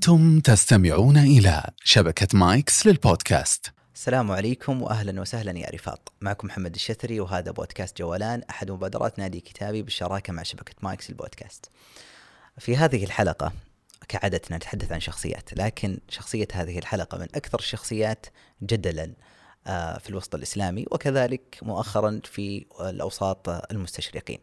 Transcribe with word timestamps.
أنتم 0.00 0.40
تستمعون 0.40 1.16
إلى 1.16 1.70
شبكة 1.84 2.38
مايكس 2.38 2.86
للبودكاست 2.86 3.72
السلام 3.94 4.32
عليكم 4.32 4.82
واهلا 4.82 5.20
وسهلا 5.20 5.58
يا 5.58 5.70
رفاق، 5.74 6.12
معكم 6.20 6.46
محمد 6.48 6.74
الشثري 6.74 7.20
وهذا 7.20 7.50
بودكاست 7.50 7.98
جولان 7.98 8.42
أحد 8.50 8.70
مبادرات 8.70 9.18
نادي 9.18 9.40
كتابي 9.40 9.82
بالشراكة 9.82 10.32
مع 10.32 10.42
شبكة 10.42 10.74
مايكس 10.82 11.10
البودكاست. 11.10 11.70
في 12.58 12.76
هذه 12.76 13.04
الحلقة 13.04 13.52
كعادتنا 14.08 14.56
نتحدث 14.56 14.92
عن 14.92 15.00
شخصيات، 15.00 15.50
لكن 15.56 15.98
شخصية 16.08 16.48
هذه 16.52 16.78
الحلقة 16.78 17.18
من 17.18 17.26
أكثر 17.34 17.58
الشخصيات 17.58 18.26
جدلا 18.62 19.12
آه، 19.66 19.98
في 19.98 20.10
الوسط 20.10 20.34
الإسلامي 20.34 20.86
وكذلك 20.90 21.58
مؤخرا 21.62 22.20
في 22.24 22.66
الأوساط 22.80 23.48
المستشرقين. 23.48 24.38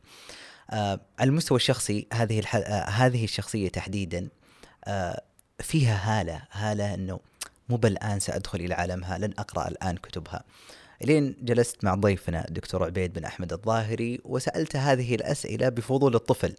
آه، 0.69 0.99
على 1.19 1.29
المستوى 1.29 1.55
الشخصي 1.55 2.07
هذه 2.13 2.43
آه، 2.53 2.89
هذه 2.89 3.23
الشخصية 3.23 3.69
تحديدا 3.69 4.29
فيها 5.61 6.19
هالة، 6.21 6.41
هالة 6.51 6.93
إنه 6.93 7.19
مو 7.69 7.77
بالآن 7.77 8.19
سأدخل 8.19 8.59
إلى 8.59 8.73
عالمها 8.73 9.17
لن 9.17 9.33
أقرأ 9.39 9.67
الآن 9.67 9.97
كتبها. 9.97 10.43
لين 11.01 11.35
جلست 11.41 11.83
مع 11.83 11.95
ضيفنا 11.95 12.47
الدكتور 12.47 12.83
عبيد 12.83 13.13
بن 13.13 13.25
أحمد 13.25 13.53
الظاهري 13.53 14.21
وسألت 14.23 14.75
هذه 14.75 15.15
الأسئلة 15.15 15.69
بفضول 15.69 16.15
الطفل. 16.15 16.55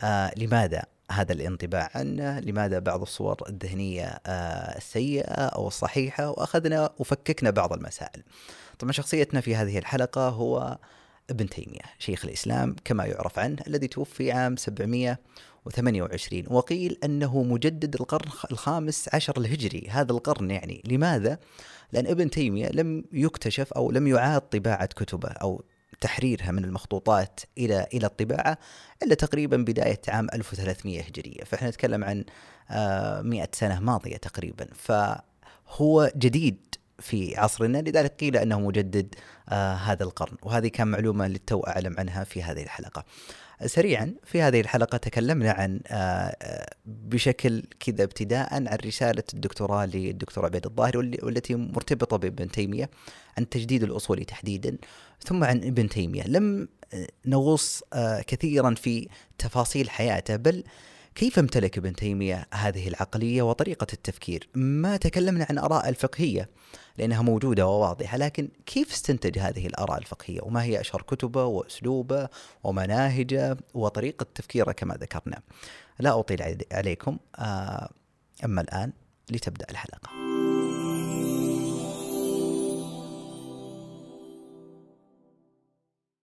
آه 0.00 0.32
لماذا 0.36 0.82
هذا 1.10 1.32
الانطباع 1.32 1.90
عنه؟ 1.94 2.40
لماذا 2.40 2.78
بعض 2.78 3.02
الصور 3.02 3.36
الذهنية 3.48 4.20
آه 4.26 4.76
السيئة 4.76 5.46
أو 5.46 5.68
الصحيحة؟ 5.68 6.30
وأخذنا 6.30 6.90
وفككنا 6.98 7.50
بعض 7.50 7.72
المسائل. 7.72 8.22
طبعا 8.78 8.92
شخصيتنا 8.92 9.40
في 9.40 9.56
هذه 9.56 9.78
الحلقة 9.78 10.28
هو 10.28 10.78
ابن 11.30 11.48
تيمية 11.48 11.80
شيخ 11.98 12.24
الإسلام 12.24 12.76
كما 12.84 13.04
يعرف 13.04 13.38
عنه 13.38 13.58
الذي 13.66 13.88
توفي 13.88 14.32
عام 14.32 14.56
700 14.56 15.18
و28 15.68 16.50
وقيل 16.50 16.98
أنه 17.04 17.42
مجدد 17.42 17.94
القرن 17.94 18.30
الخامس 18.50 19.08
عشر 19.14 19.34
الهجري. 19.38 19.86
هذا 19.90 20.12
القرن 20.12 20.50
يعني 20.50 20.82
لماذا؟ 20.84 21.38
لأن 21.92 22.06
ابن 22.06 22.30
تيمية 22.30 22.68
لم 22.68 23.04
يكتشف 23.12 23.72
أو 23.72 23.90
لم 23.90 24.06
يعاد 24.06 24.40
طباعة 24.40 24.86
كتبه 24.86 25.28
أو 25.28 25.64
تحريرها 26.00 26.50
من 26.50 26.64
المخطوطات 26.64 27.40
إلى 27.58 27.86
إلى 27.94 28.06
الطباعة 28.06 28.58
إلا 29.02 29.14
تقريبا 29.14 29.56
بداية 29.56 30.00
عام 30.08 30.26
1300 30.34 31.02
هجرية. 31.02 31.44
فإحنا 31.44 31.68
نتكلم 31.68 32.04
عن 32.04 32.24
100 33.24 33.42
آه، 33.42 33.48
سنة 33.52 33.80
ماضية 33.80 34.16
تقريبا. 34.16 34.66
فهو 34.74 36.10
جديد 36.16 36.74
في 36.98 37.36
عصرنا 37.36 37.78
لذلك 37.78 38.14
قيل 38.20 38.36
أنه 38.36 38.60
مجدد 38.60 39.14
آه 39.48 39.74
هذا 39.74 40.04
القرن. 40.04 40.36
وهذه 40.42 40.68
كان 40.68 40.88
معلومة 40.88 41.28
للتو 41.28 41.60
أعلم 41.60 41.94
عنها 41.98 42.24
في 42.24 42.42
هذه 42.42 42.62
الحلقة. 42.62 43.04
سريعا 43.64 44.14
في 44.24 44.42
هذه 44.42 44.60
الحلقة 44.60 44.98
تكلمنا 44.98 45.50
عن 45.50 45.80
آه، 45.86 45.94
آه، 46.42 46.74
بشكل 46.86 47.62
كذا 47.80 48.04
ابتداء 48.04 48.54
عن 48.54 48.68
رسالة 48.86 49.22
الدكتوراه 49.34 49.86
للدكتور 49.86 50.44
عبيد 50.44 50.66
الظاهري 50.66 51.18
والتي 51.22 51.54
مرتبطة 51.54 52.16
بابن 52.16 52.50
تيمية 52.50 52.90
عن 53.38 53.48
تجديد 53.48 53.82
الأصول 53.82 54.24
تحديدا 54.24 54.76
ثم 55.24 55.44
عن 55.44 55.56
ابن 55.56 55.88
تيمية. 55.88 56.26
لم 56.26 56.68
آه، 56.94 57.06
نغوص 57.26 57.82
كثيرا 58.26 58.74
في 58.74 59.08
تفاصيل 59.38 59.90
حياته 59.90 60.36
بل 60.36 60.64
كيف 61.16 61.38
امتلك 61.38 61.78
ابن 61.78 61.92
تيمية 61.92 62.46
هذه 62.54 62.88
العقلية 62.88 63.42
وطريقة 63.42 63.86
التفكير؟ 63.92 64.48
ما 64.54 64.96
تكلمنا 64.96 65.46
عن 65.50 65.58
آراء 65.58 65.88
الفقهية 65.88 66.48
لأنها 66.98 67.22
موجودة 67.22 67.66
وواضحة 67.66 68.16
لكن 68.16 68.48
كيف 68.66 68.92
استنتج 68.92 69.38
هذه 69.38 69.66
الآراء 69.66 69.98
الفقهية؟ 69.98 70.40
وما 70.42 70.62
هي 70.62 70.80
أشهر 70.80 71.02
كتبه 71.02 71.44
وأسلوبه 71.44 72.28
ومناهجه 72.64 73.56
وطريقة 73.74 74.26
تفكيره 74.34 74.72
كما 74.72 74.94
ذكرنا؟ 74.94 75.40
لا 75.98 76.18
أطيل 76.20 76.58
عليكم 76.72 77.18
آه، 77.38 77.88
أما 78.44 78.60
الآن 78.60 78.92
لتبدأ 79.30 79.66
الحلقة. 79.70 80.10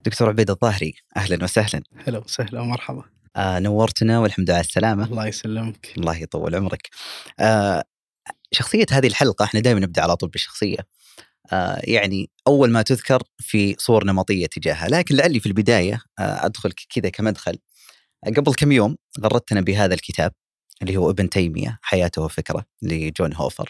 دكتور 0.05 0.29
عبيد 0.29 0.49
الظاهري 0.49 0.93
أهلا 1.17 1.43
وسهلا. 1.43 1.83
هلا 2.07 2.19
وسهلا 2.19 2.61
ومرحبا. 2.61 3.03
آه 3.35 3.59
نورتنا 3.59 4.19
والحمد 4.19 4.45
لله 4.49 4.53
على 4.55 4.65
السلامة. 4.65 5.05
الله 5.05 5.27
يسلمك. 5.27 5.93
الله 5.97 6.17
يطول 6.17 6.55
عمرك. 6.55 6.89
آه 7.39 7.83
شخصية 8.51 8.85
هذه 8.91 9.07
الحلقة 9.07 9.45
إحنا 9.45 9.59
دائما 9.59 9.79
نبدأ 9.79 10.01
على 10.01 10.15
طول 10.15 10.29
بالشخصية. 10.29 10.77
آه 11.53 11.81
يعني 11.83 12.29
أول 12.47 12.71
ما 12.71 12.81
تذكر 12.81 13.23
في 13.39 13.75
صور 13.79 14.05
نمطية 14.05 14.45
تجاهها 14.47 14.87
لكن 14.89 15.15
لعلي 15.15 15.39
في 15.39 15.45
البداية 15.45 16.01
آه 16.19 16.45
أدخل 16.45 16.71
كذا 16.95 17.09
كمدخل. 17.09 17.59
قبل 18.37 18.53
كم 18.53 18.71
يوم 18.71 18.97
غردتنا 19.21 19.61
بهذا 19.61 19.93
الكتاب 19.93 20.31
اللي 20.81 20.97
هو 20.97 21.09
ابن 21.09 21.29
تيمية 21.29 21.79
حياته 21.81 22.21
وفكرة 22.21 22.65
لجون 22.81 23.33
هوفر. 23.33 23.69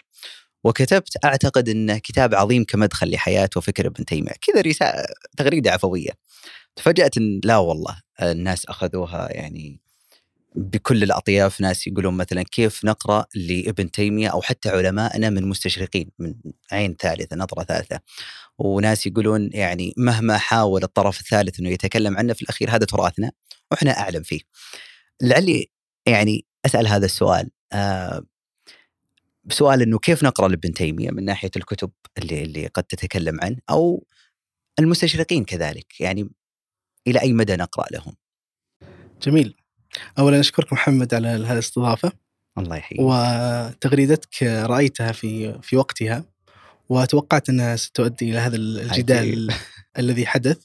وكتبت 0.64 1.24
أعتقد 1.24 1.68
أنه 1.68 1.98
كتاب 1.98 2.34
عظيم 2.34 2.64
كمدخل 2.64 3.10
لحياة 3.10 3.50
وفكر 3.56 3.86
ابن 3.86 4.04
تيمية. 4.04 4.32
كذا 4.42 4.60
رسالة 4.60 5.04
تغريدة 5.36 5.70
عفوية. 5.72 6.10
تفاجأت 6.76 7.16
أن 7.16 7.40
لا 7.44 7.56
والله 7.56 8.00
الناس 8.22 8.66
أخذوها 8.66 9.32
يعني 9.32 9.80
بكل 10.54 11.02
الأطياف 11.02 11.60
ناس 11.60 11.86
يقولون 11.86 12.14
مثلا 12.14 12.42
كيف 12.42 12.84
نقرأ 12.84 13.26
لابن 13.34 13.90
تيمية 13.90 14.28
أو 14.28 14.42
حتى 14.42 14.68
علمائنا 14.68 15.30
من 15.30 15.48
مستشرقين 15.48 16.10
من 16.18 16.34
عين 16.72 16.96
ثالثة 17.00 17.36
نظرة 17.36 17.64
ثالثة. 17.64 18.00
وناس 18.58 19.06
يقولون 19.06 19.50
يعني 19.52 19.94
مهما 19.96 20.38
حاول 20.38 20.82
الطرف 20.82 21.20
الثالث 21.20 21.60
أنه 21.60 21.70
يتكلم 21.70 22.16
عنه 22.16 22.32
في 22.32 22.42
الأخير 22.42 22.70
هذا 22.70 22.86
تراثنا 22.86 23.32
وإحنا 23.70 23.98
أعلم 23.98 24.22
فيه. 24.22 24.40
لعلي 25.22 25.70
يعني 26.06 26.46
أسأل 26.66 26.86
هذا 26.86 27.06
السؤال 27.06 27.50
آه 27.72 28.22
بسؤال 29.44 29.82
إنه 29.82 29.98
كيف 29.98 30.24
نقرأ 30.24 30.48
لابن 30.48 30.72
تيمية 30.72 31.10
من 31.10 31.24
ناحية 31.24 31.50
الكتب 31.56 31.90
اللي 32.18 32.42
اللي 32.42 32.66
قد 32.66 32.84
تتكلم 32.84 33.40
عنه 33.40 33.56
أو 33.70 34.06
المستشرقين 34.78 35.44
كذلك؟ 35.44 36.00
يعني 36.00 36.30
إلى 37.06 37.20
أي 37.20 37.32
مدى 37.32 37.56
نقرأ 37.56 37.84
لهم؟ 37.92 38.14
جميل. 39.22 39.54
اولا 40.18 40.40
أشكرك 40.40 40.72
محمد 40.72 41.14
على 41.14 41.28
هذه 41.28 41.52
الاستضافة. 41.52 42.12
الله 42.58 42.76
يحييك. 42.76 43.00
وتغريدتك 43.00 44.42
رأيتها 44.42 45.12
في 45.12 45.58
في 45.62 45.76
وقتها 45.76 46.24
وتوقعت 46.88 47.48
أنها 47.48 47.76
ستؤدي 47.76 48.30
إلى 48.30 48.38
هذا 48.38 48.56
الجدال 48.56 49.54
الذي 49.98 50.26
حدث 50.26 50.58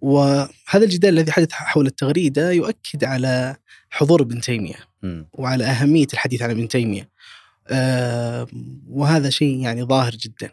وهذا 0.00 0.84
الجدال 0.84 1.18
الذي 1.18 1.32
حدث 1.32 1.52
حول 1.52 1.86
التغريدة 1.86 2.52
يؤكد 2.52 3.04
على 3.04 3.56
حضور 3.90 4.22
ابن 4.22 4.40
تيمية 4.40 4.74
م. 5.02 5.22
وعلى 5.32 5.64
أهمية 5.64 6.06
الحديث 6.12 6.42
عن 6.42 6.50
ابن 6.50 6.68
تيمية. 6.68 7.10
وهذا 8.88 9.30
شيء 9.30 9.60
يعني 9.60 9.82
ظاهر 9.82 10.12
جدا. 10.14 10.50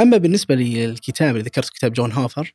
أما 0.00 0.16
بالنسبة 0.16 0.54
للكتاب 0.54 1.30
اللي 1.36 1.42
ذكرت 1.42 1.68
كتاب 1.68 1.92
جون 1.92 2.12
هوفر 2.12 2.54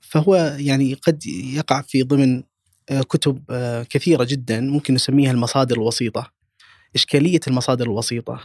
فهو 0.00 0.56
يعني 0.58 0.94
قد 0.94 1.26
يقع 1.26 1.82
في 1.82 2.02
ضمن 2.02 2.42
آه، 2.90 3.00
كتب 3.00 3.42
آه، 3.50 3.82
كثيرة 3.82 4.24
جدا 4.24 4.60
ممكن 4.60 4.94
نسميها 4.94 5.30
المصادر 5.30 5.76
الوسيطة. 5.76 6.30
إشكالية 6.94 7.40
المصادر 7.48 7.84
الوسيطة 7.84 8.40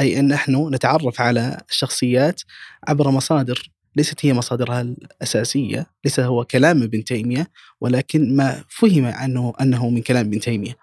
أي 0.00 0.18
أن 0.20 0.28
نحن 0.28 0.74
نتعرف 0.74 1.20
على 1.20 1.60
الشخصيات 1.70 2.40
عبر 2.88 3.10
مصادر 3.10 3.70
ليست 3.96 4.26
هي 4.26 4.32
مصادرها 4.32 4.80
الأساسية، 4.80 5.86
ليس 6.04 6.20
هو 6.20 6.44
كلام 6.44 6.82
ابن 6.82 7.04
تيمية 7.04 7.50
ولكن 7.80 8.36
ما 8.36 8.64
فهم 8.68 9.06
عنه 9.06 9.52
أنه 9.60 9.90
من 9.90 10.02
كلام 10.02 10.26
ابن 10.26 10.40
تيمية. 10.40 10.76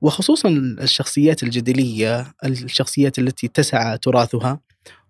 وخصوصا 0.00 0.48
الشخصيات 0.80 1.42
الجدلية، 1.42 2.34
الشخصيات 2.44 3.18
التي 3.18 3.46
اتسع 3.46 3.96
تراثها 3.96 4.60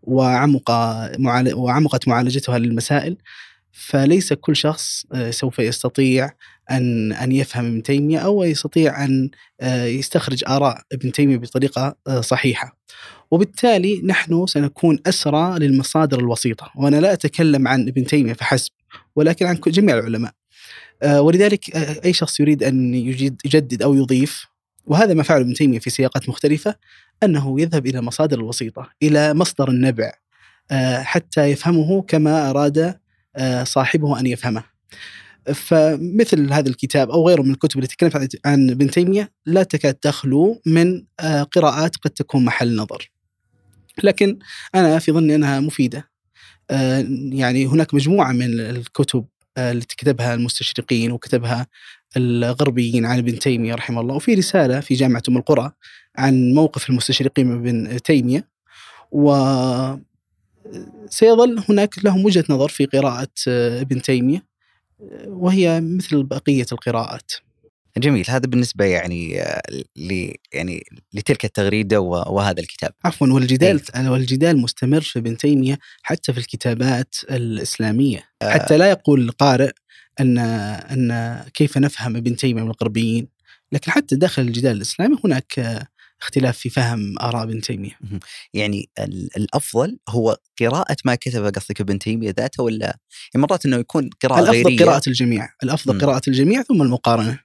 وعمق 0.03 0.71
وعمقت 1.55 2.09
معالجتها 2.09 2.59
للمسائل 2.59 3.17
فليس 3.79 4.33
كل 4.33 4.57
شخص 4.57 5.05
آه، 5.13 5.31
سوف 5.31 5.59
يستطيع 5.59 6.31
أن 6.71 7.13
أن 7.13 7.33
يفهم 7.33 7.67
ابن 7.67 7.83
تيمية 7.83 8.19
أو 8.19 8.45
يستطيع 8.45 9.05
أن 9.05 9.31
آه، 9.61 9.85
يستخرج 9.85 10.45
آراء 10.49 10.83
ابن 10.93 11.13
تيمية 11.13 11.37
بطريقة 11.37 11.97
آه، 12.07 12.21
صحيحة. 12.21 12.79
وبالتالي 13.31 14.03
نحن 14.05 14.47
سنكون 14.47 14.99
أسرى 15.07 15.59
للمصادر 15.59 16.19
الوسيطة، 16.19 16.71
وأنا 16.77 16.97
لا 16.97 17.13
أتكلم 17.13 17.69
عن 17.69 17.89
ابن 17.89 18.05
تيمية 18.05 18.33
فحسب 18.33 18.73
ولكن 19.17 19.47
عن 19.47 19.61
جميع 19.67 19.99
العلماء. 19.99 20.33
ولذلك 21.05 21.77
أي 21.77 22.13
شخص 22.13 22.41
يريد 22.41 22.63
أن 22.63 22.95
يجدد 22.95 23.83
أو 23.83 23.95
يضيف 23.95 24.47
وهذا 24.87 25.15
ما 25.15 25.23
فعله 25.23 25.43
ابن 25.43 25.55
تيمية 25.55 25.79
في 25.79 25.91
سياقات 25.91 26.29
مختلفة 26.29 26.75
أنه 27.23 27.61
يذهب 27.61 27.87
إلى 27.87 28.01
مصادر 28.01 28.39
الوسيطة، 28.39 28.91
إلى 29.03 29.35
مصدر 29.35 29.69
النبع 29.69 30.13
حتى 31.03 31.45
يفهمه 31.45 32.03
كما 32.03 32.51
أراد 32.51 32.99
صاحبه 33.65 34.21
أن 34.21 34.27
يفهمه. 34.27 34.63
فمثل 35.55 36.53
هذا 36.53 36.69
الكتاب 36.69 37.11
أو 37.11 37.29
غيره 37.29 37.43
من 37.43 37.51
الكتب 37.51 37.79
التي 37.79 37.97
تكلمت 37.97 38.37
عن 38.45 38.71
ابن 38.71 38.91
تيمية 38.91 39.33
لا 39.47 39.63
تكاد 39.63 39.95
تخلو 39.95 40.63
من 40.67 41.05
آه، 41.21 41.43
قراءات 41.43 41.97
قد 41.97 42.11
تكون 42.11 42.45
محل 42.45 42.77
نظر. 42.77 43.11
لكن 44.03 44.39
أنا 44.75 44.99
في 44.99 45.13
ظني 45.13 45.35
أنها 45.35 45.61
مفيدة. 45.61 46.11
آه، 46.71 47.07
يعني 47.33 47.67
هناك 47.67 47.95
مجموعة 47.95 48.33
من 48.33 48.61
الكتب 48.61 49.25
التي 49.59 49.97
كتبها 49.97 50.35
المستشرقين 50.35 51.13
وكتبها 51.13 51.67
الغربيين 52.17 53.07
عن 53.07 53.19
ابن 53.19 53.39
تيمية 53.39 53.75
رحمه 53.75 54.01
الله 54.01 54.15
وفي 54.15 54.35
رسالة 54.35 54.81
في 54.81 54.95
جامعة 54.95 55.23
أم 55.29 55.37
القرى 55.37 55.73
عن 56.17 56.55
موقف 56.55 56.91
المستشرقين 56.91 57.47
من 57.47 57.87
ابن 57.87 58.03
تيمية 58.03 58.49
و 59.13 59.31
سيظل 61.11 61.65
هناك 61.69 62.05
لهم 62.05 62.25
وجهة 62.25 62.45
نظر 62.49 62.69
في 62.69 62.87
قراءة 62.87 63.29
ابن 63.49 64.03
تيمية 64.03 64.45
وهي 65.27 65.81
مثل 65.81 66.23
بقية 66.23 66.67
القراءات. 66.73 67.33
جميل 67.99 68.25
هذا 68.29 68.47
بالنسبة 68.47 68.85
يعني 68.85 69.43
ل 69.97 70.33
يعني 70.53 70.85
لتلك 71.13 71.45
التغريدة 71.45 72.01
وهذا 72.01 72.61
الكتاب. 72.61 72.93
عفوا 73.05 73.27
والجدال 73.27 73.83
أيه؟ 73.97 74.11
والجدال 74.11 74.59
مستمر 74.59 75.01
في 75.01 75.19
ابن 75.19 75.37
تيمية 75.37 75.79
حتى 76.03 76.33
في 76.33 76.39
الكتابات 76.39 77.15
الإسلامية، 77.31 78.25
آه 78.43 78.51
حتى 78.51 78.77
لا 78.77 78.91
يقول 78.91 79.21
القارئ 79.21 79.71
أن 80.21 80.39
أن 80.39 81.41
كيف 81.55 81.79
نفهم 81.79 82.17
ابن 82.17 82.37
تيمية 82.37 82.63
من 82.63 82.71
الغربيين، 82.71 83.29
لكن 83.73 83.91
حتى 83.91 84.17
داخل 84.17 84.43
الجدال 84.43 84.77
الإسلامي 84.77 85.17
هناك 85.25 85.87
اختلاف 86.23 86.59
في 86.59 86.71
فهم 86.71 87.19
آراء 87.19 87.43
ابن 87.43 87.61
تيمية. 87.61 87.99
يعني 88.55 88.91
الأفضل 89.37 89.99
هو 90.09 90.37
قراءة 90.61 90.97
ما 91.05 91.15
كتبه 91.15 91.51
قصدك 91.51 91.81
ابن 91.81 91.99
تيمية 91.99 92.35
ذاته 92.39 92.63
ولا 92.63 92.87
يعني 93.35 93.47
مرات 93.47 93.67
إنه 93.67 93.77
يكون 93.77 94.11
قراءة 94.23 94.41
الأفضل 94.41 94.63
غيرية 94.63 94.85
قراءة 94.85 95.09
الجميع، 95.09 95.49
الأفضل 95.63 95.97
م. 95.97 96.01
قراءة 96.01 96.23
الجميع 96.29 96.63
ثم 96.63 96.83
المقارنة. 96.83 97.39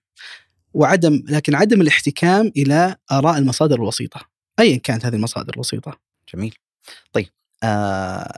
وعدم 0.73 1.23
لكن 1.29 1.55
عدم 1.55 1.81
الاحتكام 1.81 2.51
إلى 2.57 2.95
آراء 3.11 3.37
المصادر 3.37 3.75
الوسيطة، 3.75 4.21
ايا 4.59 4.77
كانت 4.77 5.05
هذه 5.05 5.15
المصادر 5.15 5.53
الوسيطة. 5.53 5.99
جميل. 6.33 6.55
طيب 7.13 7.27
آه 7.63 8.37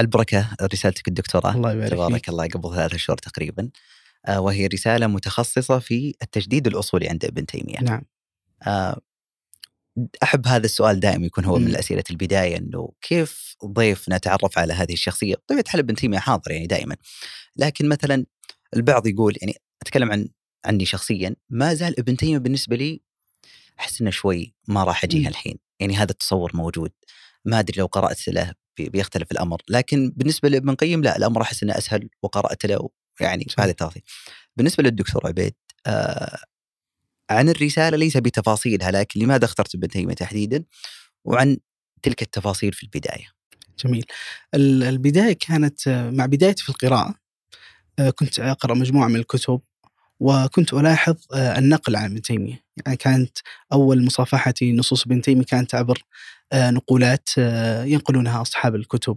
البركة 0.00 0.56
رسالتك 0.62 1.08
الدكتوراه 1.08 1.54
الله 1.54 1.72
يبارك 1.72 1.90
تبارك 1.90 2.28
الله 2.28 2.46
قبل 2.46 2.74
ثلاثة 2.74 2.96
شهور 2.96 3.18
تقريبا 3.18 3.70
آه 4.26 4.40
وهي 4.40 4.66
رسالة 4.66 5.06
متخصصة 5.06 5.78
في 5.78 6.14
التجديد 6.22 6.66
الأصولي 6.66 7.08
عند 7.08 7.24
ابن 7.24 7.46
تيمية. 7.46 7.80
نعم. 7.80 8.02
آه 8.62 9.00
أحب 10.22 10.46
هذا 10.46 10.64
السؤال 10.64 11.00
دائما 11.00 11.26
يكون 11.26 11.44
هو 11.44 11.58
من 11.58 11.76
اسئله 11.76 12.04
البداية 12.10 12.56
إنه 12.56 12.92
كيف 13.00 13.56
ضيف 13.66 14.08
نتعرف 14.08 14.58
على 14.58 14.72
هذه 14.72 14.92
الشخصية؟ 14.92 15.34
طبيعه 15.46 15.64
حال 15.68 15.80
ابن 15.80 15.94
تيميه 15.94 16.18
حاضر 16.18 16.50
يعني 16.50 16.66
دائما. 16.66 16.96
لكن 17.56 17.88
مثلا 17.88 18.26
البعض 18.76 19.06
يقول 19.06 19.34
يعني 19.40 19.54
أتكلم 19.82 20.12
عن 20.12 20.28
عني 20.64 20.84
شخصيا 20.84 21.36
ما 21.50 21.74
زال 21.74 21.98
ابن 21.98 22.16
تيميه 22.16 22.38
بالنسبة 22.38 22.76
لي 22.76 23.00
أحس 23.80 24.00
إنه 24.00 24.10
شوي 24.10 24.54
ما 24.68 24.84
راح 24.84 25.04
أجيها 25.04 25.28
الحين. 25.28 25.58
يعني 25.80 25.96
هذا 25.96 26.12
التصور 26.12 26.56
موجود. 26.56 26.92
ما 27.44 27.58
أدري 27.58 27.80
لو 27.80 27.86
قرأت 27.86 28.28
له 28.28 28.52
بيختلف 28.78 29.32
الأمر. 29.32 29.62
لكن 29.68 30.12
بالنسبة 30.16 30.48
لابن 30.48 30.74
قيم 30.74 31.02
لا 31.02 31.16
الأمر 31.16 31.42
أحس 31.42 31.62
إنه 31.62 31.78
أسهل 31.78 32.08
وقرأت 32.22 32.66
له 32.66 32.88
يعني 33.20 33.46
هذا 33.58 33.70
التفاصيل. 33.70 34.02
بالنسبة 34.56 34.82
للدكتور 34.82 35.26
عبيد 35.26 35.54
آه 35.86 36.38
عن 37.30 37.48
الرسالة 37.48 37.96
ليس 37.96 38.16
بتفاصيلها 38.16 38.90
لكن 38.90 39.20
لماذا 39.20 39.44
اخترت 39.44 39.74
ابن 39.74 39.88
تيمية 39.88 40.14
تحديدا؟ 40.14 40.64
وعن 41.24 41.56
تلك 42.02 42.22
التفاصيل 42.22 42.72
في 42.72 42.82
البداية. 42.82 43.26
جميل. 43.84 44.04
البداية 44.54 45.32
كانت 45.32 45.88
مع 45.88 46.26
بدايتي 46.26 46.62
في 46.62 46.68
القراءة 46.68 47.14
كنت 48.14 48.38
أقرأ 48.40 48.74
مجموعة 48.74 49.08
من 49.08 49.16
الكتب 49.16 49.60
وكنت 50.20 50.74
ألاحظ 50.74 51.16
النقل 51.34 51.96
عن 51.96 52.04
ابن 52.04 52.22
تيمية. 52.22 52.64
يعني 52.86 52.96
كانت 52.96 53.38
أول 53.72 54.04
مصافحتي 54.04 54.72
نصوص 54.72 55.06
ابن 55.06 55.22
تيمية 55.22 55.44
كانت 55.44 55.74
عبر 55.74 56.02
نقولات 56.54 57.28
ينقلونها 57.84 58.42
أصحاب 58.42 58.74
الكتب 58.74 59.16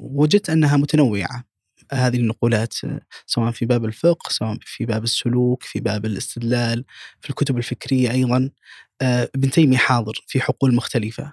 وجدت 0.00 0.50
أنها 0.50 0.76
متنوعة. 0.76 1.44
هذه 1.92 2.16
النقولات 2.16 2.74
سواء 3.26 3.50
في 3.50 3.66
باب 3.66 3.84
الفقه 3.84 4.28
سواء 4.28 4.58
في 4.60 4.84
باب 4.84 5.04
السلوك 5.04 5.62
في 5.62 5.80
باب 5.80 6.06
الاستدلال 6.06 6.84
في 7.20 7.30
الكتب 7.30 7.58
الفكرية 7.58 8.10
أيضا. 8.10 8.50
آه، 9.02 9.30
ابن 9.34 9.50
تيمية 9.50 9.76
حاضر 9.76 10.24
في 10.26 10.40
حقول 10.40 10.74
مختلفة. 10.74 11.32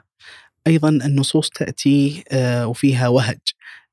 أيضا 0.67 0.89
النصوص 0.89 1.49
تأتي 1.49 2.23
آه، 2.31 2.67
وفيها 2.67 3.07
وهج 3.07 3.39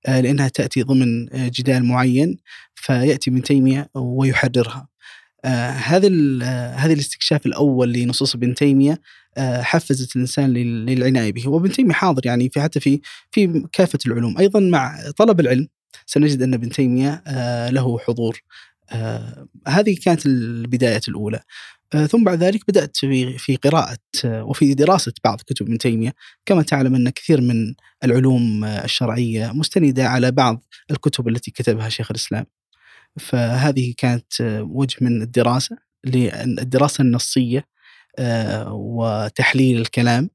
آه، 0.06 0.20
لأنها 0.20 0.48
تأتي 0.48 0.82
ضمن 0.82 1.26
جدال 1.50 1.84
معين 1.84 2.36
فيأتي 2.74 3.30
ابن 3.30 3.42
تيمية 3.42 3.90
ويحررها. 3.94 4.88
هذا 5.44 6.08
هذا 6.74 6.92
الاستكشاف 6.92 7.46
الأول 7.46 7.92
لنصوص 7.92 8.34
ابن 8.34 8.54
تيمية 8.54 9.00
حفزت 9.38 10.16
الإنسان 10.16 10.52
للعناية 10.52 11.32
به. 11.32 11.48
وابن 11.48 11.72
تيمية 11.72 11.92
حاضر 11.92 12.26
يعني 12.26 12.50
في 12.50 12.60
حتى 12.60 12.80
في 12.80 13.00
في 13.30 13.64
كافة 13.72 13.98
العلوم. 14.06 14.38
أيضا 14.38 14.60
مع 14.60 14.98
طلب 15.16 15.40
العلم 15.40 15.68
سنجد 16.06 16.42
أن 16.42 16.54
ابن 16.54 16.68
تيمية 16.68 17.22
آه، 17.26 17.70
له 17.70 17.98
حضور. 17.98 18.42
آه، 18.90 19.48
هذه 19.68 19.96
كانت 20.04 20.26
البداية 20.26 21.00
الأولى. 21.08 21.40
آه، 21.94 22.06
ثم 22.06 22.24
بعد 22.24 22.42
ذلك 22.42 22.60
بدأت 22.68 22.96
في 23.38 23.56
قراءة 23.64 23.98
وفي 24.24 24.74
دراسة 24.74 25.12
بعض 25.24 25.40
كتب 25.40 25.66
ابن 25.66 25.78
تيمية. 25.78 26.14
كما 26.46 26.62
تعلم 26.62 26.94
أن 26.94 27.10
كثير 27.10 27.40
من 27.40 27.74
العلوم 28.04 28.64
الشرعية 28.64 29.52
مستندة 29.52 30.08
على 30.08 30.30
بعض 30.30 30.64
الكتب 30.90 31.28
التي 31.28 31.50
كتبها 31.50 31.88
شيخ 31.88 32.10
الإسلام. 32.10 32.46
فهذه 33.20 33.94
كانت 33.98 34.32
وجه 34.60 34.96
من 35.00 35.22
الدراسة 35.22 35.76
الدراسة 36.06 37.02
النصية 37.02 37.66
وتحليل 38.70 39.80
الكلام. 39.80 40.30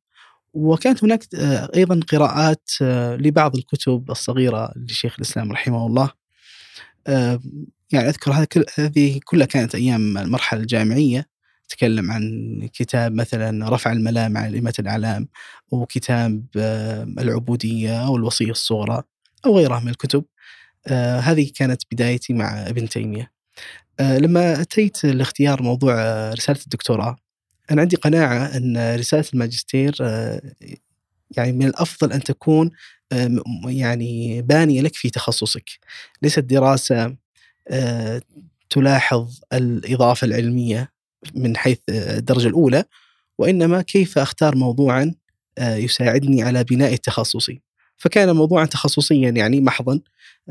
وكانت 0.54 1.04
هناك 1.04 1.36
آه، 1.36 1.70
أيضا 1.76 2.00
قراءات 2.12 2.70
آه، 2.82 3.16
لبعض 3.16 3.56
الكتب 3.56 4.12
الصغيرة 4.12 4.74
لشيخ 4.76 5.16
الإسلام 5.18 5.52
رحمه 5.52 5.88
الله. 5.88 6.12
آه، 7.08 7.40
يعني 7.92 8.10
أذكر 8.10 8.48
هذه 8.78 9.20
كلها 9.26 9.46
كانت 9.46 9.76
أيام 9.76 10.18
المرحلة 10.18 10.62
الجامعية. 10.62 11.32
تكلم 11.70 12.12
عن 12.12 12.24
كتاب 12.74 13.14
مثلا 13.14 13.70
رفع 13.70 13.92
الملام 13.92 14.38
عن 14.38 14.54
ائمه 14.54 14.74
الأعلام 14.80 15.28
وكتاب 15.72 16.46
العبودية 17.20 18.06
أو 18.08 18.16
الوصية 18.18 18.52
الصغرى 18.52 19.04
أو 19.46 19.58
غيرها 19.58 19.80
من 19.80 19.90
الكتب. 19.90 20.26
هذه 21.20 21.52
كانت 21.56 21.82
بدايتي 21.92 22.34
مع 22.34 22.68
ابن 22.68 22.90
تيمية. 22.90 23.32
لما 24.00 24.62
أتيت 24.62 25.06
لاختيار 25.06 25.64
موضوع 25.64 25.94
رسالة 26.34 26.60
الدكتوراه 26.64 27.16
أنا 27.72 27.82
عندي 27.82 27.96
قناعة 27.96 28.46
أن 28.58 28.96
رسالة 28.96 29.26
الماجستير 29.34 29.96
آه، 30.02 30.42
يعني 31.38 31.52
من 31.52 31.66
الأفضل 31.66 32.14
أن 32.14 32.24
تكون 32.24 32.72
آه، 33.12 33.42
يعني 33.66 34.42
بانية 34.42 34.82
لك 34.82 34.96
في 34.96 35.10
تخصصك. 35.10 35.70
ليست 36.22 36.40
دراسة 36.40 37.16
آه، 37.68 38.22
تلاحظ 38.70 39.40
الإضافة 39.54 40.26
العلمية 40.26 40.92
من 41.36 41.58
حيث 41.58 41.78
الدرجة 41.90 42.48
الأولى 42.48 42.84
وإنما 43.38 43.82
كيف 43.82 44.18
أختار 44.18 44.56
موضوعا 44.56 45.16
يساعدني 45.60 46.44
على 46.44 46.64
بناء 46.64 46.96
تخصصي 46.96 47.62
فكان 47.98 48.36
موضوعا 48.36 48.66
تخصصيا 48.66 49.30
يعني 49.30 49.62
محضا 49.62 50.00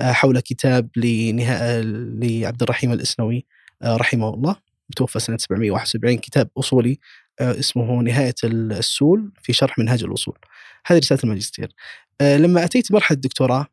حول 0.01 0.41
كتاب 0.41 0.89
لعبد 0.97 2.63
الرحيم 2.63 2.93
الإسنوي 2.93 3.47
رحمه 3.85 4.35
الله. 4.35 4.57
متوفى 4.91 5.21
سنة 5.21 5.37
771 5.37 6.19
كتاب 6.19 6.51
أصولي 6.57 6.99
آه، 7.41 7.59
اسمه 7.59 8.03
نهاية 8.03 8.35
السول 8.45 9.33
في 9.43 9.53
شرح 9.53 9.79
منهاج 9.79 10.05
الأصول. 10.05 10.39
هذه 10.87 10.99
رسالة 10.99 11.21
الماجستير. 11.25 11.73
آه، 12.21 12.37
لما 12.37 12.65
أتيت 12.65 12.93
مرحلة 12.93 13.17
الدكتوراه 13.17 13.67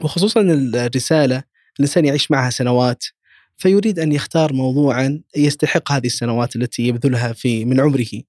وخصوصا 0.00 0.40
الرسالة 0.40 1.42
الإنسان 1.78 2.04
يعيش 2.04 2.30
معها 2.30 2.50
سنوات 2.50 3.04
فيريد 3.56 3.98
أن 3.98 4.12
يختار 4.12 4.52
موضوعا 4.52 5.20
يستحق 5.36 5.92
هذه 5.92 6.06
السنوات 6.06 6.56
التي 6.56 6.82
يبذلها 6.82 7.32
في 7.32 7.64
من 7.64 7.80
عمره. 7.80 8.22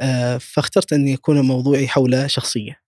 آه، 0.00 0.38
فاخترت 0.38 0.92
أن 0.92 1.08
يكون 1.08 1.40
موضوعي 1.40 1.88
حول 1.88 2.30
شخصية 2.30 2.80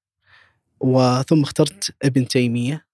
وثم 0.80 1.42
اخترت 1.42 1.94
ابن 2.02 2.28
تيمية. 2.28 2.85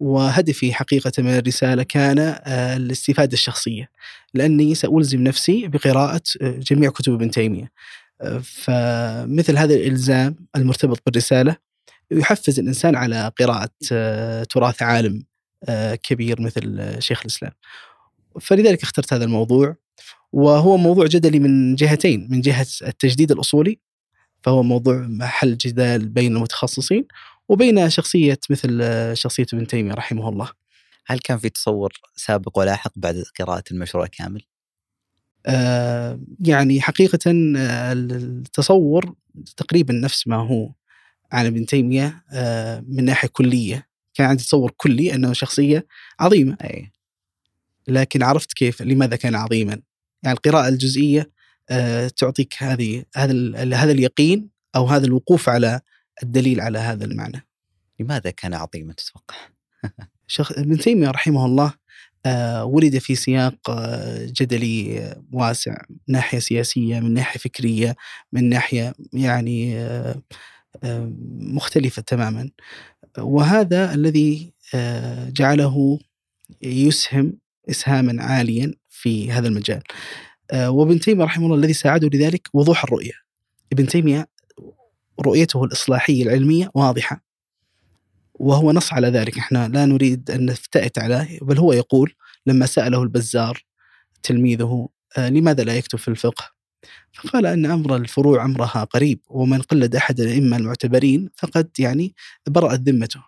وهدفي 0.00 0.74
حقيقة 0.74 1.12
من 1.18 1.38
الرسالة 1.38 1.82
كان 1.82 2.18
آه، 2.18 2.76
الاستفادة 2.76 3.32
الشخصية. 3.32 3.90
لأني 4.34 4.74
سألزم 4.74 5.22
نفسي 5.24 5.68
بقراءة 5.68 6.22
آه، 6.42 6.50
جميع 6.50 6.90
كتب 6.90 7.12
ابن 7.12 7.30
تيمية. 7.30 7.72
آه، 8.20 8.38
فمثل 8.44 9.58
هذا 9.58 9.74
الإلزام 9.74 10.36
المرتبط 10.56 11.02
بالرسالة 11.06 11.56
يحفز 12.10 12.58
الإنسان 12.58 12.96
على 12.96 13.32
قراءة 13.38 13.70
تراث 14.42 14.82
عالم 14.82 15.24
كبير 16.02 16.40
مثل 16.40 16.96
شيخ 16.98 17.20
الإسلام. 17.20 17.52
فلذلك 18.40 18.82
اخترت 18.82 19.12
هذا 19.12 19.24
الموضوع 19.24 19.76
وهو 20.32 20.76
موضوع 20.76 21.06
جدلي 21.06 21.38
من 21.38 21.74
جهتين 21.74 22.28
من 22.30 22.40
جهة 22.40 22.66
التجديد 22.82 23.32
الأصولي 23.32 23.78
فهو 24.42 24.62
موضوع 24.62 24.96
محل 24.96 25.56
جدال 25.56 26.08
بين 26.08 26.36
المتخصصين 26.36 27.06
وبين 27.50 27.90
شخصية 27.90 28.38
مثل 28.50 28.82
شخصية 29.16 29.46
ابن 29.52 29.66
تيمية 29.66 29.94
رحمه 29.94 30.28
الله 30.28 30.50
هل 31.06 31.18
كان 31.18 31.38
في 31.38 31.48
تصور 31.48 31.92
سابق 32.16 32.58
ولاحق 32.58 32.92
بعد 32.96 33.24
قراءة 33.40 33.64
المشروع 33.70 34.06
كامل؟ 34.06 34.42
آه 35.46 36.20
يعني 36.44 36.80
حقيقة 36.80 37.18
آه، 37.56 37.92
التصور 37.92 39.14
تقريبا 39.56 39.94
نفس 39.94 40.28
ما 40.28 40.36
هو 40.36 40.72
عن 41.32 41.46
ابن 41.46 41.66
تيمية 41.66 42.24
آه 42.32 42.84
من 42.88 43.04
ناحية 43.04 43.28
كلية 43.28 43.88
كان 44.14 44.26
عندي 44.26 44.42
تصور 44.42 44.72
كلي 44.76 45.14
أنه 45.14 45.32
شخصية 45.32 45.86
عظيمة 46.20 46.56
أي. 46.64 46.92
لكن 47.88 48.22
عرفت 48.22 48.52
كيف 48.52 48.82
لماذا 48.82 49.16
كان 49.16 49.34
عظيما 49.34 49.80
يعني 50.22 50.36
القراءة 50.36 50.68
الجزئية 50.68 51.30
آه، 51.70 52.08
تعطيك 52.08 52.54
هذه 52.58 53.04
هذا 53.16 53.32
هذا 53.74 53.92
اليقين 53.92 54.48
أو 54.76 54.86
هذا 54.86 55.06
الوقوف 55.06 55.48
على 55.48 55.80
الدليل 56.22 56.60
على 56.60 56.78
هذا 56.78 57.04
المعنى. 57.04 57.46
لماذا 58.00 58.30
كان 58.30 58.54
عظيما 58.54 58.92
تتوقع؟ 58.92 59.36
شخ... 60.26 60.52
ابن 60.52 60.78
تيمية 60.78 61.10
رحمه 61.10 61.46
الله 61.46 61.72
آه، 62.26 62.64
ولد 62.64 62.98
في 62.98 63.14
سياق 63.14 63.70
آه، 63.70 64.24
جدلي 64.24 64.98
آه، 64.98 65.22
واسع 65.32 65.82
من 65.90 65.96
ناحية 66.08 66.38
سياسية 66.38 67.00
من 67.00 67.14
ناحية 67.14 67.40
فكرية 67.40 67.96
من 68.32 68.48
ناحية 68.48 68.94
يعني 69.12 69.78
آه، 69.78 70.22
مختلفة 71.38 72.02
تماما. 72.02 72.50
وهذا 73.18 73.94
الذي 73.94 74.52
جعله 75.28 75.98
يسهم 76.62 77.32
إسهاما 77.70 78.22
عاليا 78.22 78.74
في 78.88 79.32
هذا 79.32 79.48
المجال. 79.48 79.82
وابن 80.54 81.00
تيمية 81.00 81.24
رحمه 81.24 81.46
الله 81.46 81.56
الذي 81.56 81.72
ساعده 81.72 82.08
لذلك 82.12 82.48
وضوح 82.54 82.84
الرؤية. 82.84 83.12
ابن 83.72 83.86
تيمية 83.86 84.28
رؤيته 85.20 85.64
الإصلاحية 85.64 86.22
العلمية 86.22 86.70
واضحة 86.74 87.24
وهو 88.34 88.72
نص 88.72 88.92
على 88.92 89.08
ذلك 89.08 89.38
إحنا 89.38 89.68
لا 89.68 89.86
نريد 89.86 90.30
أن 90.30 90.46
نفتئت 90.46 90.98
عليه 90.98 91.38
بل 91.42 91.58
هو 91.58 91.72
يقول 91.72 92.12
لما 92.46 92.66
سأله 92.66 93.02
البزار 93.02 93.64
تلميذه 94.22 94.88
آه، 95.18 95.28
لماذا 95.28 95.64
لا 95.64 95.76
يكتب 95.76 95.98
في 95.98 96.08
الفقه؟ 96.08 96.44
فقال 97.12 97.46
أن 97.46 97.66
أمر 97.66 97.96
الفروع 97.96 98.44
أمرها 98.44 98.84
قريب 98.84 99.20
ومن 99.28 99.62
قلد 99.62 99.96
أحد 99.96 100.20
الأئمة 100.20 100.56
المعتبرين 100.56 101.30
فقد 101.36 101.70
يعني 101.78 102.14
برأت 102.48 102.80
ذمته. 102.80 103.20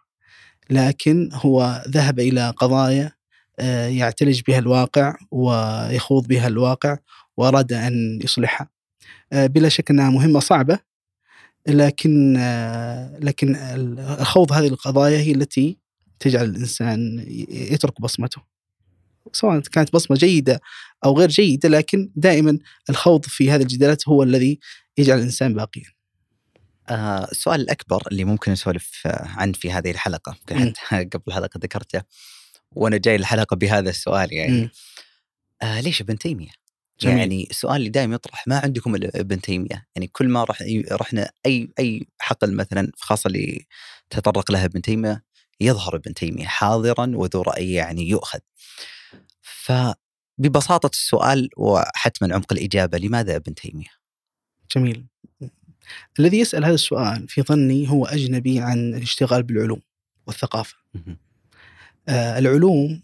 لكن 0.70 1.30
هو 1.32 1.84
ذهب 1.88 2.20
إلى 2.20 2.50
قضايا 2.50 3.12
آه، 3.58 3.86
يعتلج 3.86 4.40
بها 4.48 4.58
الواقع 4.58 5.16
ويخوض 5.30 6.26
بها 6.26 6.48
الواقع 6.48 6.96
وأراد 7.36 7.72
أن 7.72 8.18
يصلحها. 8.24 8.68
آه، 9.32 9.46
بلا 9.46 9.68
شك 9.68 9.90
أنها 9.90 10.10
مهمة 10.10 10.40
صعبة 10.40 10.78
لكن 11.68 12.32
لكن 13.18 13.56
الخوض 14.20 14.52
هذه 14.52 14.66
القضايا 14.68 15.18
هي 15.18 15.32
التي 15.32 15.78
تجعل 16.20 16.44
الإنسان 16.44 17.24
يترك 17.48 18.00
بصمته 18.00 18.42
سواء 19.32 19.60
كانت 19.60 19.92
بصمة 19.92 20.16
جيدة 20.16 20.60
أو 21.04 21.18
غير 21.18 21.28
جيدة 21.28 21.68
لكن 21.68 22.10
دائما 22.16 22.58
الخوض 22.90 23.24
في 23.24 23.50
هذه 23.50 23.62
الجدالات 23.62 24.08
هو 24.08 24.22
الذي 24.22 24.58
يجعل 24.98 25.18
الإنسان 25.18 25.54
باقيا. 25.54 25.92
آه 26.88 27.24
السؤال 27.24 27.60
الأكبر 27.60 28.02
اللي 28.12 28.24
ممكن 28.24 28.52
نسولف 28.52 29.00
عنه 29.06 29.52
في 29.52 29.72
هذه 29.72 29.90
الحلقة 29.90 30.36
يمكن 30.50 30.72
قبل 31.12 31.22
الحلقة 31.28 31.60
ذكرته 31.62 32.02
وأنا 32.72 32.96
جاي 32.96 33.16
الحلقة 33.16 33.56
بهذا 33.56 33.90
السؤال 33.90 34.32
يعني. 34.32 34.70
آه 35.62 35.80
ليش 35.80 36.00
ابن 36.00 36.18
تيمية؟ 36.18 36.61
جميل. 37.02 37.18
يعني 37.18 37.46
السؤال 37.50 37.76
اللي 37.76 37.88
دائما 37.88 38.14
يطرح 38.14 38.48
ما 38.48 38.58
عندكم 38.58 38.94
إلا 38.94 39.20
ابن 39.20 39.40
تيمية 39.40 39.86
يعني 39.96 40.06
كل 40.06 40.28
ما 40.28 40.44
رح 40.44 40.62
رحنا 40.92 41.30
أي 41.46 41.68
أي 41.78 42.06
حقل 42.18 42.54
مثلا 42.54 42.92
خاصة 42.96 43.28
اللي 43.28 43.66
تطرق 44.10 44.50
لها 44.50 44.64
ابن 44.64 44.82
تيمية 44.82 45.24
يظهر 45.60 45.96
ابن 45.96 46.14
تيمية 46.14 46.44
حاضرا 46.44 47.12
وذو 47.14 47.42
رأي 47.42 47.72
يعني 47.72 48.08
يؤخذ 48.08 48.38
فببساطة 49.40 50.90
السؤال 50.92 51.48
وحتما 51.56 52.34
عمق 52.34 52.52
الإجابة 52.52 52.98
لماذا 52.98 53.36
ابن 53.36 53.54
تيمية؟ 53.54 54.02
جميل. 54.76 55.06
الذي 56.18 56.38
يسأل 56.38 56.64
هذا 56.64 56.74
السؤال 56.74 57.28
في 57.28 57.42
ظني 57.42 57.90
هو 57.90 58.06
أجنبي 58.06 58.60
عن 58.60 58.94
الاشتغال 58.94 59.42
بالعلوم 59.42 59.80
والثقافة. 60.26 60.76
آه، 62.08 62.38
العلوم 62.38 63.02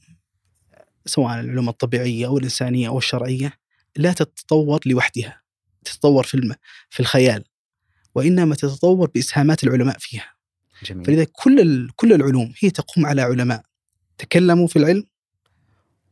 سواء 1.07 1.41
العلوم 1.41 1.69
الطبيعية 1.69 2.27
أو 2.27 2.39
الإنسانية 2.39 2.89
أو 2.89 2.99
الشرعية 2.99 3.53
لا 3.97 4.13
تتطور 4.13 4.81
لوحدها 4.87 5.43
تتطور 5.85 6.25
في 6.25 6.35
الم... 6.35 6.55
في 6.91 7.01
الخيال 7.01 7.45
وإنما 8.15 8.55
تتطور 8.55 9.11
بإسهامات 9.15 9.65
العلماء 9.65 9.97
فيها. 9.99 10.33
جميل. 10.85 11.05
فلذا 11.05 11.27
كل 11.33 11.61
ال... 11.61 11.97
كل 11.97 12.13
العلوم 12.13 12.55
هي 12.59 12.71
تقوم 12.71 13.07
على 13.07 13.23
علماء 13.23 13.63
تكلموا 14.19 14.67
في 14.67 14.77
العلم 14.79 15.05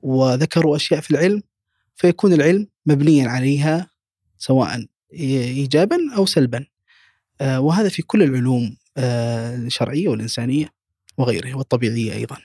وذكروا 0.03 0.77
أشياء 0.77 1.01
في 1.01 1.11
العلم 1.11 1.43
فيكون 1.97 2.33
العلم 2.33 2.69
مبنيا 2.87 3.29
عليها 3.29 3.91
سواء 4.39 4.87
ايجابا 5.13 5.97
أو 6.17 6.27
سلبا. 6.27 6.67
آه، 7.41 7.61
وهذا 7.61 7.89
في 7.89 8.03
كل 8.03 8.23
العلوم 8.23 8.77
آه، 8.97 9.57
الشرعية 9.57 10.09
والإنسانية 10.09 10.73
وغيرها 11.19 11.55
والطبيعية 11.55 12.13
أيضا. 12.13 12.37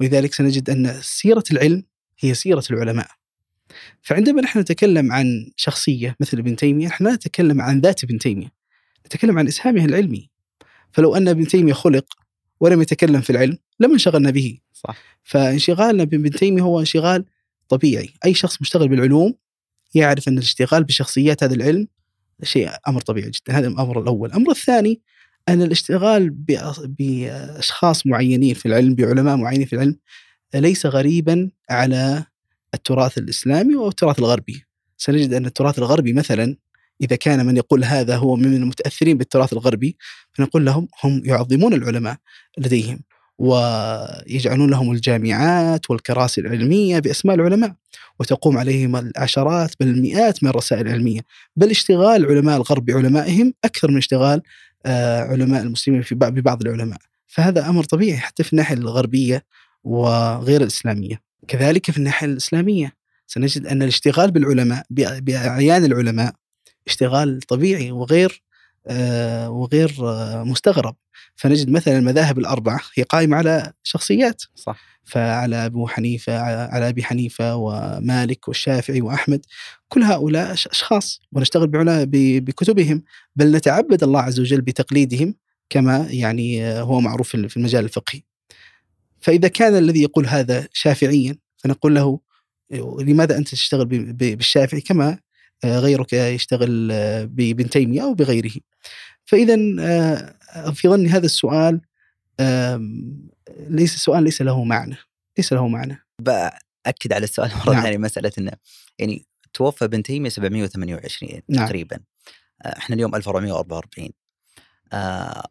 ولذلك 0.00 0.34
سنجد 0.34 0.70
أن 0.70 1.00
سيرة 1.02 1.44
العلم 1.50 1.84
هي 2.18 2.34
سيرة 2.34 2.64
العلماء. 2.70 3.08
فعندما 4.02 4.42
نحن 4.42 4.58
نتكلم 4.58 5.12
عن 5.12 5.50
شخصية 5.56 6.16
مثل 6.20 6.38
ابن 6.38 6.56
تيمية 6.56 6.86
نحن 6.86 7.04
لا 7.04 7.14
نتكلم 7.14 7.60
عن 7.60 7.80
ذات 7.80 8.04
ابن 8.04 8.18
تيمية 8.18 8.52
نتكلم 9.06 9.38
عن 9.38 9.46
اسهامه 9.46 9.84
العلمي. 9.84 10.30
فلو 10.92 11.16
أن 11.16 11.28
ابن 11.28 11.46
تيمية 11.46 11.72
خلق 11.72 12.06
ولم 12.60 12.82
يتكلم 12.82 13.20
في 13.20 13.30
العلم 13.30 13.58
لما 13.80 13.92
انشغلنا 13.92 14.30
به. 14.30 14.58
صح. 14.72 14.96
فانشغالنا 15.22 16.04
بابن 16.04 16.30
تيمية 16.30 16.62
هو 16.62 16.80
انشغال 16.80 17.24
طبيعي. 17.68 18.08
أي 18.24 18.34
شخص 18.34 18.62
مشتغل 18.62 18.88
بالعلوم 18.88 19.34
يعرف 19.94 20.28
أن 20.28 20.38
الاشتغال 20.38 20.84
بشخصيات 20.84 21.42
هذا 21.44 21.54
العلم 21.54 21.88
شيء 22.42 22.70
أمر 22.88 23.00
طبيعي 23.00 23.30
جدا. 23.30 23.58
هذا 23.58 23.68
الأمر 23.68 24.00
الأول. 24.00 24.28
الأمر 24.28 24.50
الثاني 24.50 25.00
أن 25.48 25.62
الاشتغال 25.62 26.30
بأشخاص 26.88 28.06
معينين 28.06 28.54
في 28.54 28.66
العلم 28.66 28.94
بعلماء 28.94 29.36
معينين 29.36 29.66
في 29.66 29.72
العلم 29.72 29.96
ليس 30.54 30.86
غريبا 30.86 31.50
على 31.70 32.24
التراث 32.74 33.18
الإسلامي 33.18 33.76
والتراث 33.76 34.18
الغربي. 34.18 34.64
سنجد 34.96 35.32
أن 35.32 35.46
التراث 35.46 35.78
الغربي 35.78 36.12
مثلا 36.12 36.56
إذا 37.00 37.16
كان 37.16 37.46
من 37.46 37.56
يقول 37.56 37.84
هذا 37.84 38.16
هو 38.16 38.36
من 38.36 38.54
المتأثرين 38.54 39.18
بالتراث 39.18 39.52
الغربي 39.52 39.96
فنقول 40.32 40.66
لهم 40.66 40.88
هم 41.04 41.22
يعظمون 41.24 41.74
العلماء 41.74 42.16
لديهم 42.58 43.00
ويجعلون 43.38 44.70
لهم 44.70 44.92
الجامعات 44.92 45.90
والكراسي 45.90 46.40
العلمية 46.40 46.98
بأسماء 46.98 47.36
العلماء 47.36 47.74
وتقوم 48.20 48.58
عليهم 48.58 48.96
العشرات 48.96 49.70
بل 49.80 49.88
المئات 49.88 50.42
من 50.44 50.50
الرسائل 50.50 50.86
العلمية. 50.86 51.20
بل 51.56 51.70
اشتغال 51.70 52.26
علماء 52.26 52.56
الغرب 52.56 52.84
بعلمائهم 52.84 53.54
أكثر 53.64 53.90
من 53.90 53.96
اشتغال 53.96 54.42
آه، 54.86 55.20
علماء 55.20 55.62
المسلمين 55.62 56.02
في 56.02 56.14
بعض- 56.14 56.32
ببعض 56.34 56.62
العلماء. 56.62 56.98
فهذا 57.26 57.68
أمر 57.68 57.84
طبيعي 57.84 58.18
حتى 58.18 58.42
في 58.42 58.52
الناحية 58.52 58.74
الغربية 58.76 59.44
وغير 59.84 60.60
الإسلامية. 60.60 61.31
كذلك 61.48 61.90
في 61.90 61.98
الناحية 61.98 62.26
الإسلامية. 62.26 62.92
سنجد 63.26 63.66
أن 63.66 63.82
الاشتغال 63.82 64.30
بالعلماء 64.30 64.84
ب- 64.90 65.24
بأعيان 65.24 65.84
العلماء 65.84 66.34
اشتغال 66.86 67.40
طبيعي 67.40 67.90
وغير 67.92 68.42
آه، 68.86 69.50
وغير 69.50 69.94
آه، 70.00 70.44
مستغرب. 70.44 70.96
فنجد 71.36 71.70
مثلا 71.70 71.98
المذاهب 71.98 72.38
الأربعة 72.38 72.80
هي 72.94 73.02
قائمة 73.02 73.36
على 73.36 73.72
شخصيات. 73.82 74.42
صح. 74.54 74.80
فعلى 75.04 75.56
أبو 75.66 75.86
حنيفة 75.86 76.38
على 76.40 76.88
أبي 76.88 77.04
حنيفة 77.04 77.56
ومالك 77.56 78.48
والشافعي 78.48 79.00
وأحمد. 79.00 79.40
كل 79.88 80.02
هؤلاء 80.02 80.54
أش- 80.54 80.66
أشخاص 80.70 81.20
ونشتغل 81.32 81.66
بكتبهم. 82.40 83.02
بل 83.36 83.56
نتعبد 83.56 84.02
الله 84.02 84.20
عز 84.20 84.40
وجل 84.40 84.60
بتقليدهم 84.60 85.34
كما 85.70 86.06
يعني 86.10 86.64
آه، 86.64 86.80
هو 86.82 87.00
معروف 87.00 87.28
في 87.28 87.56
المجال 87.56 87.84
الفقهي. 87.84 88.22
فإذا 89.22 89.48
كان 89.48 89.76
الذي 89.76 90.02
يقول 90.02 90.26
هذا 90.26 90.68
شافعيا 90.72 91.36
فنقول 91.56 91.94
له 91.94 92.20
لماذا 93.00 93.36
أنت 93.36 93.48
تشتغل 93.48 93.84
بالشافعي 94.12 94.80
كما 94.80 95.18
آه، 95.64 95.78
غيرك 95.78 96.12
يشتغل 96.12 96.88
آه، 96.92 97.24
بابن 97.24 97.70
تيمية 97.70 98.02
أو 98.02 98.14
بغيره. 98.14 98.52
فاذا 99.24 99.58
آه، 99.80 100.70
في 100.70 100.88
ظني 100.88 101.08
هذا 101.08 101.26
السؤال 101.26 101.80
ليس 103.68 103.96
سؤال 103.96 104.24
ليس 104.24 104.42
له 104.42 104.64
معنى 104.64 104.96
ليس 105.38 105.52
له 105.52 105.68
معنى 105.68 106.06
بأكد 106.18 107.12
على 107.12 107.24
السؤال 107.24 107.50
مرة 107.66 107.72
نعم. 107.72 107.82
ثانية 107.82 107.98
مسألة 107.98 108.32
إنه 108.38 108.52
يعني 108.98 109.26
توفى 109.54 109.84
ابن 109.84 110.02
تيمية 110.02 110.28
728 110.28 111.40
نعم. 111.48 111.66
تقريبا 111.66 111.98
إحنا 112.66 112.96
اليوم 112.96 113.14
1444 113.14 114.08
آه 114.92 115.46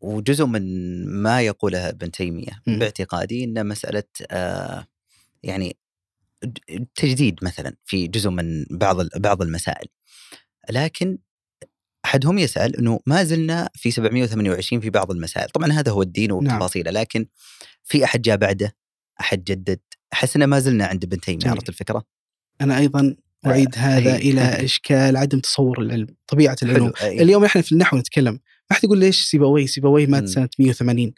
وجزء 0.00 0.46
من 0.46 0.62
ما 1.06 1.42
يقوله 1.42 1.88
ابن 1.88 2.10
تيمية. 2.10 2.62
باعتقادي 2.66 3.44
إن 3.44 3.66
مسألة 3.66 4.04
آه 4.30 4.86
يعني 5.42 5.76
تجديد 6.94 7.38
مثلا 7.42 7.76
في 7.84 8.06
جزء 8.06 8.30
من 8.30 8.64
بعض 8.70 9.06
بعض 9.16 9.42
المسائل 9.42 9.86
لكن 10.70 11.18
أحدهم 12.04 12.38
يسأل 12.38 12.76
إنه 12.76 13.00
ما 13.06 13.24
زلنا 13.24 13.70
في 13.74 13.90
728 13.90 14.80
في 14.80 14.90
بعض 14.90 15.10
المسائل، 15.10 15.48
طبعا 15.48 15.72
هذا 15.72 15.92
هو 15.92 16.02
الدين 16.02 16.32
وتفاصيله 16.32 16.90
لكن 16.90 17.26
في 17.84 18.04
أحد 18.04 18.22
جاء 18.22 18.36
بعده 18.36 18.76
أحد 19.20 19.44
جدد 19.44 19.80
أحس 20.12 20.36
ما 20.36 20.58
زلنا 20.60 20.86
عند 20.86 21.04
ابن 21.04 21.20
تيمية. 21.20 21.50
عرفت 21.50 21.68
الفكرة؟ 21.68 22.04
أنا 22.60 22.78
أيضا 22.78 23.16
أعيد 23.46 23.68
هذا. 23.74 24.16
إلى 24.16 24.40
إشكال 24.40 25.16
عدم 25.16 25.40
تصور 25.40 25.82
العلم 25.82 26.06
طبيعة 26.26 26.56
العلوم. 26.62 26.92
اليوم 27.02 27.44
إحنا 27.44 27.62
في 27.62 27.72
النحو 27.72 27.96
نتكلم 27.96 28.40
ما 28.70 28.76
حد 28.76 28.84
يقول 28.84 28.98
ليش 28.98 29.24
سيبويه 29.24 29.66
سيبويه 29.66 30.06
مات. 30.06 30.28
سنة 30.28 30.48
180 30.58 31.12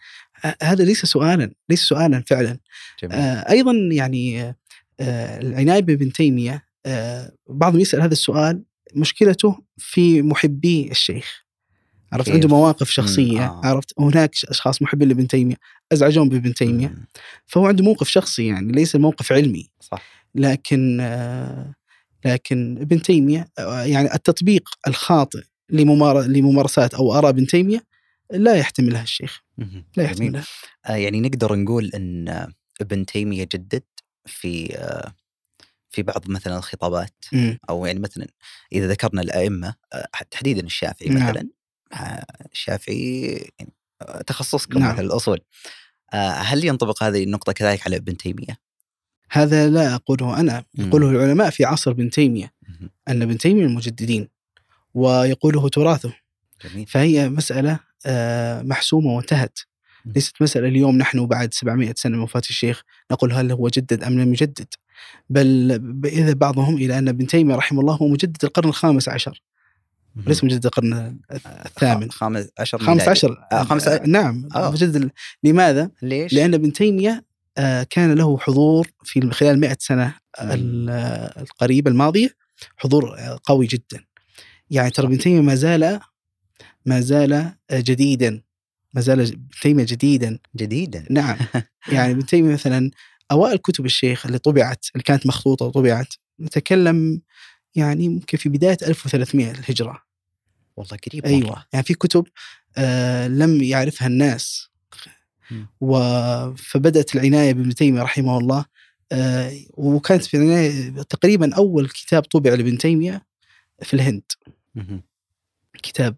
ه- 0.44 0.54
هذا 0.62 0.85
ليس 0.85 1.04
سؤالا 1.06 1.52
ليس 1.68 1.82
سؤالا 1.82 2.25
فعلا 2.26 2.59
جميل. 3.02 3.14
آه، 3.16 3.50
أيضا 3.50 3.73
يعني 3.92 4.42
آه، 4.42 4.56
آه، 5.00 5.40
العناية 5.40 5.80
بابن 5.80 6.12
تيمية 6.12 6.64
آه، 6.87 7.32
بعضهم 7.49 7.80
يسأل 7.80 8.00
هذا 8.00 8.12
السؤال 8.12 8.62
مشكلته 8.94 9.59
في 9.78 10.23
محبي 10.23 10.90
الشيخ 10.90 11.42
عرفت؟ 12.12 12.28
عنده 12.30 12.49
مواقف 12.49 12.90
شخصية 12.90 13.44
آه. 13.47 13.61
عرفت 13.64 13.92
هناك 14.00 14.30
أشخاص 14.49 14.82
محبين 14.82 15.09
لابن 15.09 15.26
تيمية 15.28 15.56
ازعجون 15.92 16.28
بابن 16.28 16.54
تيمية 16.54 16.88
مم. 16.88 17.06
فهو 17.47 17.66
عنده 17.66 17.85
موقف 17.85 18.09
شخصي 18.09 18.47
يعني 18.47 18.73
ليس 18.73 18.97
موقف 18.97 19.32
علمي 19.32 19.71
صح 19.80 20.02
لكن 20.35 20.99
آه، 21.00 21.75
لكن 22.25 22.78
ابن 22.80 23.02
تيمية 23.02 23.49
آه، 23.59 23.82
يعني 23.82 24.14
التطبيق 24.14 24.68
الخاطئ 24.88 25.42
لممارسات 25.73 26.95
أو 26.95 27.14
آراء 27.14 27.31
ابن 27.31 27.47
تيمية 27.47 27.85
لا 28.31 28.55
يحتملها 28.55 29.02
الشيخ. 29.02 29.43
لا. 29.97 30.05
يحتملها 30.05 30.45
آه، 30.87 30.95
يعني 30.95 31.21
نقدر 31.21 31.55
نقول 31.55 31.91
إن 31.95 32.47
ابن 32.81 33.07
تيمية 33.07 33.49
جدد 33.52 33.83
في 34.26 34.76
آه، 34.76 35.12
في 35.93 36.02
بعض 36.02 36.31
مثلا 36.31 36.57
الخطابات. 36.59 37.25
أو 37.71 37.87
يعني 37.87 37.99
مثلا 38.00 38.26
إذا 38.73 38.88
ذكرنا 38.88 39.23
الأئمة 39.23 39.75
آه، 39.93 40.09
تحديدا 40.31 40.67
الشافعي 40.67 41.09
نعم. 41.09 41.29
مثلا 41.29 41.49
آه، 41.93 42.25
الشافعي 42.52 43.23
يعني 43.59 43.73
تخصصكم 44.26 44.79
نعم. 44.79 44.93
مثلا 44.93 45.07
الأصول 45.07 45.41
آه، 46.12 46.31
هل 46.31 46.64
ينطبق 46.64 47.02
هذه 47.02 47.25
النقطة 47.25 47.52
كذلك 47.52 47.87
على 47.87 47.97
ابن 47.97 48.17
تيمية؟ 48.17 48.59
هذا 49.31 49.69
لا 49.69 49.95
أقوله 49.95 50.41
أنا. 50.41 50.64
يقوله 50.75 51.11
العلماء 51.11 51.50
في 51.50 51.64
عصر 51.64 51.91
ابن 51.91 52.11
تيمية. 52.11 52.52
أن 53.09 53.23
ابن 53.23 53.38
تيمية 53.38 53.64
المجددين 53.64 54.29
ويقوله 54.95 55.69
تراثه 55.69 56.13
جميل 56.65 56.87
فهي 56.87 57.29
مسألة 57.29 57.79
آه، 58.07 58.63
محسومة 58.63 59.17
وانتهت. 59.17 59.59
ليست 60.07 60.43
مسألة 60.43 60.69
اليوم 60.69 60.99
نحن 60.99 61.27
بعد 61.27 61.55
700 61.55 61.95
سنة 61.97 62.17
من 62.17 62.23
وفاة 62.23 62.43
الشيخ 62.51 62.83
نقول 63.11 63.33
هل 63.33 63.53
هو 63.53 63.69
جدد 63.69 64.05
أم 64.05 64.21
لم 64.21 64.33
يجدد 64.33 64.67
بل 65.31 65.73
إذا 66.05 66.33
بعضهم 66.33 66.77
إلى 66.77 66.99
أن 66.99 67.09
ابن 67.09 67.27
تيمية 67.27 67.55
رحمه 67.55 67.81
الله 67.81 67.95
هو 67.95 68.09
مجدد 68.09 68.45
القرن 68.45 68.69
الخامس 68.69 69.09
عشر. 69.09 69.43
ليس 70.27 70.45
مجدد 70.45 70.65
القرن 70.67 71.19
الثامن 71.67 72.11
خامس 72.11 72.49
عشر 72.59 72.79
خامس. 72.79 73.09
عشر 73.09 73.45
آه، 73.53 73.63
خامس 73.63 73.89
نعم 73.89 74.49
آه. 74.57 74.71
مجدد 74.71 75.11
لماذا؟ 75.45 75.91
ليش؟ 76.03 76.33
لأن 76.33 76.55
ابن 76.55 76.73
تيمية 76.73 77.25
آه، 77.59 77.87
كان 77.91 78.13
له 78.13 78.39
حضور 78.39 78.89
في 79.05 79.31
خلال 79.31 79.61
100 79.61 79.77
سنة 79.81 80.15
القريبة 80.41 81.91
الماضية 81.91 82.37
حضور 82.77 83.19
آه، 83.19 83.39
قوي 83.45 83.67
جدا 83.67 84.05
يعني 84.73 84.91
ترى 84.91 85.07
ابن 85.07 85.19
تيمية 85.19 85.41
ما 85.41 85.55
زال 85.55 86.00
ما 86.87 87.00
زال 87.00 87.52
جديدا 87.73 88.43
ما 88.95 89.00
زال 89.00 89.21
ابن 89.21 89.49
تيمية 89.62 89.85
جديدا 89.85 90.38
جديدا 90.57 91.07
نعم 91.11 91.37
يعني 91.93 92.12
ابن 92.12 92.26
تيمية 92.26 92.52
مثلا 92.52 92.91
أوائل 93.31 93.59
كتب 93.59 93.85
الشيخ 93.85 94.26
اللي 94.26 94.38
طبعت 94.38 94.87
اللي 94.95 95.02
كانت 95.02 95.26
مخطوطة 95.26 95.67
وطبعت 95.67 96.14
نتكلم 96.41 97.23
يعني 97.75 98.05
يمكن 98.05 98.38
في 98.38 98.49
بداية 98.49 98.79
1300 98.83 99.50
الهجرة 99.50 100.02
والله 100.76 100.99
قريب 101.09 101.26
أيوه. 101.26 101.64
يعني 101.73 101.85
في 101.85 101.95
كتب 101.95 102.26
آه 102.79 103.29
لم 103.29 103.62
يعرفها 103.62 104.09
الناس. 104.09 104.73
و 105.81 105.97
فبدأت 106.55 107.17
العناية 107.17 107.52
بابن 107.52 107.75
تيمية 107.75 108.02
رحمه 108.02 108.38
الله 108.38 108.64
آه 109.12 109.52
وكانت 109.71 110.25
في 110.25 110.37
العناية 110.37 111.02
تقريبا 111.02 111.55
أول 111.55 111.88
كتاب 111.88 112.23
طبع 112.23 112.50
لابن 112.50 112.79
تيمية 112.79 113.26
في 113.83 113.95
الهند. 113.95 114.23
كتاب. 115.83 116.17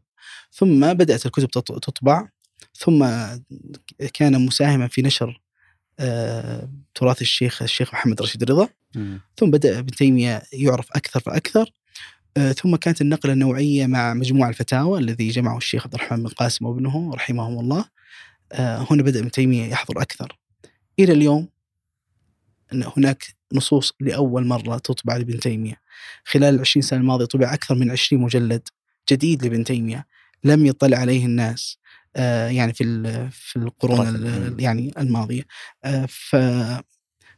ثم 0.52 0.92
بدأت 0.92 1.26
الكتب 1.26 1.50
تط- 1.50 1.78
تطبع. 1.84 2.28
ثم 2.76 3.06
كان 4.14 4.46
مساهما 4.46 4.88
في 4.88 5.02
نشر 5.02 5.40
آه 5.99 6.68
تراث 6.94 7.23
الشيخ 7.23 7.62
الشيخ 7.62 7.94
محمد 7.94 8.23
رشيد 8.23 8.44
رضا. 8.44 8.68
ثم 9.37 9.50
بدأ 9.50 9.78
ابن 9.78 9.90
تيمية 9.90 10.42
يعرف 10.52 10.88
أكثر 10.92 11.20
فأكثر. 11.20 11.70
آه، 12.37 12.52
ثم 12.52 12.76
كانت 12.76 13.00
النقلة 13.00 13.32
النوعية 13.32 13.87
مع 13.87 14.14
مجموع 14.14 14.49
الفتاوى 14.49 14.99
الذي 15.00 15.28
جمعه 15.28 15.56
الشيخ 15.56 15.84
عبد 15.84 15.94
الرحمن 15.94 16.23
بن 16.23 16.28
قاسم 16.28 16.66
وابنه 16.66 17.14
رحمهم 17.14 17.61
الله. 17.61 17.84
آه، 18.52 18.86
هنا 18.90 19.02
بدأ 19.02 19.21
ابن 19.21 19.30
تيمية 19.30 19.64
يحضر 19.71 20.02
أكثر. 20.02 20.38
إلى 20.99 21.12
اليوم 21.12 21.49
أن 22.73 22.84
هناك 22.97 23.25
نصوص 23.52 23.93
لأول 24.00 24.47
مرة 24.47 24.78
تطبع 24.78 25.17
لابن 25.17 25.40
تيمية. 25.40 25.80
خلال 26.25 26.54
العشرين 26.54 26.83
سنة 26.83 27.00
الماضية 27.00 27.25
طبع 27.25 27.54
أكثر 27.54 27.75
من 27.75 27.91
عشرين 27.91 28.23
مجلد 28.23 28.69
جديد 29.11 29.43
لابن 29.43 29.65
تيمية 29.65 30.07
لم 30.45 30.67
يطلع 30.67 30.99
عليه 30.99 31.26
الناس 31.26 31.78
آه، 32.17 32.49
يعني 32.49 32.73
في 32.75 32.85
في 33.33 33.57
القرون 33.57 34.57
يعني 34.59 34.93
الماضية 34.99 35.43
آه، 35.85 36.07
ف 36.07 36.37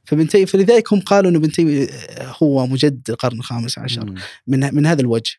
فابن 0.04 0.28
تيمية 0.28 0.46
فلذلك 0.46 0.92
هم 0.92 1.00
قالوا 1.00 1.30
أن 1.30 1.36
ابن 1.36 1.52
تيمية 1.52 1.88
هو 2.42 2.66
مجدد 2.66 3.10
القرن 3.10 3.38
الخامس 3.38 3.78
عشر. 3.78 4.14
من 4.46 4.74
من 4.74 4.86
هذا 4.86 5.00
الوجه 5.00 5.36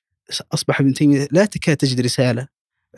أصبح 0.53 0.79
ابن 0.79 0.93
تيمية 0.93 1.27
لا 1.31 1.45
تكاد 1.45 1.77
تجد 1.77 1.99
رسالة 2.01 2.47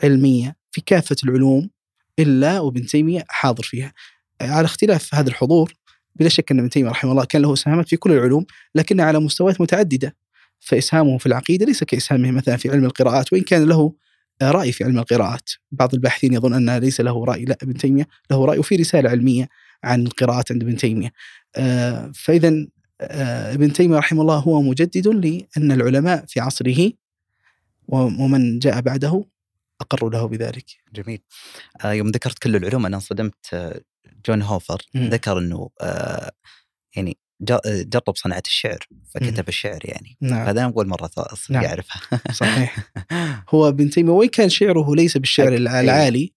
علمية 0.02 0.56
في 0.70 0.80
كافة 0.80 1.16
العلوم 1.24 1.70
إلا 2.18 2.60
وابن 2.60 2.86
تيمية 2.86 3.24
حاضر 3.28 3.62
فيها. 3.62 3.92
على 4.40 4.64
اختلاف 4.64 5.14
هذا 5.14 5.28
الحضور 5.28 5.74
بلا 6.16 6.28
شك 6.28 6.50
أن 6.50 6.58
ابن 6.58 6.70
تيمية 6.70 6.90
رحمه 6.90 7.12
الله 7.12 7.24
كان 7.24 7.42
له 7.42 7.52
إسهامات 7.52 7.88
في 7.88 7.96
كل 7.96 8.12
العلوم 8.12 8.46
لكنها 8.74 9.04
على 9.04 9.20
مستويات 9.20 9.60
متعددة. 9.60 10.16
فإسهامه 10.60 11.18
في 11.18 11.26
العقيدة 11.26 11.66
ليس 11.66 11.84
كإسهامه 11.84 12.30
مثلا 12.30 12.56
في 12.56 12.70
علم 12.70 12.84
القراءات 12.84 13.32
وإن 13.32 13.42
كان 13.42 13.64
له 13.64 13.92
رأي 14.42 14.72
في 14.72 14.84
علم 14.84 14.98
القراءات. 14.98 15.50
بعض 15.72 15.94
الباحثين 15.94 16.34
يظن 16.34 16.54
أن 16.54 16.78
ليس 16.78 17.00
له 17.00 17.24
رأي 17.24 17.44
لا 17.44 17.58
ابن 17.62 17.74
تيمية 17.74 18.06
له 18.30 18.44
رأي 18.44 18.58
وفي 18.58 18.76
رسالة 18.76 19.10
علمية 19.10 19.48
عن 19.84 20.02
القراءات 20.02 20.52
عند 20.52 20.62
ابن 20.62 20.76
تيمية. 20.76 21.12
آه، 21.56 22.12
فاذا 22.14 22.66
آه، 23.00 23.54
ابن 23.54 23.72
تيمية 23.72 23.98
رحمه 23.98 24.22
الله 24.22 24.38
هو 24.38 24.62
مجدد 24.62 25.08
لأن 25.08 25.72
العلماء 25.72 26.24
في 26.28 26.40
عصره 26.40 26.92
ومن 27.88 28.58
جاء 28.58 28.80
بعده 28.80 29.24
أقروا 29.80 30.10
له 30.10 30.26
بذلك 30.26 30.64
جميل 30.92 31.20
آه 31.84 31.92
يوم 31.92 32.08
ذكرت 32.08 32.38
كل 32.38 32.56
العلوم 32.56 32.86
أنا 32.86 32.96
انصدمت 32.96 33.82
جون 34.26 34.42
هوفر 34.42 34.82
مم. 34.94 35.08
ذكر 35.08 35.38
إنه 35.38 35.70
آه 35.80 36.32
يعني 36.96 37.18
جرب 37.66 38.16
صناعة 38.16 38.42
الشعر 38.46 38.78
فكتب 39.14 39.48
الشعر 39.48 39.78
يعني. 39.84 40.16
نعم. 40.20 40.46
هذا 40.46 40.64
اول 40.64 40.88
مرة 40.88 41.10
أصلا 41.16 41.56
نعم. 41.56 41.64
يعرفها 41.64 42.00
صحيح. 42.32 42.76
هو 43.54 43.68
ابن 43.68 43.90
تيمية 43.90 44.12
وإن 44.12 44.28
كان 44.28 44.48
شعره 44.48 44.94
ليس 44.94 45.16
بالشعر 45.16 45.48
أي. 45.48 45.56
العالي؟ 45.56 46.32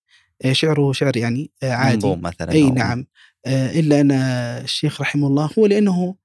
آه، 0.46 0.54
شعره 0.54 0.92
شعر 0.92 1.18
يعني 1.18 1.52
آه، 1.64 1.72
عادي. 1.72 1.96
منظوم 1.96 2.22
مثلا 2.22 2.52
أي 2.52 2.70
أو- 2.70 2.74
نعم. 2.74 3.06
آه، 3.46 3.72
إلا 3.80 4.02
أن 4.02 4.12
الشيخ 4.64 5.02
رحمه 5.02 5.28
الله 5.28 5.50
هو 5.60 5.66
لأنه 5.66 6.16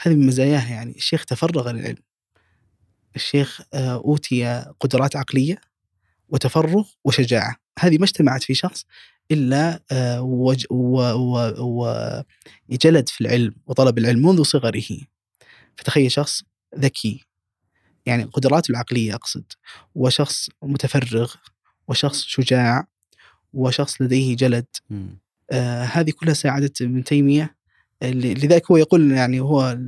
هذه 0.00 0.14
من 0.14 0.26
مزاياه 0.26 0.70
يعني. 0.72 0.96
الشيخ 0.96 1.24
تفرغ 1.24 1.70
للعلم. 1.70 1.96
الشيخ 3.16 3.60
أوتي 3.74 4.64
قدرات 4.80 5.16
عقلية 5.16 5.60
وتفرغ 6.28 6.84
وشجاعة. 7.04 7.56
هذه 7.78 7.98
ما 7.98 8.04
اجتمعت 8.04 8.42
في 8.42 8.54
شخص 8.54 8.84
إلا 9.30 9.80
آه، 9.92 10.22
وجلد 12.68 13.08
في 13.08 13.20
العلم 13.20 13.54
وطلب 13.66 13.98
العلم 13.98 14.26
منذ 14.28 14.42
صغره. 14.42 14.98
فتخيل 15.76 16.12
شخص 16.12 16.42
ذكي 16.78 17.24
يعني 18.06 18.24
قدراته 18.24 18.70
العقلية 18.70 19.14
أقصد 19.14 19.44
وشخص 19.94 20.50
متفرغ 20.62 21.34
وشخص 21.88 22.24
شجاع 22.24 22.86
وشخص 23.52 24.02
لديه 24.02 24.36
جلد. 24.36 24.66
آه 25.50 25.84
هذه 25.84 26.10
كلها 26.10 26.34
ساعدت 26.34 26.82
ابن 26.82 27.04
تيمية 27.04 27.56
آه، 28.02 28.10
لذلك 28.10 28.70
هو 28.70 28.76
يقول 28.76 29.12
يعني 29.12 29.40
هو 29.40 29.78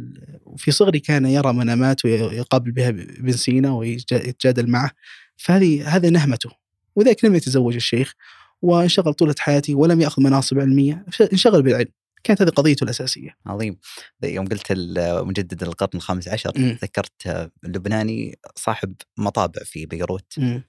في 0.57 0.71
صغري 0.71 1.01
كان 1.01 1.27
يرى 1.27 1.53
منامات 1.53 2.05
ويقابل 2.05 2.71
بها 2.71 2.89
ابن 2.89 3.33
سينا 3.33 3.73
ويتجادل 3.73 4.71
معه. 4.71 4.91
فهذه 5.37 5.97
هذه 5.97 6.09
نهمته. 6.09 6.51
وذلك 6.97 7.25
لم 7.25 7.35
يتزوج 7.35 7.75
الشيخ. 7.75 8.15
وانشغل 8.63 9.15
طولة 9.15 9.35
حياته 9.39 9.75
ولم 9.75 10.01
يأخذ 10.01 10.23
مناصب 10.23 10.59
علمية 10.59 11.05
انشغل 11.33 11.63
بالعلم 11.63 11.89
كانت 12.25 12.43
هذه 12.43 12.49
قضيته 12.49 12.85
الأساسية 12.85 13.37
عظيم 13.47 13.79
يوم 14.25 14.47
قلت 14.47 14.73
مجدد 15.27 15.63
القرن 15.63 15.91
الخامس 15.95 16.29
عشر 16.29 16.53
مم. 16.57 16.79
ذكرت 16.83 17.51
لبناني 17.63 18.39
صاحب 18.57 18.95
مطابع 19.17 19.63
في 19.65 19.87
بيروت 19.87 20.33
مم. 20.39 20.63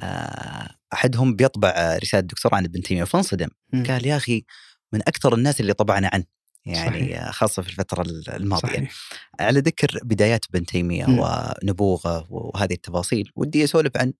آه، 0.00 0.68
أحدهم 0.92 1.36
بيطبع 1.36 1.98
رسالة 2.02 2.20
دكتوراه 2.20 2.56
عن 2.56 2.64
ابن 2.64 2.82
تيميه 2.82 3.04
فانصدم. 3.04 3.48
قال 3.72 4.06
يا 4.06 4.16
أخي 4.16 4.44
من 4.92 5.00
أكثر 5.00 5.34
الناس 5.34 5.60
اللي 5.60 5.72
طبعنا 5.72 6.10
عنه 6.12 6.24
يعني 6.66 7.00
صحيح. 7.00 7.30
خاصة 7.30 7.62
في 7.62 7.68
الفترة 7.68 8.02
الماضية 8.28 8.68
صحيح 8.68 8.92
على 9.40 9.60
ذكر 9.60 9.98
بدايات 10.02 10.44
ابن 10.50 10.66
تيميه. 10.66 11.06
ونبوغة 11.08 12.26
وهذه 12.30 12.72
التفاصيل 12.72 13.32
ودي 13.36 13.64
أسولف 13.64 13.96
عن 13.96 14.12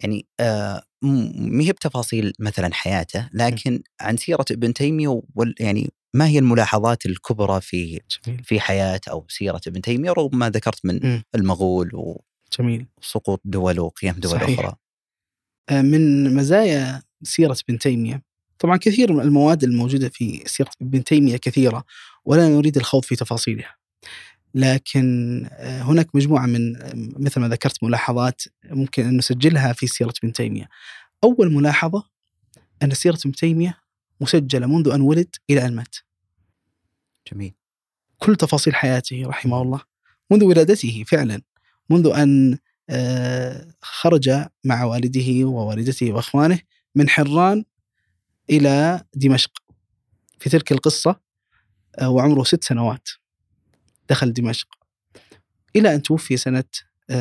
يعني 0.00 0.26
آه 0.40 0.82
م- 1.02 1.56
ما 1.56 1.64
هي 1.64 1.72
بتفاصيل 1.72 2.32
مثلا 2.38 2.74
حياته 2.74 3.28
لكن 3.32 3.82
عن 4.00 4.16
سيرة 4.16 4.44
ابن 4.50 4.74
تيمية 4.74 5.22
وال 5.34 5.54
يعني 5.60 5.90
ما 6.14 6.26
هي 6.26 6.38
الملاحظات 6.38 7.06
الكبرى 7.06 7.60
في 7.60 8.00
جميل 8.26 8.44
في 8.44 8.60
حياه 8.60 9.00
أو 9.10 9.26
سيرة 9.28 9.60
ابن 9.66 9.80
تيمية 9.80 10.12
رغم 10.12 10.38
ما 10.38 10.50
ذكرت 10.50 10.84
من 10.84 11.00
مم. 11.06 11.22
المغول 11.34 12.16
جميل 12.58 12.86
وسقوط 13.02 13.40
دول 13.44 13.80
وقيام 13.80 14.14
دول 14.14 14.30
صحيح. 14.32 14.58
أخرى. 14.60 14.76
آه، 15.68 15.82
من 15.82 16.34
مزايا 16.34 17.02
سيرة 17.22 17.56
ابن 17.68 17.78
تيمية 17.78 18.22
طبعا 18.58 18.76
كثير 18.76 19.12
من 19.12 19.20
المواد 19.20 19.64
الموجودة 19.64 20.08
في 20.08 20.42
سيرة 20.46 20.70
ابن 20.82 21.04
تيمية 21.04 21.36
كثيرة 21.36 21.84
ولا 22.24 22.48
نريد 22.48 22.76
الخوض 22.76 23.04
في 23.04 23.16
تفاصيلها 23.16 23.76
لكن 24.54 25.46
آه، 25.52 25.82
هناك 25.82 26.16
مجموعة 26.16 26.46
من 26.46 26.76
آه، 26.76 26.92
مثل 26.94 27.40
ما 27.40 27.48
ذكرت 27.48 27.84
ملاحظات 27.84 28.42
ممكن 28.64 29.06
أن 29.06 29.16
نسجلها 29.16 29.72
في 29.72 29.86
سيرة 29.86 30.12
ابن 30.22 30.32
تيمية. 30.32 30.68
أول 31.24 31.52
ملاحظة 31.52 32.04
أن 32.82 32.94
سيرة 32.94 33.18
ابن 33.24 33.32
تيمية 33.32 33.78
مسجلة 34.20 34.66
منذ 34.66 34.88
أن 34.88 35.00
ولد 35.00 35.36
إلى 35.50 35.66
أن 35.66 35.76
مات. 35.76 35.96
جميل. 37.32 37.54
كل 38.18 38.36
تفاصيل 38.36 38.74
حياته 38.74 39.22
رحمه 39.26 39.62
الله 39.62 39.80
منذ 40.30 40.44
ولادته 40.44 41.04
فعلا 41.06 41.42
منذ 41.90 42.06
أن 42.06 42.58
آه، 42.90 43.74
خرج 43.80 44.30
مع 44.64 44.84
والده 44.84 45.44
ووالدته 45.44 46.12
وأخوانه 46.12 46.60
من 46.94 47.08
حران 47.08 47.64
إلى 48.50 49.04
دمشق. 49.14 49.50
في 50.40 50.50
تلك 50.50 50.72
القصة 50.72 51.20
وعمره 52.02 52.44
ست 52.44 52.64
سنوات. 52.64 53.08
دخل 54.10 54.32
دمشق. 54.32 54.68
إلى 55.76 55.94
أن 55.94 56.02
توفي 56.02 56.36
سنة 56.36 56.64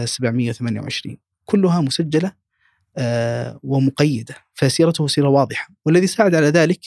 728 0.06 1.18
كلها 1.46 1.82
مسجلة 1.82 2.32
آه، 2.98 3.60
ومقيدة. 3.64 4.36
فسيرته 4.54 5.08
سيرة 5.08 5.28
واضحة. 5.30 5.70
والذي 5.86 6.08
ساعد 6.08 6.36
على 6.36 6.48
ذلك 6.48 6.80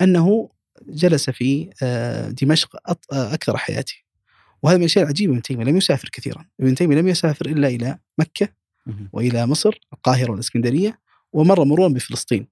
أنه 0.00 0.50
جلس 0.88 1.30
في 1.30 1.70
آه، 1.82 2.28
دمشق 2.28 2.76
أكثر 3.12 3.56
حياته. 3.56 3.94
وهذا 4.62 4.76
من 4.76 4.82
الأشياء 4.82 5.04
العجيبة. 5.04 5.32
ابن 5.32 5.42
تيمية 5.42 5.64
لم 5.64 5.76
يسافر 5.76 6.08
كثيرا. 6.12 6.44
ابن 6.60 6.74
تيمية 6.74 6.96
لم 6.96 7.08
يسافر 7.08 7.46
إلا 7.46 7.68
إلى 7.68 7.98
مكة 8.18 8.48
وإلى 9.12 9.46
مصر 9.46 9.80
القاهرة 9.92 10.30
والإسكندرية 10.30 10.98
ومر 11.32 11.64
مرورا 11.64 11.88
بفلسطين. 11.88 12.48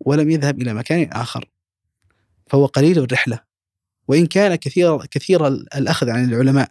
ولم 0.00 0.30
يذهب 0.30 0.62
إلى 0.62 0.74
مكان 0.74 1.10
آخر. 1.12 1.50
فهو 2.46 2.66
قليل 2.66 2.98
الرحلة. 2.98 3.49
وإن 4.08 4.26
كان 4.26 4.54
كثير 4.54 5.06
كثير 5.06 5.46
الأخذ 5.46 6.10
عن 6.10 6.24
العلماء. 6.24 6.70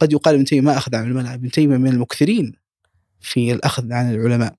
قد 0.00 0.12
يقال 0.12 0.34
ابن 0.34 0.44
تيمية 0.44 0.62
ما 0.62 0.76
أخذ 0.76 0.94
عن 0.96 1.02
العلماء 1.02 1.34
ابن 1.34 1.50
تيمية 1.50 1.76
من 1.76 1.88
المكثرين 1.90 2.52
في 3.20 3.52
الأخذ 3.52 3.92
عن 3.92 4.14
العلماء. 4.14 4.54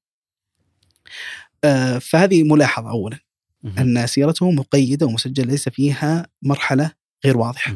آه، 1.64 1.98
فهذه 1.98 2.44
ملاحظة 2.44 2.90
أولا 2.90 3.20
أن 3.80 4.08
سيرته 4.08 4.52
مقيدة 4.52 5.06
ومسجلة 5.06 5.46
ليس 5.46 5.70
فيها 5.70 6.28
مرحلة 6.42 6.92
غير 7.26 7.38
واضحة. 7.38 7.76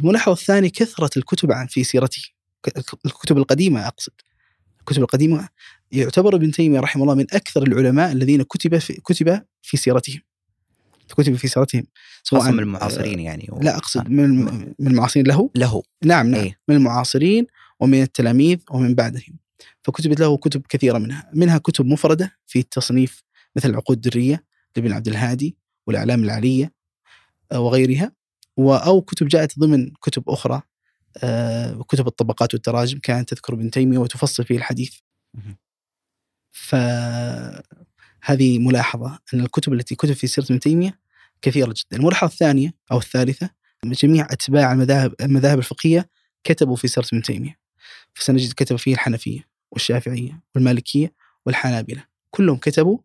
الملاحظة 0.00 0.32
الثانية 0.32 0.68
كثرة 0.68 1.10
الكتب 1.16 1.52
عن 1.52 1.66
في 1.66 1.84
سيرته. 1.84 2.22
الكتب 3.06 3.38
القديمة 3.38 3.86
أقصد. 3.86 4.12
الكتب 4.80 5.02
القديمة 5.02 5.48
يعتبر 5.92 6.34
ابن 6.36 6.50
تيمية 6.50 6.80
رحمه 6.80 7.02
الله 7.02 7.14
من 7.14 7.26
أكثر 7.32 7.62
العلماء 7.62 8.12
الذين 8.12 8.42
كتب 8.42 8.78
في 8.78 8.92
كتب 8.92 9.42
في 9.62 9.76
سيرتهم 9.76 10.20
كتب 11.12 11.34
في 11.34 11.48
سيرتهم 11.48 11.86
سواء 12.22 12.52
من 12.52 12.58
المعاصرين 12.58 13.20
يعني 13.20 13.48
و... 13.52 13.60
لا 13.62 13.76
أقصد 13.76 14.06
آه. 14.06 14.08
من 14.08 14.44
من 14.78 14.86
المعاصرين 14.86 15.26
له؟ 15.26 15.50
له. 15.54 15.82
نعم 16.04 16.30
نعم. 16.30 16.40
أيه. 16.40 16.58
من 16.68 16.76
المعاصرين 16.76 17.46
ومن 17.80 18.02
التلاميذ 18.02 18.58
ومن 18.70 18.94
بعدهم. 18.94 19.38
فكتبت 19.82 20.20
له 20.20 20.36
كتب 20.36 20.62
كثيرة 20.68 20.98
منها. 20.98 21.30
منها 21.34 21.58
كتب 21.58 21.86
مفردة 21.86 22.38
في 22.46 22.58
التصنيف 22.58 23.24
مثل 23.56 23.70
العقود 23.70 23.96
الدريه 23.96 24.44
لابن 24.76 24.92
عبد 24.92 25.08
الهادي 25.08 25.56
والإعلام 25.86 26.24
العاليه 26.24 26.72
آه، 27.52 27.60
وغيرها. 27.60 28.12
أو 28.58 29.00
كتب 29.00 29.28
جاءت 29.28 29.58
ضمن 29.58 29.90
كتب 29.90 30.22
أخرى 30.28 30.62
آه، 31.22 31.82
كتب 31.88 32.06
الطبقات 32.06 32.54
والتراجم 32.54 32.98
كانت 32.98 33.28
تذكر 33.28 33.54
ابن 33.54 33.70
تيمية 33.70 33.98
وتفصل 33.98 34.44
فيه 34.44 34.56
الحديث. 34.56 34.94
ف 36.52 36.74
هذه 38.22 38.58
ملاحظة 38.58 39.18
أن 39.34 39.40
الكتب 39.40 39.72
التي 39.72 39.94
كتب 39.94 40.12
في 40.12 40.26
سيرة 40.26 40.44
ابن 40.44 40.60
تيمية 40.60 40.99
كثيرة 41.42 41.74
جدا. 41.76 41.96
الملاحظة 41.96 42.32
الثانية 42.32 42.74
أو 42.92 42.98
الثالثة 42.98 43.50
جميع 43.84 44.26
أتباع 44.30 44.72
المذاهب 44.72 45.14
المذاهب 45.20 45.58
الفقهية 45.58 46.08
كتبوا 46.44 46.76
في 46.76 46.88
سيرة 46.88 47.06
ابن 47.12 47.22
تيمية. 47.22 47.58
فسنجد 48.14 48.52
كتب 48.52 48.76
فيه 48.76 48.94
الحنفية 48.94 49.48
والشافعية 49.70 50.42
والمالكية 50.54 51.12
والحنابلة. 51.46 52.04
كلهم 52.30 52.56
كتبوا 52.56 52.98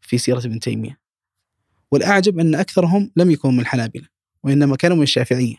في 0.00 0.18
سيرة 0.18 0.38
ابن 0.38 0.60
تيمية. 0.60 0.98
والأعجب 1.90 2.38
أن 2.38 2.54
أكثرهم 2.54 3.10
لم 3.16 3.30
يكونوا 3.30 3.54
من 3.54 3.60
الحنابلة 3.60 4.06
وإنما 4.42 4.76
كانوا 4.76 4.96
من 4.96 5.02
الشافعية. 5.02 5.56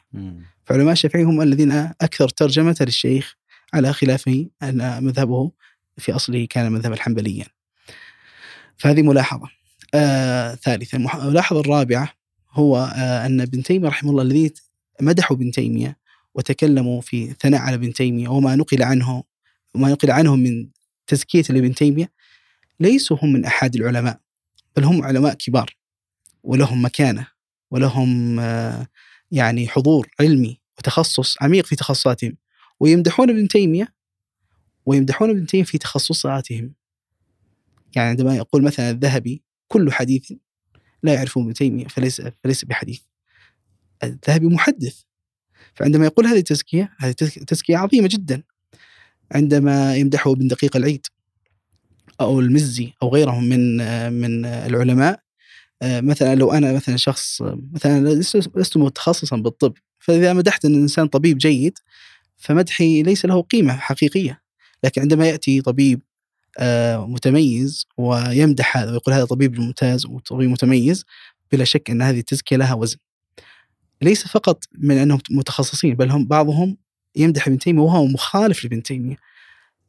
فعلماء 0.66 0.92
الشافعية 0.94 1.24
هم 1.26 1.42
الذين 1.42 1.72
أكثر 2.02 2.30
ترجمة 2.30 2.76
للشيخ 2.82 3.36
على 3.74 3.94
خلافه 3.94 4.50
أن 4.64 5.04
مذهبه 5.04 5.52
في 5.98 6.12
أصله 6.16 6.48
كان 6.50 6.72
مذهب 6.72 6.94
الحنبليا 6.94 7.46
فهذه 8.78 9.02
ملاحظة. 9.02 9.50
آه 9.94 10.56
ثالثا 10.56 10.98
الملاحظة 10.98 11.60
الرابعة 11.60 12.14
هو 12.56 12.78
آه 12.78 13.26
أن 13.26 13.42
ابن 13.42 13.64
تيمية 13.64 13.88
رحمه 13.88 14.12
الله 14.12 14.24
الذي 14.24 14.54
مدحوا 15.02 15.38
ابن 15.38 15.52
تيمية 15.52 15.98
وتكلموا 16.36 17.02
في 17.02 17.34
ثناء 17.40 17.62
على 17.62 17.76
ابن 17.76 17.94
تيمية 17.94 18.28
وما 18.28 18.56
نقل 18.56 18.84
عنه 18.84 19.24
وما 19.76 19.90
نقل 19.90 20.12
عنهم 20.12 20.40
من 20.40 20.68
تزكية 21.08 21.44
لابن 21.50 21.76
تيمية 21.76 22.12
ليسوا 22.80 23.18
هم 23.22 23.34
من 23.34 23.46
أحد 23.46 23.76
العلماء 23.76 24.20
بل 24.76 24.84
هم 24.84 25.04
علماء 25.04 25.34
كبار 25.34 25.76
ولهم 26.44 26.86
مكانة 26.86 27.28
ولهم 27.72 28.40
آه 28.40 28.88
يعني 29.32 29.68
حضور 29.68 30.10
علمي 30.20 30.60
وتخصص 30.78 31.36
عميق 31.42 31.66
في 31.66 31.76
تخصصاتهم 31.76 32.38
ويمدحون 32.80 33.30
ابن 33.30 33.48
تيمية 33.48 33.94
ويمدحون 34.86 35.30
ابن 35.30 35.46
تيمية 35.46 35.64
في 35.64 35.78
تخصصاتهم. 35.78 36.74
يعني 37.96 38.10
عندما 38.10 38.36
يقول 38.36 38.64
مثلا 38.64 38.90
الذهبي 38.90 39.44
كل 39.68 39.92
حديث 39.92 40.32
لا 41.04 41.14
يعرفه 41.14 41.42
ابن 41.42 41.54
تيمية 41.54 41.88
فليس 41.88 42.22
فليس 42.44 42.66
بحديث. 42.66 43.02
الذهبي 44.04 44.46
محدث. 44.46 45.02
فعندما 45.74 46.06
يقول 46.06 46.26
هذه 46.26 46.38
التزكية 46.38 46.94
هذه 47.00 47.12
تزكية 47.48 47.78
عظيمة 47.78 48.08
جدا. 48.12 48.44
عندما 49.32 49.96
يمدحه 49.96 50.32
ابن 50.32 50.48
دقيق 50.48 50.76
العيد 50.76 51.06
أو 52.22 52.40
المزي 52.40 52.94
أو 53.04 53.10
غيرهم 53.10 53.44
من 53.44 53.78
من 54.14 54.46
العلماء 54.46 55.20
مثلا 55.84 56.36
لو 56.36 56.52
أنا 56.52 56.74
مثلا 56.74 56.98
شخص 56.98 57.42
مثلا 57.74 58.10
لست 58.56 58.78
متخصصا 58.78 59.38
بالطب 59.38 59.74
فإذا 60.00 60.34
مدحت 60.34 60.66
أن 60.66 60.76
الإنسان 60.76 61.08
طبيب 61.08 61.38
جيد 61.38 61.78
فمدحي 62.38 63.04
ليس 63.04 63.26
له 63.26 63.42
قيمة 63.42 63.78
حقيقية. 63.78 64.42
لكن 64.84 65.02
عندما 65.02 65.28
يأتي 65.30 65.62
طبيب 65.62 66.02
متميز 67.08 67.88
ويمدح 67.98 68.78
هذا 68.78 68.92
ويقول 68.92 69.14
هذا 69.14 69.26
طبيب 69.26 69.60
ممتاز 69.60 70.06
وطبيب 70.06 70.50
متميز 70.50 71.06
بلا 71.52 71.64
شك 71.64 71.90
أن 71.90 72.02
هذه 72.02 72.20
التزكية 72.20 72.56
لها 72.56 72.74
وزن. 72.74 72.98
ليس 74.02 74.28
فقط 74.28 74.64
من 74.78 74.98
أنهم 74.98 75.20
متخصصين 75.32 75.96
بل 75.96 76.12
هم 76.12 76.28
بعضهم 76.28 76.78
يمدح 77.16 77.48
ابن 77.48 77.58
تيمية 77.58 77.82
وهو 77.82 78.06
مخالف 78.06 78.64
لابن 78.64 78.84
تيمية. 78.84 79.18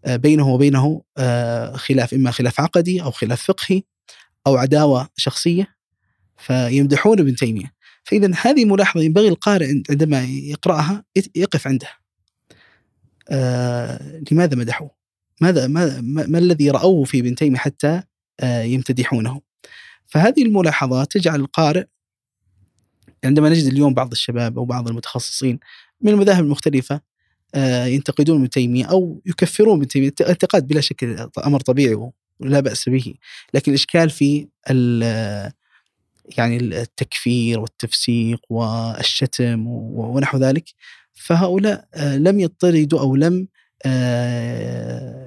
آه، 0.05 0.17
بينه 0.17 0.49
وبينه 0.49 1.03
آه، 1.19 1.77
خلاف 1.77 2.15
إما 2.15 2.31
خلاف 2.31 2.61
عقدي 2.61 3.03
أو 3.03 3.11
خلاف 3.11 3.43
فقهي 3.43 3.83
أو 4.47 4.57
عداوة 4.57 5.09
شخصية 5.17 5.77
فيمدحون 6.37 7.21
ابن 7.21 7.35
تيمية. 7.35 7.73
فاذا 8.05 8.31
هذه 8.41 8.65
ملاحظة 8.65 9.03
ينبغي 9.03 9.29
القارئ 9.29 9.67
عندما 9.91 10.25
يقرأها 10.25 11.05
يقف 11.35 11.67
عندها. 11.67 11.99
لماذا 14.33 14.57
مدحوه؟ 14.57 14.96
ماذا 15.41 15.67
ما, 15.67 16.01
ما 16.01 16.39
الذي 16.39 16.71
رأوه 16.71 17.05
في 17.05 17.19
ابن 17.19 17.35
تيمية 17.35 17.59
حتى 17.59 18.03
آه، 18.41 18.63
يمتدحونه 18.63 19.41
فهذه 20.07 20.43
الملاحظات 20.43 21.13
تجعل 21.13 21.41
القارئ 21.41 21.85
عندما 23.25 23.49
نجد 23.49 23.73
اليوم 23.73 23.95
بعض 23.95 24.11
الشباب 24.13 24.59
أو 24.59 24.65
بعض 24.65 24.89
المتخصصين 24.89 25.59
من 26.01 26.13
المذاهب 26.13 26.45
المختلفة 26.45 27.01
آه، 27.55 27.87
ينتقدون 27.87 28.39
ابن 28.39 28.51
تيمية 28.51 28.85
أو 28.85 29.23
يكفرون 29.27 29.77
ابن 29.77 29.89
تيمية. 29.89 30.13
اعتقاد 30.21 30.67
بلا 30.67 30.81
شك 30.81 31.29
أمر 31.47 31.61
طبيعي 31.61 32.11
ولا 32.41 32.61
بأس 32.61 32.89
به. 32.89 33.15
لكن 33.55 33.73
الإشكال 33.73 34.11
في 34.11 34.49
يعني 36.39 36.57
التكفير 36.57 37.61
والتفسيق 37.61 38.41
والشتم 38.51 39.67
ونحو 39.67 40.39
ذلك 40.39 40.65
فهؤلاء 41.13 41.89
آه، 41.95 42.17
لم 42.17 42.41
يطردوا 42.41 43.01
أو 43.01 43.17
لم 43.17 43.49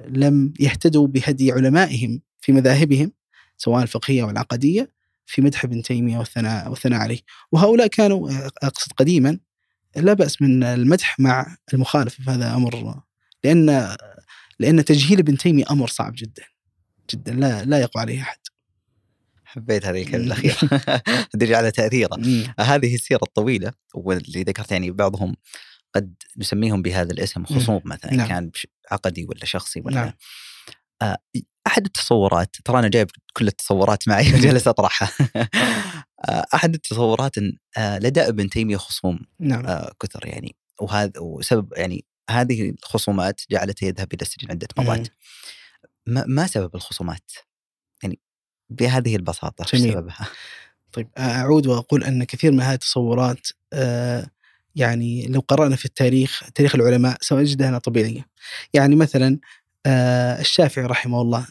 لم 0.08 0.52
يهتدوا 0.60 1.06
بهدي 1.06 1.52
علمائهم 1.52 2.20
في 2.40 2.52
مذاهبهم 2.52 3.12
سواء 3.56 3.82
الفقهية 3.82 4.24
والعقدية 4.24 4.90
في 5.26 5.42
مدح 5.42 5.64
ابن 5.64 5.82
تيمية 5.82 6.18
والثناء 6.18 6.70
والثناء 6.70 7.00
عليه. 7.00 7.20
وهؤلاء 7.52 7.86
كانوا 7.86 8.30
آه، 8.30 8.50
أقصد 8.62 8.92
قديما 8.92 9.38
لا 9.96 10.12
بأس 10.12 10.42
من 10.42 10.62
المدح 10.62 11.20
مع 11.20 11.56
المخالف 11.74 12.28
هذا 12.28 12.54
أمر 12.54 13.00
لأن 13.44 13.96
لأن 14.58 14.84
تجهيل 14.84 15.18
ابن 15.18 15.36
تيمية 15.36 15.64
أمر 15.70 15.88
صعب 15.88 16.12
جدا 16.16 16.44
جدا 17.10 17.32
لا 17.32 17.64
لا 17.64 17.80
يقوى 17.80 18.00
عليه 18.00 18.20
أحد. 18.20 18.38
حبيت 19.44 19.86
هذه 19.86 20.02
الكلمة 20.02 20.24
الأخيرة. 20.24 20.82
تدري 21.32 21.54
على 21.54 21.70
تأثيره 21.70 22.20
هذه 22.60 22.94
السيرة 22.94 23.20
الطويلة 23.22 23.72
واللي 23.94 24.42
ذكرت 24.42 24.72
يعني 24.72 24.90
بعضهم 24.90 25.36
قد 25.94 26.14
نسميهم 26.36 26.82
بهذا 26.82 27.12
الاسم 27.12 27.44
خصوم 27.44 27.80
مثلا 27.84 28.14
نعم. 28.14 28.28
كان 28.28 28.50
عقدي 28.90 29.24
ولا 29.24 29.44
شخصي 29.44 29.80
ولا 29.80 29.94
نعم. 29.94 30.12
آه، 31.02 31.18
أحد 31.66 31.84
التصورات 31.84 32.56
ترى 32.64 32.78
أنا 32.78 32.88
جايب 32.88 33.10
كل 33.32 33.48
التصورات 33.48 34.08
معي 34.08 34.34
وجالس 34.34 34.68
أطرحها 34.68 35.10
آه، 36.28 36.46
أحد 36.54 36.74
التصورات 36.74 37.38
إن 37.38 37.52
آه، 37.76 37.98
لدى 37.98 38.20
ابن 38.28 38.50
تيمية 38.50 38.76
خصوم 38.76 39.20
نعم 39.40 39.66
آه، 39.66 39.92
كثر 40.00 40.26
يعني 40.26 40.56
وهذا 40.80 41.20
وسبب 41.20 41.72
يعني 41.76 42.04
هذه 42.30 42.70
الخصومات 42.70 43.40
جعلته 43.50 43.84
يذهب 43.84 44.14
إلى 44.14 44.22
السجن 44.22 44.50
عدة 44.50 44.68
مرات 44.78 45.08
ما, 46.06 46.24
ما 46.26 46.46
سبب 46.46 46.74
الخصومات؟ 46.74 47.32
يعني 48.02 48.18
بهذه 48.70 49.16
البساطة 49.16 49.64
جميل. 49.78 49.92
سببها؟ 49.92 50.28
طيب 50.92 51.08
أعود 51.18 51.66
وأقول 51.66 52.04
أن 52.04 52.24
كثير 52.24 52.52
من 52.52 52.60
هذه 52.60 52.74
التصورات 52.74 53.48
آه، 53.72 54.26
يعني 54.76 55.26
لو 55.26 55.40
قرأنا 55.40 55.76
في 55.76 55.84
التاريخ 55.84 56.42
تاريخ 56.54 56.74
العلماء 56.74 57.16
سنجدها 57.20 57.68
انها 57.68 57.78
طبيعيه. 57.78 58.26
يعني 58.74 58.96
مثلا 58.96 59.38
آه، 59.86 60.40
الشافعي 60.40 60.86
رحمه 60.86 61.22
الله 61.22 61.46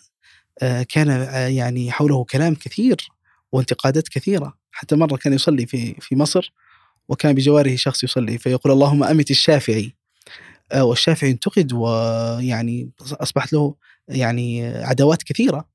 آه، 0.62 0.84
كان 0.84 1.10
آه، 1.10 1.48
يعني 1.48 1.92
حوله 1.92 2.24
كلام 2.24 2.56
كثير 2.56 3.08
وانتقادات 3.52 4.08
كثيرة، 4.08 4.54
حتى 4.72 4.96
مرة 4.96 5.16
كان 5.16 5.34
يصلي 5.34 5.66
في 5.66 5.96
في 6.00 6.16
مصر 6.16 6.54
وكان 7.10 7.34
بجواره 7.36 7.76
شخص 7.76 8.04
يصلي 8.04 8.38
فيقول 8.38 8.74
اللهم 8.74 9.04
أمت 9.04 9.32
الشافعي. 9.32 9.94
والشافعي 10.76 11.32
انتقد 11.32 11.74
ويعني 11.74 12.92
أصبحت 13.12 13.54
له 13.54 13.76
يعني 14.08 14.68
عداوات 14.68 15.24
كثيرة. 15.24 15.66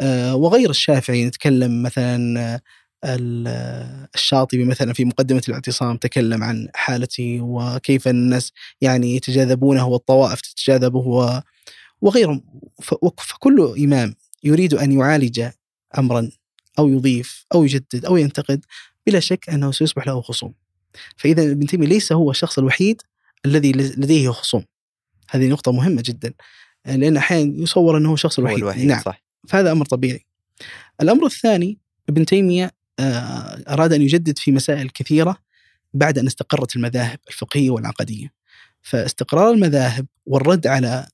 آه، 0.00 0.34
وغير 0.34 0.70
الشافعي 0.70 1.24
نتكلم 1.24 1.82
مثلا 1.82 2.60
الشاطبي 3.04 4.64
مثلا 4.64 4.92
في 4.92 5.04
مقدمة 5.04 5.42
الاعتصام 5.48 5.96
تكلم 5.96 6.44
عن 6.44 6.68
حالته 6.74 7.38
وكيف 7.42 8.08
الناس 8.08 8.52
يعني 8.80 9.16
يتجاذبونه 9.16 9.86
والطوائف 9.86 10.40
تتجاذبه 10.40 11.42
وغيرهم. 12.00 12.42
فكل 13.18 13.74
إمام 13.78 14.14
يريد 14.44 14.74
أن 14.74 14.92
يعالج 14.92 15.48
أمرا 15.98 16.30
أو 16.78 16.88
يضيف 16.88 17.46
أو 17.54 17.64
يجدد 17.64 18.04
أو 18.04 18.16
ينتقد 18.16 18.64
بلا 19.06 19.20
شك 19.20 19.50
أنه 19.50 19.72
سيصبح 19.72 20.06
له 20.06 20.20
خصوم. 20.20 20.54
فإذا 21.16 21.52
ابن 21.52 21.66
تيمية 21.66 21.86
ليس 21.86 22.12
هو 22.12 22.30
الشخص 22.30 22.58
الوحيد 22.58 23.02
الذي 23.46 23.72
لديه 23.72 24.30
خصوم. 24.30 24.64
هذه 25.30 25.48
نقطة 25.48 25.72
مهمة 25.72 26.02
جدا. 26.04 26.32
لأن 26.86 27.16
أحيانا 27.16 27.62
يصور 27.62 27.96
أنه 27.96 28.10
هو 28.10 28.14
الشخص 28.14 28.38
هو 28.40 28.46
الوحيد, 28.46 28.58
الوحيد 28.62 28.86
نعم. 28.86 29.02
صح. 29.02 29.22
فهذا 29.48 29.72
أمر 29.72 29.84
طبيعي. 29.84 30.26
الأمر 31.00 31.26
الثاني 31.26 31.78
ابن 32.08 32.26
تيمية 32.26 32.70
آه، 32.98 33.62
أراد 33.68 33.92
أن 33.92 34.02
يجدد 34.02 34.38
في 34.38 34.52
مسائل 34.52 34.90
كثيرة 34.90 35.36
بعد 35.94 36.18
أن 36.18 36.26
استقرت 36.26 36.76
المذاهب 36.76 37.18
الفقهية 37.28 37.70
والعقدية. 37.70 38.32
فاستقرار 38.82 39.50
المذاهب 39.50 40.06
والرد 40.26 40.66
على 40.66 41.06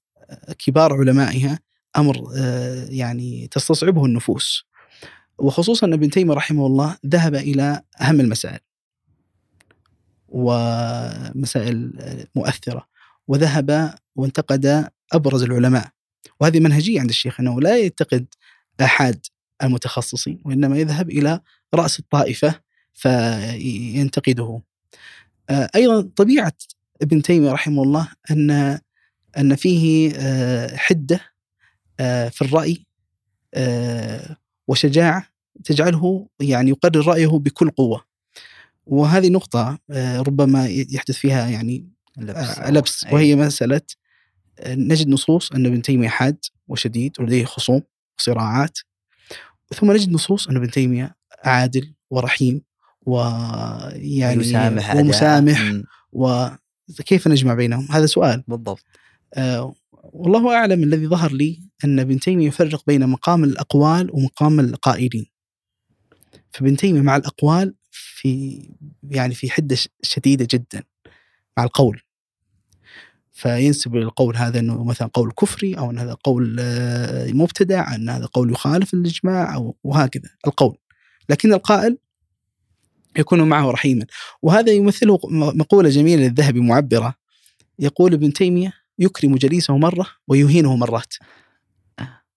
كبار 0.59 0.93
علمائها 0.93 1.59
أمر 1.97 2.33
آه، 2.37 2.87
يعني 2.89 3.49
تستصعبه 3.51 4.05
النفوس. 4.05 4.65
وخصوصا 5.39 5.87
ابن 5.87 6.11
تيمية 6.11 6.35
رحمه 6.35 6.67
الله 6.67 6.97
ذهب 7.07 7.35
إلى 7.35 7.83
أهم 8.01 8.21
المسائل. 8.21 8.61
ومسائل 10.33 11.93
مؤثرة 12.35 12.87
وذهب 13.29 13.95
وانتقد 14.17 14.89
أبرز 15.13 15.43
العلماء 15.43 15.89
وهذه 16.41 16.61
منهجية 16.61 17.01
عند 17.01 17.09
الشيخ 17.09 17.41
أنه 17.41 17.61
لا 17.61 17.79
ينتقد 17.79 18.27
أحد 18.81 19.27
المتخصصين 19.63 20.43
وإنما 20.45 20.79
يذهب 20.79 21.11
إلى 21.11 21.41
رأس 21.75 21.99
الطائفة 21.99 22.61
فينتقده. 22.95 24.63
آه، 25.51 25.71
أيضا 25.75 26.11
طبيعة 26.17 26.53
ابن 27.03 27.23
تيمية 27.23 27.53
رحمه 27.53 27.83
الله 27.83 28.09
أن 28.31 28.79
أن 29.39 29.57
فيه 29.57 30.13
آه، 30.17 30.77
حدة 30.77 31.21
آه، 32.01 32.29
في 32.29 32.43
الرأي 32.43 32.87
آه، 33.55 34.37
وشجاعة 34.69 35.27
تجعله 35.65 36.29
يعني 36.41 36.71
يقرر 36.71 37.07
رأيه 37.07 37.27
بكل 37.27 37.71
قوة. 37.71 38.05
وهذه 38.87 39.29
نقطة 39.29 39.79
آه، 39.91 40.21
ربما 40.21 40.67
يحدث 40.69 41.17
فيها 41.17 41.49
يعني 41.49 41.89
لبس. 42.19 42.59
وهي 43.13 43.37
مسألة 43.37 43.81
نجد 44.67 45.09
نصوص 45.09 45.53
أن 45.53 45.67
ابن 45.67 45.83
تيمية 45.83 46.09
حاد 46.09 46.45
وشديد 46.69 47.21
ولديه 47.21 47.45
خصوم 47.45 47.83
وصراعات 48.19 48.79
ثم 49.75 49.93
نجد 49.93 50.13
نصوص 50.13 50.49
أن 50.49 50.57
ابن 50.57 50.71
تيمية 50.71 51.17
عادل 51.45 51.95
ورحيم 52.11 52.63
ويعني 53.07 54.41
أعداءه. 54.79 55.07
ومسامح 55.07 55.61
وكيف 56.13 57.29
نجمع 57.29 57.55
بينهم؟ 57.55 57.87
هذا 57.91 58.07
سؤال. 58.07 58.45
بالضبط. 58.49 58.85
آه، 59.35 59.75
والله 60.03 60.55
أعلم 60.55 60.83
الذي 60.83 61.07
ظهر 61.07 61.33
لي 61.33 61.61
أن 61.85 61.99
ابن 62.01 62.19
تيمية 62.21 62.47
يفرق 62.47 62.83
بين 62.87 63.09
مقام 63.09 63.45
الأقوال 63.45 64.11
ومقام 64.13 64.61
القائلين 64.61 65.27
فابن 66.53 66.77
تيمية 66.77 67.01
مع 67.01 67.17
الأقوال 67.17 67.75
في 67.91 68.63
يعني 69.11 69.35
في 69.35 69.51
حدة 69.51 69.77
ش- 69.77 69.89
شديدة 70.03 70.49
جدا 70.51 70.83
مع 71.57 71.65
القول. 71.65 72.01
فينسب 73.33 73.97
القول 73.97 74.37
هذا 74.37 74.59
أنه 74.59 74.85
مثلا 74.85 75.09
قول 75.15 75.33
كفري 75.33 75.79
أو 75.79 75.91
أن 75.91 75.99
هذا 75.99 76.15
قول 76.25 76.57
آه، 76.61 77.33
مبتدع 77.33 77.95
أن 77.95 78.09
هذا 78.09 78.27
قول 78.27 78.51
يخالف 78.53 78.95
الإجماع 78.95 79.55
أو 79.55 79.77
وهكذا 79.85 80.29
القول. 80.47 80.77
لكن 81.29 81.53
القائل 81.53 81.99
يكون 83.19 83.43
معه 83.43 83.71
رحيما. 83.71 84.07
وهذا 84.43 84.73
يمثله 84.73 85.19
مقولة 85.31 85.89
جميلة 85.89 86.23
للذهبي 86.23 86.61
معبرة 86.61 87.15
يقول 87.79 88.13
ابن 88.13 88.33
تيمية 88.33 88.73
يكرم 88.99 89.37
جليسه 89.37 89.77
مرة 89.77 90.07
ويهينه 90.29 90.77
مرات. 90.77 91.15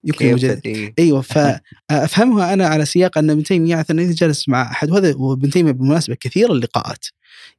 يكرم 0.03 0.37
كيف 0.37 0.37
جليسه؟ 0.37 0.93
أيوه 0.99 1.21
فافهمها 1.21 2.49
أنا 2.53 2.67
على 2.67 2.85
سياق 2.85 3.17
أن 3.17 3.29
ابن 3.29 3.43
تيمية 3.43 3.75
مثلا 3.75 4.11
جالس 4.11 4.49
مع 4.49 4.61
أحد. 4.71 4.91
وهذا 4.91 5.15
وابن 5.15 5.49
تيمية 5.49 5.71
بالمناسبة 5.71 6.15
كثير 6.15 6.51
اللقاءات. 6.51 7.05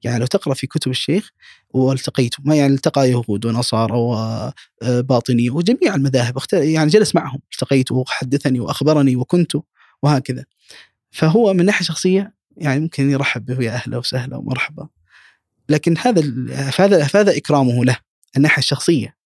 يعني 0.03 0.19
لو 0.19 0.27
تقرأ 0.27 0.55
في 0.55 0.67
كتب 0.67 0.91
الشيخ 0.91 1.31
والتقيته 1.71 2.39
ما 2.45 2.57
يعني 2.57 2.75
التقى 2.75 3.11
يهود 3.11 3.47
ونصارى 3.47 3.95
وباطنيه 3.97 5.51
وجميع 5.51 5.95
المذاهب 5.95 6.39
يعني 6.53 6.91
جلس 6.91 7.15
معهم 7.15 7.41
التقيته 7.53 7.95
وحدثني 7.95 8.61
وأخبرني 8.61 9.17
وكنت 9.17 9.53
وهكذا. 10.03 10.45
فهو 11.16 11.55
من 11.55 11.64
ناحية 11.64 11.85
شخصية 11.85 12.35
يعني 12.57 12.81
ممكن 12.81 13.11
يرحب 13.11 13.44
به 13.44 13.64
يا 13.64 13.72
أهلا 13.72 13.98
وسهلا 13.98 14.37
ومرحبا. 14.37 14.88
لكن 15.68 15.98
هذا 15.98 16.22
فهذا 16.70 17.05
فهذا 17.05 17.37
إكرامه 17.37 17.85
له 17.85 17.98
الناحيه 18.37 18.59
الشخصية. 18.59 19.16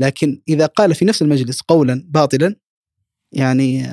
لكن 0.00 0.40
إذا 0.48 0.66
قال 0.66 0.94
في 0.94 1.04
نفس 1.04 1.22
المجلس 1.22 1.60
قولا 1.60 2.04
باطلا 2.08 2.56
يعني 3.32 3.90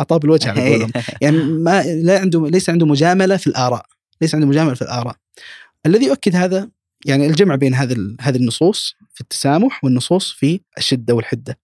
اعطاه 0.00 0.16
بالوجه 0.16 0.50
على 0.50 0.72
قولهم. 0.72 0.92
يعني 1.22 1.36
ما 1.36 1.82
لا 1.82 2.20
عنده 2.20 2.48
ليس 2.48 2.70
عنده 2.70 2.86
مجاملة 2.86 3.36
في 3.36 3.46
الآراء. 3.46 3.86
ليس 4.20 4.34
عنده 4.34 4.46
مجاملة 4.46 4.74
في 4.74 4.82
الآراء. 4.82 5.16
الذي 5.86 6.06
يؤكد 6.06 6.36
هذا 6.36 6.70
يعني 7.04 7.26
الجمع 7.26 7.54
بين 7.54 7.74
هذا 7.74 7.96
هذه 8.20 8.36
النصوص 8.36 8.96
في 9.14 9.20
التسامح 9.20 9.84
والنصوص 9.84 10.32
في 10.32 10.60
الشدة 10.78 11.14
والحدة. 11.14 11.58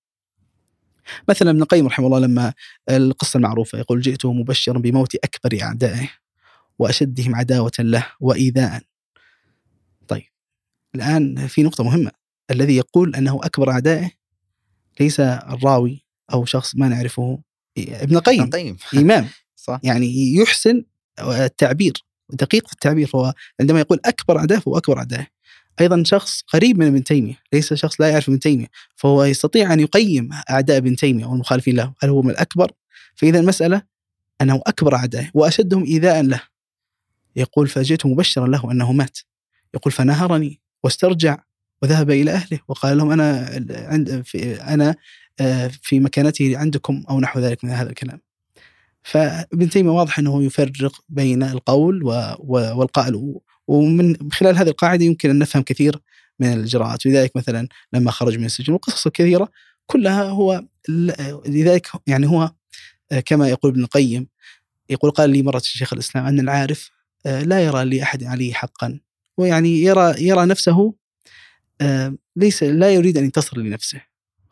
مثلا 1.28 1.50
ابن 1.50 1.62
القيم 1.62 1.86
رحمه 1.86 2.06
الله 2.06 2.18
لما 2.18 2.52
القصة 2.90 3.36
المعروفة 3.36 3.78
يقول 3.78 4.00
جئت 4.00 4.26
مبشرا 4.26 4.78
بموت 4.78 5.14
أكبر 5.14 5.62
أعدائه 5.62 6.08
وأشدهم 6.78 7.34
عداوة 7.34 7.72
له 7.78 8.06
وايذاء. 8.20 8.82
طيب 10.08 10.26
الآن 10.94 11.46
في 11.46 11.62
نقطة 11.62 11.84
مهمة. 11.84 12.10
الذي 12.50 12.76
يقول 12.76 13.16
أنه 13.16 13.40
أكبر 13.42 13.70
أعدائه 13.70 14.10
ليس 15.00 15.20
الراوي 15.20 16.04
أو 16.32 16.44
شخص 16.44 16.76
ما 16.76 16.88
نعرفه 16.88 17.38
ابن 17.78 18.16
القيم. 18.16 18.50
طيب 18.50 18.76
إمام. 18.94 19.28
صح. 19.56 19.80
يعني 19.82 20.34
يحسن 20.34 20.84
التعبير 21.20 21.92
دقيق 22.30 22.66
في 22.66 22.72
التعبير. 22.72 23.06
فهو 23.06 23.34
عندما 23.60 23.80
يقول 23.80 24.00
أكبر 24.04 24.38
اعداء 24.38 24.60
فهو 24.60 24.78
أكبر 24.78 24.98
اعداء 24.98 25.26
أيضا 25.80 26.02
شخص 26.04 26.42
قريب 26.42 26.78
من 26.78 26.86
ابن 26.86 27.04
تيمية 27.04 27.34
ليس 27.52 27.74
شخص 27.74 28.00
لا 28.00 28.08
يعرف 28.08 28.28
ابن 28.28 28.38
تيمية 28.38 28.66
فهو 28.96 29.24
يستطيع 29.24 29.72
أن 29.72 29.80
يقيم 29.80 30.30
أعداء 30.50 30.76
ابن 30.76 30.96
تيمية 30.96 31.24
أو 31.24 31.34
المخالفين 31.34 31.76
له. 31.76 31.92
هل 32.02 32.08
هو 32.08 32.22
من 32.22 32.30
الأكبر؟ 32.30 32.72
فإذا 33.14 33.40
المسألة 33.40 33.82
أنه 34.40 34.62
أكبر 34.66 34.94
اعدائه 34.94 35.30
وأشدهم 35.34 35.84
ايذاء 35.84 36.22
له. 36.22 36.40
يقول 37.36 37.68
فجئت 37.68 38.06
مبشرا 38.06 38.46
له 38.46 38.70
أنه 38.70 38.92
مات. 38.92 39.18
يقول 39.74 39.92
فنهرني 39.92 40.60
واسترجع 40.84 41.38
وذهب 41.82 42.10
إلى 42.10 42.30
أهله. 42.30 42.60
وقال 42.68 42.98
لهم 42.98 43.10
أنا 43.10 43.50
عند 43.70 44.22
في 44.24 44.54
أنا 44.54 44.94
آه، 45.40 45.70
في 45.82 46.00
مكانته 46.00 46.58
عندكم 46.58 47.04
أو 47.10 47.20
نحو 47.20 47.40
ذلك 47.40 47.64
من 47.64 47.70
هذا 47.70 47.90
الكلام. 47.90 48.20
فابن 49.02 49.70
تيمية 49.70 49.90
واضح 49.90 50.18
أنه 50.18 50.42
يفرق 50.42 50.92
بين 51.08 51.42
القول 51.42 52.02
والقائل 52.48 53.40
ومن 53.68 54.30
خلال 54.32 54.56
هذه 54.56 54.68
القاعدة 54.68 55.04
يمكن 55.04 55.30
أن 55.30 55.38
نفهم 55.38 55.62
كثير 55.62 56.00
من 56.40 56.52
الإجراءات. 56.52 57.06
ولذلك 57.06 57.36
مثلا 57.36 57.68
لما 57.92 58.10
خرج 58.10 58.38
من 58.38 58.44
السجن 58.44 58.72
والقصص 58.72 59.06
الكثيرة 59.06 59.48
كلها 59.86 60.24
هو 60.24 60.64
لذلك 61.46 61.88
يعني 62.06 62.26
هو 62.28 62.52
آه، 63.12 63.20
كما 63.20 63.48
يقول 63.48 63.72
ابن 63.72 63.82
القيم 63.82 64.26
يقول 64.90 65.10
قال 65.10 65.30
لي 65.30 65.42
مرة 65.42 65.62
شيخ 65.64 65.92
الإسلام 65.92 66.26
أن 66.26 66.40
العارف 66.40 66.90
آه، 67.26 67.42
لا 67.42 67.60
يرى 67.60 67.84
لأحد 67.84 68.24
عليه 68.24 68.52
حقا. 68.52 69.00
ويعني 69.38 69.82
يرى 69.82 70.14
يرى 70.18 70.46
نفسه 70.46 70.94
آه، 71.80 72.14
ليس 72.36 72.62
لا 72.62 72.90
يريد 72.90 73.16
أن 73.16 73.24
ينتصر 73.24 73.58
لنفسه. 73.58 74.00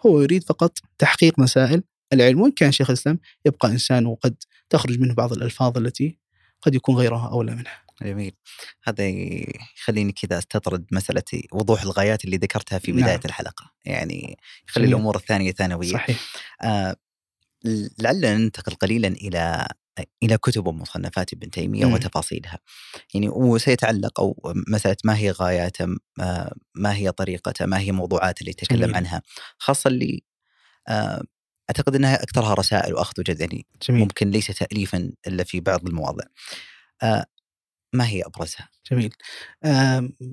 هو 0.07 0.23
يريد 0.23 0.45
فقط 0.45 0.79
تحقيق 0.99 1.39
مسائل 1.39 1.83
العلم. 2.13 2.41
وإن 2.41 2.51
كان 2.51 2.73
شيخ 2.73 2.91
الإسلام 2.91 3.19
يبقى 3.47 3.69
إنسان 3.69 4.07
وقد 4.07 4.35
تخرج 4.71 4.99
منه 5.01 5.15
بعض 5.15 5.33
الألفاظ 5.33 5.79
التي 5.79 6.19
قد 6.63 6.75
يكون 6.75 6.97
غيرها 6.97 7.29
أولى 7.29 7.55
منها. 7.55 7.88
جميل 8.03 8.33
هذا 8.85 9.09
يخليني 9.77 10.13
كذا 10.13 10.39
أستطرد 10.39 10.87
مسألة 10.93 11.23
وضوح 11.53 11.83
الغايات 11.83 12.25
اللي 12.25 12.37
ذكرتها 12.37 12.79
في 12.79 12.93
بداية 12.93 13.07
نعم. 13.07 13.21
الحلقة 13.25 13.73
يعني 13.85 14.37
يخلي 14.69 14.85
جميل. 14.85 14.97
الأمور 14.97 15.17
الثانية 15.17 15.53
ثانوية 15.53 15.93
صحيح 15.93 16.19
آه 16.63 16.97
لعلنا 17.99 18.37
ننتقل 18.37 18.75
قليلا 18.75 19.09
إلى 19.09 19.69
إلى 20.23 20.39
كتب 20.39 20.67
ومصنفات 20.67 21.33
ابن 21.33 21.51
تيمية 21.51 21.85
م. 21.85 21.93
وتفاصيلها 21.93 22.59
يعني 23.15 23.29
وسيتعلق 23.29 24.21
أو 24.21 24.53
مسألة 24.69 24.97
ما 25.05 25.17
هي 25.17 25.31
غاياته 25.31 25.87
ما 26.75 26.95
هي 26.95 27.13
طريقته 27.13 27.67
ما 27.67 27.79
هي 27.79 27.93
موضوعات 27.93 28.41
اللي 28.41 28.51
يتكلم 28.51 28.81
جميل. 28.81 28.95
عنها 28.95 29.23
خاصة 29.59 29.89
اللي 29.89 30.23
آه، 30.89 31.23
أعتقد 31.71 31.95
أنها 31.95 32.23
أكثرها 32.23 32.55
رسائل 32.55 32.95
وأخذ 32.95 33.13
وجد 33.19 33.41
يعني 33.41 33.67
جميل. 33.89 34.01
ممكن 34.01 34.31
ليس 34.31 34.47
تاليفا 34.47 35.13
إلا 35.27 35.45
في 35.45 35.61
بعض 35.61 35.87
المواضع 35.87 36.25
آه، 37.03 37.27
ما 37.93 38.09
هي 38.09 38.23
أبرزها؟ 38.23 38.69
جميل. 38.91 39.15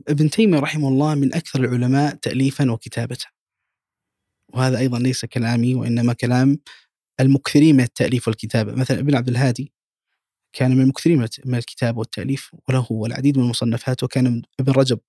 ابن 0.07 0.29
تيمية 0.29 0.59
رحمه 0.59 0.87
الله 0.87 1.15
من 1.15 1.35
أكثر 1.35 1.59
العلماء 1.59 2.15
تاليفا 2.15 2.71
وكتابه. 2.71 3.17
وهذا 4.53 4.77
أيضا 4.77 4.99
ليس 4.99 5.25
كلامي 5.25 5.75
وإنما 5.75 6.13
كلام 6.13 6.59
المكثرين 7.19 7.75
من 7.75 7.83
التأليف 7.83 8.27
والكتابة، 8.27 8.75
مثلا 8.75 8.99
ابن 8.99 9.15
عبد 9.15 9.29
الهادي 9.29 9.73
كان 10.53 10.71
من 10.75 10.81
المكثرين 10.81 11.27
من 11.45 11.55
الكتابة 11.55 11.99
والتأليف 11.99 12.51
وله 12.69 13.05
العديد 13.05 13.37
من 13.37 13.43
المصنفات 13.43 14.03
وكان 14.03 14.41
ابن 14.59 14.71
رجب 14.71 14.99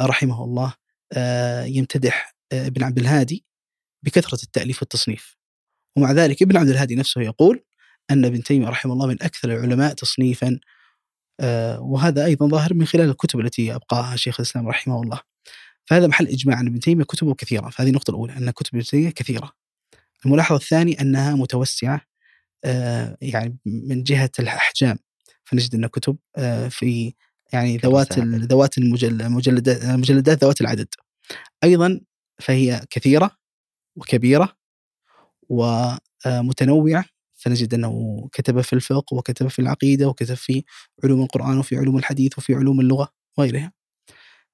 رحمه 0.00 0.44
الله 0.44 0.74
آه 1.12 1.64
يمتدح 1.64 2.34
آه 2.52 2.66
ابن 2.66 2.84
عبد 2.84 2.98
الهادي 2.98 3.44
بكثرة 4.02 4.42
التأليف 4.42 4.82
والتصنيف. 4.82 5.36
ومع 5.96 6.12
ذلك 6.12 6.42
ابن 6.42 6.56
عبد 6.56 6.68
الهادي 6.68 6.94
نفسه 6.94 7.20
يقول 7.20 7.64
أن 8.10 8.24
ابن 8.24 8.42
تيمية 8.42 8.68
رحمه 8.68 8.92
الله 8.92 9.06
من 9.06 9.22
أكثر 9.22 9.52
العلماء 9.52 9.94
تصنيفا 9.94 10.60
وهذا 11.80 12.24
أيضا 12.24 12.48
ظاهر 12.48 12.74
من 12.74 12.86
خلال 12.86 13.10
الكتب 13.10 13.40
التي 13.40 13.74
أبقاها 13.74 14.16
شيخ 14.16 14.40
الإسلام 14.40 14.68
رحمه 14.68 15.02
الله. 15.02 15.20
فهذا 15.84 16.06
محل 16.06 16.26
إجماع 16.28 16.60
أن 16.60 16.66
ابن 16.66 16.80
تيمية 16.80 17.04
كتبه 17.04 17.34
كثيرة، 17.34 17.68
فهذه 17.68 17.88
النقطة 17.88 18.10
الأولى 18.10 18.36
أن 18.36 18.50
كتب 18.50 18.74
ابن 18.74 18.84
تيمية 18.84 19.10
كثيرة. 19.10 19.52
الملاحظة 20.26 20.56
الثانية 20.56 21.00
أنها 21.00 21.34
متوسعة 21.34 22.00
آه، 22.64 23.16
يعني 23.20 23.58
من 23.66 24.02
جهة 24.02 24.30
الأحجام 24.38 24.98
فنجد 25.44 25.74
أن 25.74 25.86
كتب 25.86 26.16
آه، 26.36 26.68
في 26.68 27.14
يعني 27.52 27.76
ذوات 27.76 28.18
ذوات 28.18 28.78
المجلدات 28.78 29.84
المجلدات 29.84 30.44
ذوات 30.44 30.60
العدد. 30.60 30.88
أيضا 31.64 32.00
فهي 32.40 32.80
كثيرة 32.90 33.30
وكبيرة 33.96 34.56
ومتنوعه 35.48 37.04
فنجد 37.46 37.74
أنه 37.74 38.28
كتب 38.32 38.60
في 38.60 38.72
الفقه 38.72 39.14
وكتب 39.14 39.48
في 39.48 39.58
العقيدة 39.58 40.08
وكتب 40.08 40.34
في 40.34 40.64
علوم 41.04 41.22
القرآن 41.22 41.58
وفي 41.58 41.76
علوم 41.76 41.98
الحديث 41.98 42.38
وفي 42.38 42.54
علوم 42.54 42.80
اللغة 42.80 43.12
وغيرها. 43.38 43.72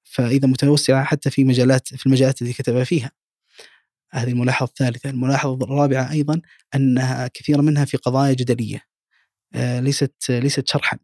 فإذا 0.03 0.47
متوسعة 0.47 1.03
حتى 1.03 1.29
في 1.29 1.43
مجالات 1.43 1.95
في 1.95 2.05
المجالات 2.05 2.41
التي 2.41 2.53
كتب 2.53 2.83
فيها. 2.83 3.11
هذه 4.11 4.29
الملاحظة 4.29 4.67
الثالثة. 4.69 5.09
الملاحظة 5.09 5.65
الرابعة 5.65 6.11
أيضا 6.11 6.41
أنها 6.75 7.27
كثير 7.27 7.61
منها 7.61 7.85
في 7.85 7.97
قضايا 7.97 8.33
جدلية. 8.33 8.81
آه، 9.53 9.79
ليست 9.79 10.13
ليست 10.29 10.67
شرحا. 10.67 10.97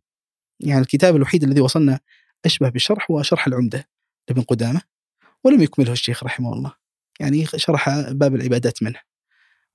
يعني 0.59 0.81
الكتاب 0.81 1.15
الوحيد 1.15 1.43
الذي 1.43 1.61
وصلنا 1.61 1.99
أشبه 2.45 2.69
بالشرح 2.69 3.11
هو 3.11 3.21
شرح 3.21 3.47
العمدة 3.47 3.89
لابن 4.29 4.41
قدامة 4.41 4.81
ولم 5.43 5.61
يكمله 5.61 5.91
الشيخ 5.91 6.23
رحمه 6.23 6.53
الله. 6.53 6.73
يعني 7.19 7.45
شرح 7.45 8.09
باب 8.11 8.35
العبادات 8.35 8.83
منه. 8.83 9.08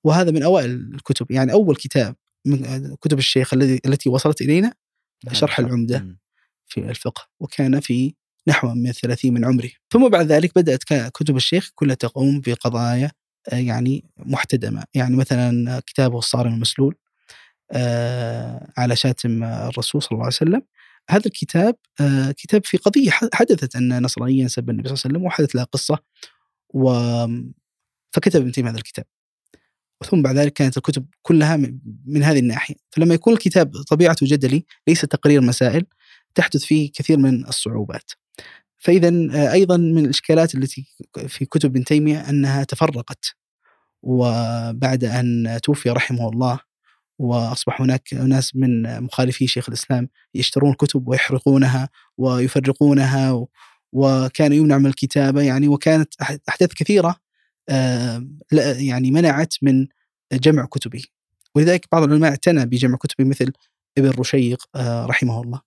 وهذا 0.05 0.31
من 0.31 0.43
أوائل 0.43 0.71
الكتب 0.71 1.31
يعني 1.31 1.53
أول 1.53 1.77
كتاب 1.77 2.17
من 2.47 2.95
كتب 2.95 3.19
الشيخ 3.19 3.55
الذي 3.55 3.81
التي 3.87 4.09
وصلت 4.09 4.41
إلينا 4.41 4.75
نعم، 5.25 5.35
شرح 5.35 5.59
العمدة 5.59 6.17
في 6.67 6.81
الفقه 6.81 7.29
وكان 7.41 7.81
في 7.81 8.15
نحو 8.49 8.75
من 8.75 8.89
الثلاثين 8.89 9.35
من 9.35 9.45
عمره 9.45 9.71
ثم 9.91 10.09
بعد 10.09 10.27
ذلك 10.27 10.53
بدأت 10.57 10.85
كتب 11.15 11.37
الشيخ 11.37 11.71
كلها 11.75 11.95
تقوم 11.95 12.41
بقضايا 12.41 13.11
آه، 13.53 13.57
يعني 13.57 14.05
محتدمة. 14.19 14.85
يعني 14.95 15.17
مثلا 15.17 15.83
كتابه 15.87 16.19
الصارم 16.19 16.55
المسلول 16.55 16.97
آه، 17.73 18.73
على 18.77 18.97
شاتم 18.97 19.45
الرسول 19.45 20.03
صلى 20.03 20.13
الله 20.13 20.25
عليه 20.25 20.35
وسلم. 20.35 20.63
هذا 21.11 21.27
الكتاب 21.27 21.77
آه، 22.01 22.31
كتاب 22.31 22.65
في 22.67 22.77
قضية 22.77 23.11
حدثت 23.11 23.77
أن 23.77 24.03
نصرانيا 24.03 24.49
سب 24.49 24.71
النبي 24.71 24.89
صلى 24.89 24.95
الله 24.95 25.03
عليه 25.05 25.15
وسلم 25.15 25.27
وحدث 25.27 25.57
لها 25.57 25.65
قصة 25.65 25.99
و 26.75 26.93
فكتب 28.13 28.41
ابن 28.41 28.53
تيمية 28.53 28.71
هذا 28.71 28.79
الكتاب. 28.79 29.05
ثم 30.11 30.23
بعد 30.23 30.37
ذلك 30.37 30.53
كانت 30.53 30.77
الكتب 30.77 31.07
كلها 31.23 31.57
من 32.07 32.23
هذه 32.23 32.39
الناحية. 32.39 32.75
فلما 32.91 33.15
يكون 33.15 33.33
الكتاب 33.33 33.73
طبيعته 33.91 34.27
جدلي 34.27 34.65
ليس 34.89 35.01
تقرير 35.01 35.41
مسائل 35.41 35.87
تحدث 36.35 36.65
فيه 36.65 36.91
كثير 36.93 37.19
من 37.19 37.47
الصعوبات. 37.49 38.11
فإذا 38.79 39.09
آه، 39.35 39.53
أيضا 39.53 39.77
من 39.77 40.05
الإشكالات 40.05 40.55
التي 40.55 40.87
في 41.29 41.45
كتب 41.45 41.71
ابن 41.71 41.85
تيمية 41.85 42.31
أنها 42.31 42.65
تفرقت. 42.65 43.35
وبعد 44.03 45.05
أن 45.05 45.59
توفي 45.63 45.91
رحمه 45.91 46.29
الله 46.29 46.61
وأصبح 47.19 47.81
هناك 47.81 48.15
ناس 48.15 48.57
من 48.57 49.03
مخالفي 49.03 49.47
شيخ 49.47 49.69
الإسلام 49.69 50.09
يشترون 50.35 50.71
الكتب 50.71 51.09
ويحرقونها 51.09 51.89
ويفرقونها 52.19 53.47
وكان 53.93 54.53
يمنع 54.53 54.79
من 54.79 54.87
الكتابة 54.87 55.43
يعني 55.43 55.69
وكانت 55.69 56.15
أحداث 56.49 56.73
كثيرة 56.75 57.17
يعني 58.79 59.11
منعت 59.11 59.55
من 59.63 59.87
جمع 60.33 60.65
كتبه 60.65 61.03
ولذلك 61.55 61.87
بعض 61.93 62.03
العلماء 62.03 62.31
اعتنى 62.31 62.67
بجمع 62.67 62.97
كتبه 62.97 63.25
مثل 63.25 63.53
ابن 63.99 64.11
رشيق 64.11 64.63
آه، 64.75 65.07
رحمه 65.07 65.43
الله 65.43 65.61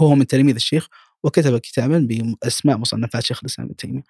وهو 0.00 0.14
من 0.14 0.26
تلاميذ 0.26 0.54
الشيخ 0.54 0.88
وكتب 1.24 1.58
كتابا 1.58 2.06
بأسماء 2.08 2.76
مصنفات 2.76 3.22
شيخ 3.22 3.38
الإسلام 3.42 3.66
ابن 3.66 3.76
تيمية. 3.76 4.02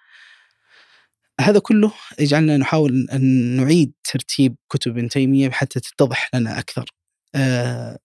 هذا 1.40 1.58
كله 1.58 1.92
يجعلنا 2.18 2.56
نحاول 2.56 3.08
أن 3.12 3.22
نعيد 3.56 3.92
ترتيب 4.04 4.56
كتب 4.68 4.98
ابن 4.98 5.08
تيمية 5.08 5.50
حتى 5.50 5.80
تتضح 5.80 6.30
لنا 6.34 6.58
أكثر. 6.58 6.90
آه، 7.34 7.98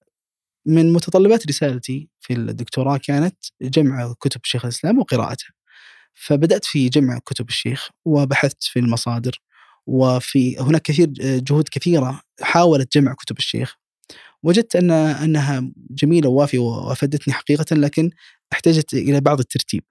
من 0.65 0.93
متطلبات 0.93 1.48
رسالتي 1.48 2.10
في 2.19 2.34
الدكتوراه 2.34 2.98
كانت 2.98 3.36
جمع 3.62 4.13
كتب 4.19 4.41
شيخ 4.43 4.65
الإسلام 4.65 5.00
وقراءتها. 5.00 5.50
فبدأت 6.13 6.65
في 6.65 6.89
جمع 6.89 7.19
كتب 7.19 7.49
الشيخ 7.49 7.89
وبحثت 8.06 8.63
في 8.63 8.80
المصادر 8.80 9.41
وفي 9.88 10.58
هناك 10.60 10.82
كثير 10.82 11.08
جهود 11.19 11.69
كثيرة 11.71 12.21
حاولت 12.41 12.97
جمع 12.97 13.13
كتب 13.13 13.38
الشيخ. 13.38 13.76
وجدت 14.43 14.76
أن 14.76 14.91
أنها 14.91 15.71
جميلة 15.76 16.30
ووافية 16.30 16.60
وأفادتني 16.60 17.34
حقيقة 17.34 17.76
لكن 17.76 18.10
احتاجت 18.54 18.93
إلى 18.93 19.21
بعض 19.21 19.39
الترتيب. 19.39 19.84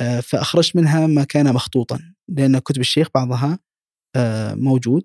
آه، 0.00 0.20
فأخرجت 0.20 0.76
منها 0.76 1.06
ما 1.06 1.24
كان 1.24 1.54
مخطوطا 1.54 2.00
لأن 2.28 2.58
كتب 2.58 2.80
الشيخ 2.80 3.08
بعضها 3.14 3.58
آه، 4.16 4.54
موجود 4.54 5.04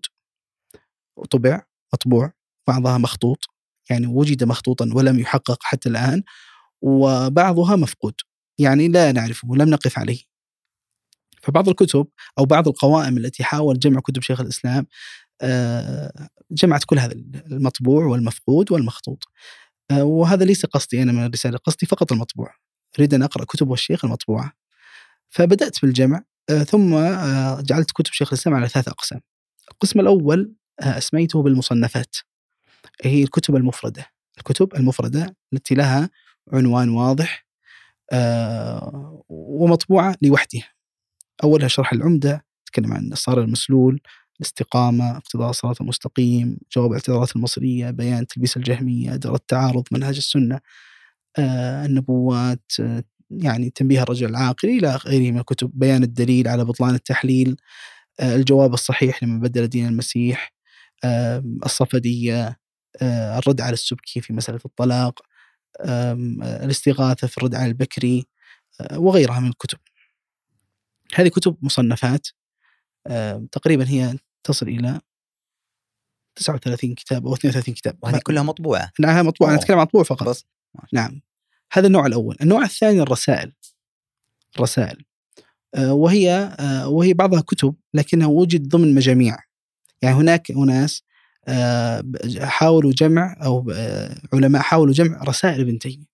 وطبع 1.18 1.62
مطبوع 1.94 2.34
بعضها 2.68 2.98
مخطوط 2.98 3.38
يعني 3.90 4.08
وجد 4.08 4.44
مخطوطا 4.44 4.90
ولم 4.94 5.20
يحقق 5.20 5.58
حتى 5.64 5.90
الآن 5.90 6.24
وبعضها 6.82 7.76
مفقود. 7.76 8.14
يعني 8.60 8.88
لا 8.88 9.12
نعرفه 9.12 9.48
ولم 9.50 9.70
نقف 9.70 10.00
عليه. 10.00 10.20
فبعض 11.42 11.70
الكتب 11.70 12.08
أو 12.40 12.46
بعض 12.46 12.68
القوائم 12.68 13.18
التي 13.18 13.44
حاول 13.44 13.80
جمع 13.80 14.00
كتب 14.02 14.22
شيخ 14.22 14.42
الإسلام 14.42 14.88
آه، 15.42 16.30
جمعت 16.52 16.84
كل 16.84 17.00
هذا 17.00 17.14
المطبوع 17.52 18.06
والمفقود 18.06 18.72
والمخطوط. 18.72 19.24
آه، 19.92 20.04
وهذا 20.04 20.46
ليس 20.46 20.66
قصدي 20.66 21.02
أنا 21.02 21.12
من 21.12 21.26
الرسالة 21.26 21.58
قصدي 21.58 21.86
فقط 21.86 22.12
المطبوع. 22.12 22.54
أريد 23.00 23.14
أن 23.14 23.24
أقرأ 23.24 23.46
كتب 23.46 23.74
الشيخ 23.74 24.06
المطبوعة. 24.06 24.52
فبدأت 25.30 25.82
بالجمع 25.82 26.24
آه، 26.50 26.64
ثم 26.64 26.96
جعلت 27.62 27.92
كتب 27.92 28.14
شيخ 28.14 28.28
الإسلام 28.34 28.56
على 28.56 28.70
ثلاث 28.70 28.88
أقسام. 28.88 29.22
القسم 29.72 30.00
الأول 30.00 30.54
أسميته 30.80 31.44
بالمصنفات. 31.44 32.16
هي 33.04 33.24
الكتب 33.24 33.56
المفردة. 33.56 34.06
الكتب 34.38 34.76
المفردة 34.76 35.36
التي 35.54 35.76
لها 35.76 36.10
عنوان 36.54 36.90
واضح 36.90 37.47
آه، 38.12 39.24
ومطبوعة 39.30 40.16
لوحدها. 40.22 40.70
أولها 41.44 41.68
شرح 41.68 41.94
العمدة 41.94 42.46
تكلم 42.66 42.94
عن 42.94 43.12
الصار 43.14 43.42
المسلول 43.42 44.02
الاستقامة 44.40 45.18
اقتضاء 45.18 45.50
الصراط 45.50 45.82
المستقيم 45.82 46.58
جواب 46.76 46.94
اعتراضات 46.94 47.36
المصرية 47.36 47.92
بيان 47.92 48.28
تلبيس 48.28 48.58
الجهمية 48.58 49.14
أدرى 49.14 49.36
التعارض 49.36 49.84
منهج 49.92 50.16
السنة 50.18 50.60
آه، 51.40 51.86
النبوات 51.86 52.72
آه، 52.80 53.04
يعني 53.32 53.70
تنبيه 53.70 54.04
الرجل 54.04 54.30
العاقل 54.30 54.70
إلى 54.70 54.96
غيره 54.96 55.32
من 55.32 55.40
الكتب 55.40 55.72
بيان 55.74 56.04
الدليل 56.04 56.48
على 56.48 56.66
بطلان 56.66 56.96
التحليل 56.96 57.58
الجواب 58.22 58.74
الصحيح 58.74 59.24
لمن 59.24 59.40
بدل 59.40 59.68
دين 59.68 59.88
المسيح 59.88 60.54
الصفدية 61.66 62.60
الرد 63.02 63.62
على 63.62 63.74
السبكي 63.74 64.22
في 64.22 64.34
مسألة 64.34 64.60
الطلاق. 64.66 65.22
الاستغاثة 65.82 67.28
في 67.28 67.38
الرد 67.38 67.56
على 67.56 67.66
البكري 67.66 68.26
آه، 68.82 69.00
وغيرها 69.00 69.40
من 69.40 69.50
الكتب. 69.50 69.78
هذه 71.16 71.28
كتب 71.28 71.58
مصنفات 71.62 72.28
تقريبا 73.52 73.90
هي 73.90 74.18
تصل 74.44 74.68
إلى 74.68 75.02
39 76.36 76.96
كتاب 76.96 77.28
أو 77.28 77.34
32 77.34 77.74
كتاب. 77.74 77.98
وهذه 78.02 78.20
كلها 78.24 78.44
مطبوعة. 78.44 78.92
نعم 79.00 79.28
مطبوعة 79.28 79.50
أنا 79.50 79.60
أتكلم 79.60 79.78
عن 79.78 79.84
مطبوع 79.84 80.04
فقط. 80.04 80.30
بس. 80.30 80.46
نعم. 80.94 81.22
هذا 81.72 81.88
النوع 81.88 82.06
الأول. 82.06 82.38
النوع 82.42 82.64
الثاني 82.64 83.02
الرسائل. 83.02 83.54
الرسائل 84.56 85.06
آه، 85.76 85.94
وهي 85.94 86.56
آه، 86.60 86.88
وهي 86.88 87.14
بعضها 87.14 87.42
كتب 87.42 87.76
لكنها 87.94 88.28
وجد 88.28 88.68
ضمن 88.68 88.96
مجاميع. 88.96 89.38
يعني 90.02 90.16
هناك 90.16 90.52
أناس 90.52 91.04
آه، 91.04 91.07
حاولوا 92.42 92.92
جمع 92.92 93.36
أو 93.44 93.72
علماء 94.34 94.62
حاولوا 94.62 94.94
جمع 94.94 95.24
رسائل 95.24 95.62
ابن 95.62 95.80
تيمية. 95.80 96.06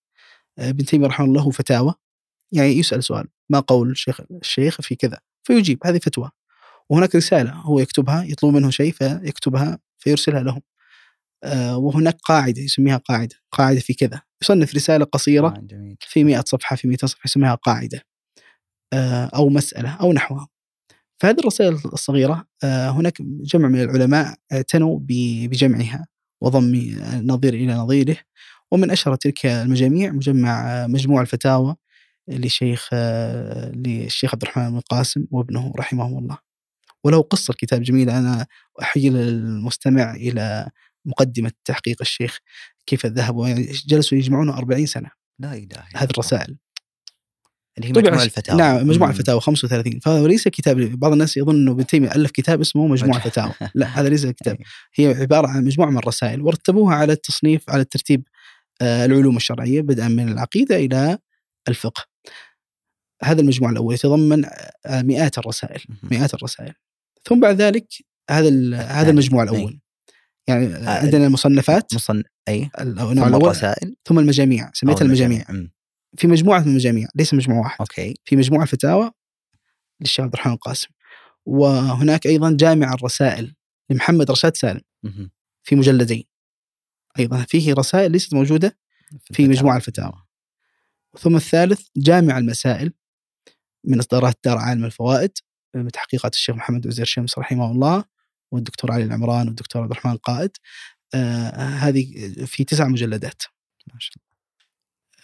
ابن 0.59 0.85
تيمية 0.85 1.07
رحمه 1.07 1.25
الله 1.25 1.49
فتاوى. 1.51 1.93
يعني 2.51 2.69
يسأل 2.71 3.03
سؤال 3.03 3.27
ما 3.49 3.59
قول 3.59 3.91
الشيخ 3.91 4.21
الشيخ 4.31 4.81
في 4.81 4.95
كذا 4.95 5.19
فيجيب 5.43 5.79
هذه 5.85 5.97
فتوى. 5.97 6.31
وهناك 6.89 7.15
رسالة 7.15 7.51
هو 7.51 7.79
يكتبها 7.79 8.23
يطلب 8.23 8.53
منه 8.53 8.69
شيء 8.69 8.91
فيكتبها 8.93 9.79
فيرسلها 9.97 10.43
لهم. 10.43 10.61
وهناك 11.75 12.17
قاعدة 12.23 12.61
يسميها 12.61 12.97
قاعدة 12.97 13.35
قاعدة 13.51 13.79
في 13.79 13.93
كذا. 13.93 14.21
يصنف 14.41 14.75
رسالة 14.75 15.05
قصيرة 15.05 15.63
في 15.99 16.23
100 16.23 16.43
صفحة 16.47 16.75
في 16.75 16.87
200 16.87 17.07
صفحة 17.07 17.21
يسميها 17.25 17.55
قاعدة. 17.55 18.01
آه، 18.93 19.25
أو 19.25 19.49
مسألة 19.49 19.89
أو 20.01 20.13
نحوها 20.13 20.47
فهذه 21.21 21.39
الرسائل 21.39 21.73
الصغيرة 21.73 22.45
آه، 22.63 22.89
هناك 22.89 23.21
جمع 23.21 23.67
من 23.67 23.81
العلماء 23.81 24.35
اعتنوا 24.53 24.99
بجمعها 25.01 26.07
وضم 26.41 26.95
نظير 27.23 27.53
إلى 27.53 27.73
نظيره. 27.73 28.17
ومن 28.71 28.91
أشهر 28.91 29.15
تلك 29.15 29.45
المجاميع 29.45 30.11
مجمع 30.11 30.87
مجموع 30.87 31.21
الفتاوى 31.21 31.75
لشيخ 32.27 32.89
آه، 32.93 33.71
للشيخ 33.75 34.33
عبد 34.33 34.43
الرحمن 34.43 34.71
بن 34.71 34.79
قاسم 34.79 35.25
وابنه 35.31 35.73
رحمهم 35.79 36.17
الله. 36.17 36.37
وله 37.03 37.21
قصة 37.21 37.53
كتاب 37.53 37.81
جميل 37.81 38.09
أنا 38.09 38.47
أحيل 38.81 39.17
المستمع 39.17 40.15
إلى 40.15 40.69
مقدمة 41.05 41.51
تحقيق 41.65 41.97
الشيخ 42.01 42.39
كيف 42.85 43.05
ذهبوا 43.05 43.47
يعني 43.47 43.71
جلسوا 43.87 44.17
يجمعونه 44.17 44.57
40 44.57 44.85
سنة. 44.85 45.11
لا 45.39 45.53
إله 45.53 45.83
هذه 45.95 46.09
الرسائل. 46.11 46.57
اللي 47.77 47.87
هي 47.87 47.91
مجموع 47.91 48.23
الفتاوى. 48.23 48.57
نعم 48.59 48.87
مجموع 48.87 49.09
الفتاوى 49.09 49.41
35 49.41 49.99
فهذا 49.99 50.27
ليس 50.27 50.47
كتاب 50.47 50.77
بعض 50.77 51.11
الناس 51.11 51.37
يظن 51.37 51.55
إنه 51.55 51.71
ابن 51.71 51.85
تيمية 51.85 52.11
ألف 52.15 52.31
كتاب 52.31 52.61
اسمه 52.61 52.87
مجموع 52.93 53.17
الفتاوى 53.17 53.51
لا 53.75 53.85
هذا 53.85 54.09
ليس 54.09 54.25
كتاب. 54.39 54.57
هي 54.95 55.07
عبارة 55.07 55.47
عن 55.47 55.65
مجموعة 55.65 55.89
من 55.89 55.97
الرسائل 55.97 56.41
ورتبوها 56.41 56.95
على 56.95 57.13
التصنيف 57.13 57.69
على 57.69 57.81
الترتيب 57.81 58.27
آه، 58.81 59.05
العلوم 59.05 59.37
الشرعية 59.37 59.81
بدءا 59.81 60.07
من 60.07 60.29
العقيدة 60.31 60.75
إلى 60.75 61.17
الفقه. 61.67 62.03
هذا 63.23 63.41
المجموع 63.41 63.69
الأول 63.69 63.93
يتضمن 63.93 64.45
آه، 64.85 65.01
مئات 65.01 65.37
الرسائل 65.37 65.81
مئات 66.03 66.33
الرسائل. 66.33 66.73
ثم 67.23 67.39
بعد 67.39 67.61
ذلك 67.61 67.87
هذا 68.29 68.77
هذا 68.77 69.09
المجموع 69.09 69.43
الأول. 69.43 69.79
يعني 70.47 70.75
آه، 70.75 70.89
عندنا 70.89 71.27
المصنفات. 71.27 71.93
مصن 71.93 72.23
أي. 72.47 72.69
ثم 72.77 73.35
الرسائل. 73.35 73.95
ثم 74.05 74.19
المجاميع 74.19 74.71
سميتها 74.73 75.05
المجاميع. 75.05 75.45
في 76.17 76.27
مجموعة 76.27 76.59
من 76.59 76.67
المجاميع 76.67 77.07
ليس 77.15 77.33
مجموعة 77.33 77.63
واحد 77.63 77.77
أوكي. 77.79 78.15
في 78.25 78.35
مجموعة 78.35 78.63
الفتاوى 78.63 79.11
للشيخ 80.01 80.25
عبد 80.25 80.33
الرحمن 80.33 80.53
القاسم. 80.53 80.87
وهناك 81.45 82.25
أيضا 82.25 82.57
جامع 82.59 82.93
الرسائل 82.93 83.55
لمحمد 83.89 84.31
رشاد 84.31 84.57
سالم 84.57 84.81
في 85.63 85.75
مجلدين. 85.75 86.23
أيضا 87.19 87.43
فيه 87.43 87.73
رسائل 87.73 88.11
ليست 88.11 88.33
موجودة 88.33 88.77
في 89.31 89.47
مجموعة 89.47 89.77
الفتاوى. 89.77 90.23
ثم 91.19 91.35
الثالث 91.35 91.87
جامع 91.97 92.37
المسائل 92.37 92.93
من 93.83 93.99
إصدارات 93.99 94.39
دار 94.43 94.57
عالم 94.57 94.85
الفوائد 94.85 95.31
بتحقيقات 95.75 96.33
الشيخ 96.33 96.55
محمد 96.55 96.87
وزير 96.87 97.05
شمس 97.05 97.37
رحمه 97.37 97.71
الله 97.71 98.03
والدكتور 98.51 98.91
علي 98.91 99.03
العمران 99.03 99.47
والدكتور 99.47 99.81
عبد 99.81 99.91
الرحمن 99.91 100.11
القائد. 100.11 100.51
آه 101.13 101.49
هذه 101.55 102.33
في 102.45 102.63
تسع 102.63 102.87
مجلدات. 102.87 103.43
ما 103.93 103.99
شاء 103.99 104.13
الله. 104.17 104.32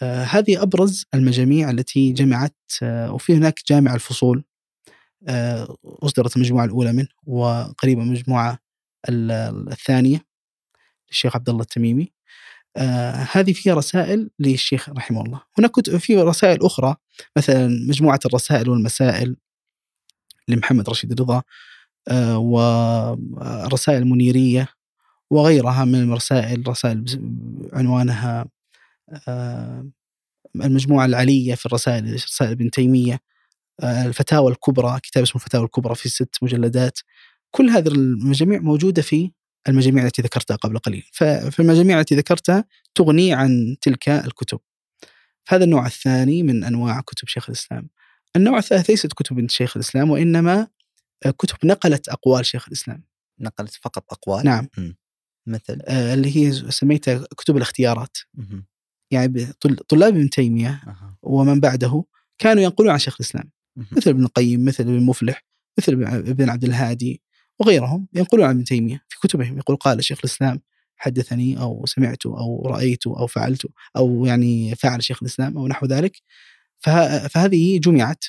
هذه 0.02 0.62
أبرز 0.62 1.04
المجاميع 1.14 1.70
التي 1.70 2.12
جمعت 2.12 2.56
آه، 2.82 3.12
وفي 3.12 3.34
هناك 3.34 3.60
جامع 3.68 3.94
الفصول 3.94 4.44
آه، 5.28 5.76
أصدرت 5.84 6.36
المجموعة 6.36 6.64
الأولى 6.64 6.92
منه 6.92 7.08
وقريبا 7.26 8.02
المجموعة 8.02 8.58
الثانية 9.08 10.24
للشيخ 11.10 11.36
عبد 11.36 11.48
الله 11.48 11.62
التميمي. 11.62 12.12
هذه 13.32 13.52
فيها 13.52 13.74
رسائل 13.74 14.30
للشيخ 14.38 14.88
رحمه 14.88 15.22
الله. 15.22 15.40
هناك 15.58 15.96
في 15.96 16.16
رسائل 16.16 16.62
أخرى 16.62 16.96
مثلا 17.36 17.68
مجموعة 17.68 18.20
الرسائل 18.26 18.68
والمسائل 18.68 19.36
لمحمد 20.48 20.90
رشيد 20.90 21.20
رضا 21.20 21.42
والرسائل 22.36 24.02
المنيرية 24.02 24.68
وغيرها 25.30 25.84
من 25.84 26.02
الرسائل 26.02 26.68
رسائل 26.68 27.04
عنوانها 27.72 28.40
آه، 28.40 28.48
المجموعة 30.56 31.04
العلية 31.06 31.54
في 31.54 31.66
الرسائل 31.66 32.14
رسائل 32.14 32.50
ابن 32.50 32.70
تيمية 32.70 33.20
آه، 33.80 34.06
الفتاوى 34.06 34.52
الكبرى 34.52 35.00
كتاب 35.02 35.22
اسمه 35.22 35.42
الفتاوى 35.42 35.64
الكبرى 35.64 35.94
في 35.94 36.08
ست 36.08 36.36
مجلدات. 36.42 36.98
كل 37.50 37.70
هذه 37.70 37.88
المجاميع 37.88 38.60
موجودة 38.60 39.02
في 39.02 39.30
المجاميع 39.68 40.04
التي 40.04 40.22
ذكرتها 40.22 40.56
قبل 40.56 40.78
قليل. 40.78 41.04
ففي 41.12 41.60
المجاميع 41.60 42.00
التي 42.00 42.14
ذكرتها 42.14 42.64
تغني 42.94 43.32
عن 43.32 43.76
تلك 43.80 44.08
الكتب. 44.08 44.60
هذا 45.48 45.64
النوع 45.64 45.86
الثاني 45.86 46.42
من 46.42 46.64
أنواع 46.64 47.00
كتب 47.00 47.28
شيخ 47.28 47.50
الإسلام. 47.50 47.88
النوع 48.36 48.58
الثالث 48.58 48.90
ليست 48.90 49.12
كتب 49.12 49.50
شيخ 49.50 49.76
الإسلام 49.76 50.10
وإنما 50.10 50.66
كتب 51.38 51.56
نقلت 51.64 52.08
أقوال 52.08 52.46
شيخ 52.46 52.68
الإسلام. 52.68 53.04
نقلت 53.40 53.74
فقط 53.82 54.12
أقوال؟ 54.12 54.44
نعم. 54.44 54.68
م. 54.78 54.92
مثل؟ 55.46 55.80
آه 55.84 56.14
اللي 56.14 56.36
هي 56.36 56.52
سميتها 56.52 57.26
كتب 57.36 57.56
الاختيارات. 57.56 58.16
م. 58.34 58.60
يعني 59.10 59.46
طلاب 59.88 60.14
ابن 60.16 60.30
تيمية 60.30 60.82
ومن 61.22 61.60
بعده 61.60 62.04
كانوا 62.38 62.62
ينقلون 62.62 62.90
عن 62.90 62.98
شيخ 62.98 63.14
الإسلام. 63.20 63.50
مثل 63.96 64.10
ابن 64.10 64.24
القيم 64.24 64.64
مثل 64.64 64.84
ابن 64.84 65.02
مفلح 65.02 65.44
مثل 65.78 65.92
ابن 66.02 66.50
عبد 66.50 66.64
الهادي 66.64 67.22
وغيرهم 67.58 68.08
ينقلون 68.14 68.44
عن 68.44 68.54
ابن 68.54 68.64
تيمية 68.64 69.04
في 69.08 69.18
كتبهم. 69.28 69.58
يقول 69.58 69.76
قال 69.76 70.04
شيخ 70.04 70.18
الإسلام 70.18 70.60
حدثني 70.96 71.60
أو 71.60 71.86
سمعت 71.86 72.26
أو 72.26 72.66
رأيت 72.66 73.06
أو 73.06 73.26
فعلت 73.26 73.66
أو 73.96 74.26
يعني 74.26 74.74
فعل 74.74 75.02
شيخ 75.02 75.18
الإسلام 75.22 75.58
أو 75.58 75.68
نحو 75.68 75.86
ذلك. 75.86 76.22
فهذه 76.78 77.78
جمعت 77.78 78.24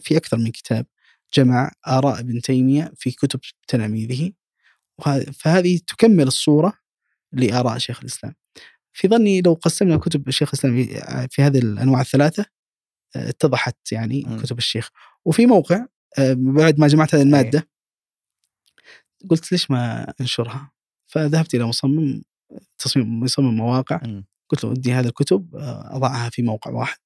في 0.00 0.16
أكثر 0.16 0.36
من 0.36 0.50
كتاب 0.50 0.86
جمع 1.34 1.72
آراء 1.88 2.20
ابن 2.20 2.40
تيمية 2.40 2.92
في 2.96 3.10
كتب 3.10 3.40
تلاميذه. 3.68 4.32
فهذه 5.32 5.80
تكمل 5.86 6.26
الصورة 6.26 6.72
لآراء 7.32 7.78
شيخ 7.78 8.00
الإسلام. 8.00 8.34
في 8.94 9.08
ظني 9.08 9.40
لو 9.40 9.54
قسمنا 9.54 9.96
كتب 9.96 10.28
الشيخ 10.28 10.48
الاسلام 10.54 10.86
في 11.30 11.42
هذه 11.42 11.58
الأنواع 11.58 12.00
الثلاثة 12.00 12.46
آه، 13.16 13.28
اتضحت 13.28 13.92
يعني 13.92 14.24
م. 14.26 14.40
كتب 14.40 14.58
الشيخ. 14.58 14.90
وفي 15.24 15.46
موقع 15.46 15.86
آه، 16.18 16.36
بعد 16.38 16.78
ما 16.78 16.86
جمعت 16.86 17.14
هذه 17.14 17.22
المادة 17.22 17.68
قلت 19.30 19.52
ليش 19.52 19.70
ما 19.70 20.12
أنشرها؟ 20.20 20.70
فذهبت 21.06 21.54
إلى 21.54 21.64
مصمم 21.64 22.22
تصميم 22.78 23.20
مصمم 23.20 23.56
مواقع. 23.56 23.96
م. 23.96 24.24
قلت 24.48 24.64
له 24.64 24.70
ودي 24.70 24.92
هذه 24.92 25.06
الكتب 25.06 25.56
آه، 25.56 25.96
أضعها 25.96 26.30
في 26.30 26.42
موقع 26.42 26.70
واحد. 26.70 26.98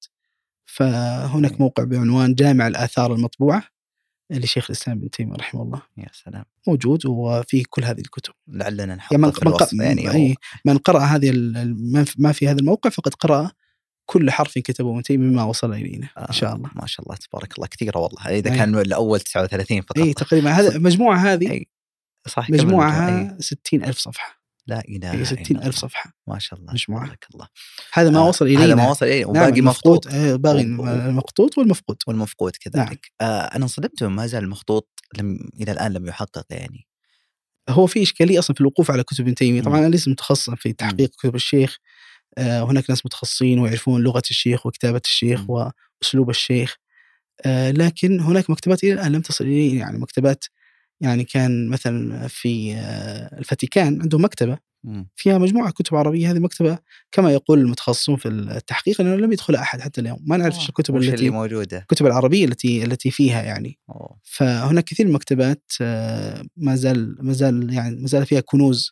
فهناك 0.65 1.61
موقع 1.61 1.83
بعنوان 1.83 2.35
جامع 2.35 2.67
الآثار 2.67 3.13
المطبوعة. 3.13 3.63
لشيخ 4.31 4.65
الإسلام 4.69 4.97
ابن 4.97 5.09
تيمية 5.09 5.35
رحمه 5.35 5.61
الله. 5.61 5.81
يا 5.97 6.07
سلام. 6.13 6.45
موجود 6.67 7.05
وفيه 7.05 7.63
كل 7.69 7.83
هذه 7.83 7.99
الكتب. 7.99 8.33
لعلنا 8.47 8.95
نحط 8.95 9.11
يعني 9.11 9.23
من, 9.23 9.31
في 9.31 9.43
الوصف 9.43 9.73
يعني 9.73 10.11
أي 10.11 10.35
من 10.65 10.77
قرأ 10.77 10.99
هذه 10.99 11.31
ما 12.17 12.31
في 12.31 12.47
هذا 12.47 12.59
الموقع 12.59 12.89
فقد 12.89 13.13
قرأ 13.13 13.51
كل 14.05 14.31
حرف 14.31 14.57
كتبه 14.57 14.91
ابن 14.91 15.03
تيمية 15.03 15.27
مما 15.27 15.43
وصل 15.43 15.73
إلينا 15.73 16.09
آه 16.17 16.27
إن 16.27 16.33
شاء 16.33 16.55
الله. 16.55 16.69
ما 16.75 16.85
شاء 16.85 17.05
الله 17.05 17.17
تبارك 17.17 17.55
الله 17.55 17.67
كثيرة 17.67 17.97
والله. 17.97 18.21
إذا 18.21 18.55
كان 18.55 18.75
الأول 18.75 19.19
39 19.19 19.81
فقط. 19.81 19.97
إي 19.97 20.13
تقريبا. 20.13 20.51
هذا 20.51 20.75
المجموعه 20.75 21.17
هذه 21.17 21.63
صح 22.27 22.49
مجموعها 22.49 23.37
60 23.39 23.83
ألف 23.83 23.97
صفحة. 23.97 24.38
لا 24.69 24.83
إله 24.89 25.13
إلا 25.13 25.23
60 25.23 25.63
ألف 25.63 25.75
صفحة. 25.75 26.13
ما 26.27 26.39
شاء 26.39 26.59
الله 26.59 26.73
مجموعة 26.73 27.07
بارك 27.07 27.25
الله. 27.33 27.47
هذا 27.93 28.09
ما 28.09 28.19
آه 28.19 28.27
وصل 28.27 28.45
إلينا 28.45 28.65
هذا 28.65 28.75
ما 28.75 28.89
وصل 28.89 29.05
إلينا. 29.05 29.31
نعم، 29.31 29.43
وباقي 29.43 29.61
نعم 29.61 29.69
مفقود 29.69 30.07
آه 30.07 30.35
باقي 30.35 30.61
المقطوط 30.61 31.57
والمفقود. 31.57 31.97
والمفقود 32.07 32.55
كذلك. 32.55 32.75
نعم. 32.75 32.97
آه 33.21 33.41
أنا 33.55 33.63
انصدمت 33.63 34.03
ما 34.03 34.27
زال 34.27 34.43
المخطوط 34.43 34.89
لم 35.17 35.49
إلى 35.61 35.71
الآن 35.71 35.93
لم 35.93 36.07
يحقق 36.07 36.45
يعني. 36.49 36.87
هو 37.69 37.87
في 37.87 38.01
إشكالية 38.01 38.39
أصلا 38.39 38.53
في 38.53 38.61
الوقوف 38.61 38.91
على 38.91 39.03
كتب 39.03 39.23
ابن 39.23 39.35
تيمية. 39.35 39.61
طبعا 39.61 39.79
أنا 39.79 39.87
ليس 39.87 40.07
متخصصا 40.07 40.55
في 40.55 40.73
تحقيق 40.73 41.09
كتب 41.09 41.35
الشيخ. 41.35 41.77
آه 42.37 42.63
هناك 42.63 42.89
ناس 42.89 43.05
متخصصين 43.05 43.59
ويعرفون 43.59 44.01
لغة 44.01 44.23
الشيخ 44.29 44.65
وكتابة 44.65 45.01
الشيخ 45.05 45.41
م. 45.41 45.45
وأسلوب 45.49 46.29
الشيخ. 46.29 46.75
آه 47.45 47.71
لكن 47.71 48.19
هناك 48.19 48.49
مكتبات 48.49 48.83
إلى 48.83 48.93
الآن 48.93 49.11
لم 49.11 49.21
تصل 49.21 49.43
إلي 49.43 49.77
يعني 49.77 49.97
مكتبات 49.97 50.45
يعني 51.01 51.23
كان 51.23 51.69
مثلا 51.69 52.27
في 52.27 52.73
آه، 52.75 53.39
الفاتيكان 53.39 54.01
عنده 54.01 54.17
مكتبة 54.17 54.69
فيها 55.15 55.37
مجموعة 55.37 55.71
كتب 55.71 55.95
عربية 55.95 56.31
هذه 56.31 56.39
مكتبة 56.39 56.77
كما 57.11 57.31
يقول 57.33 57.59
المتخصصون 57.59 58.15
في 58.15 58.27
التحقيق 58.27 59.01
أنه 59.01 59.15
لم 59.15 59.31
يدخل 59.31 59.55
أحد 59.55 59.81
حتى 59.81 60.01
اليوم 60.01 60.19
ما 60.21 60.37
نعرف 60.37 60.55
إيش 60.55 60.69
الكتب 60.69 60.95
التي 60.95 61.13
اللي 61.13 61.29
موجودة 61.29 61.77
الكتب 61.77 62.05
العربية 62.05 62.45
التي 62.45 62.83
التي 62.83 63.11
فيها 63.11 63.41
يعني 63.41 63.79
أوه. 63.89 64.19
فهناك 64.23 64.83
كثير 64.83 65.05
من 65.05 65.09
المكتبات 65.09 65.71
آه، 65.81 66.43
ما 66.57 66.75
زال 66.75 67.17
ما 67.19 67.33
زال 67.33 67.73
يعني 67.73 67.95
ما 67.95 68.07
زال 68.07 68.25
فيها 68.25 68.39
كنوز 68.39 68.91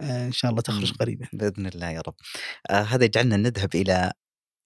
آه، 0.00 0.26
إن 0.26 0.32
شاء 0.32 0.50
الله 0.50 0.62
تخرج. 0.62 0.92
قريبا 0.92 1.26
بإذن 1.32 1.66
الله 1.66 1.90
يا 1.90 2.00
رب. 2.00 2.14
آه 2.70 2.82
هذا 2.82 3.04
يجعلنا 3.04 3.36
نذهب 3.36 3.74
إلى 3.74 4.12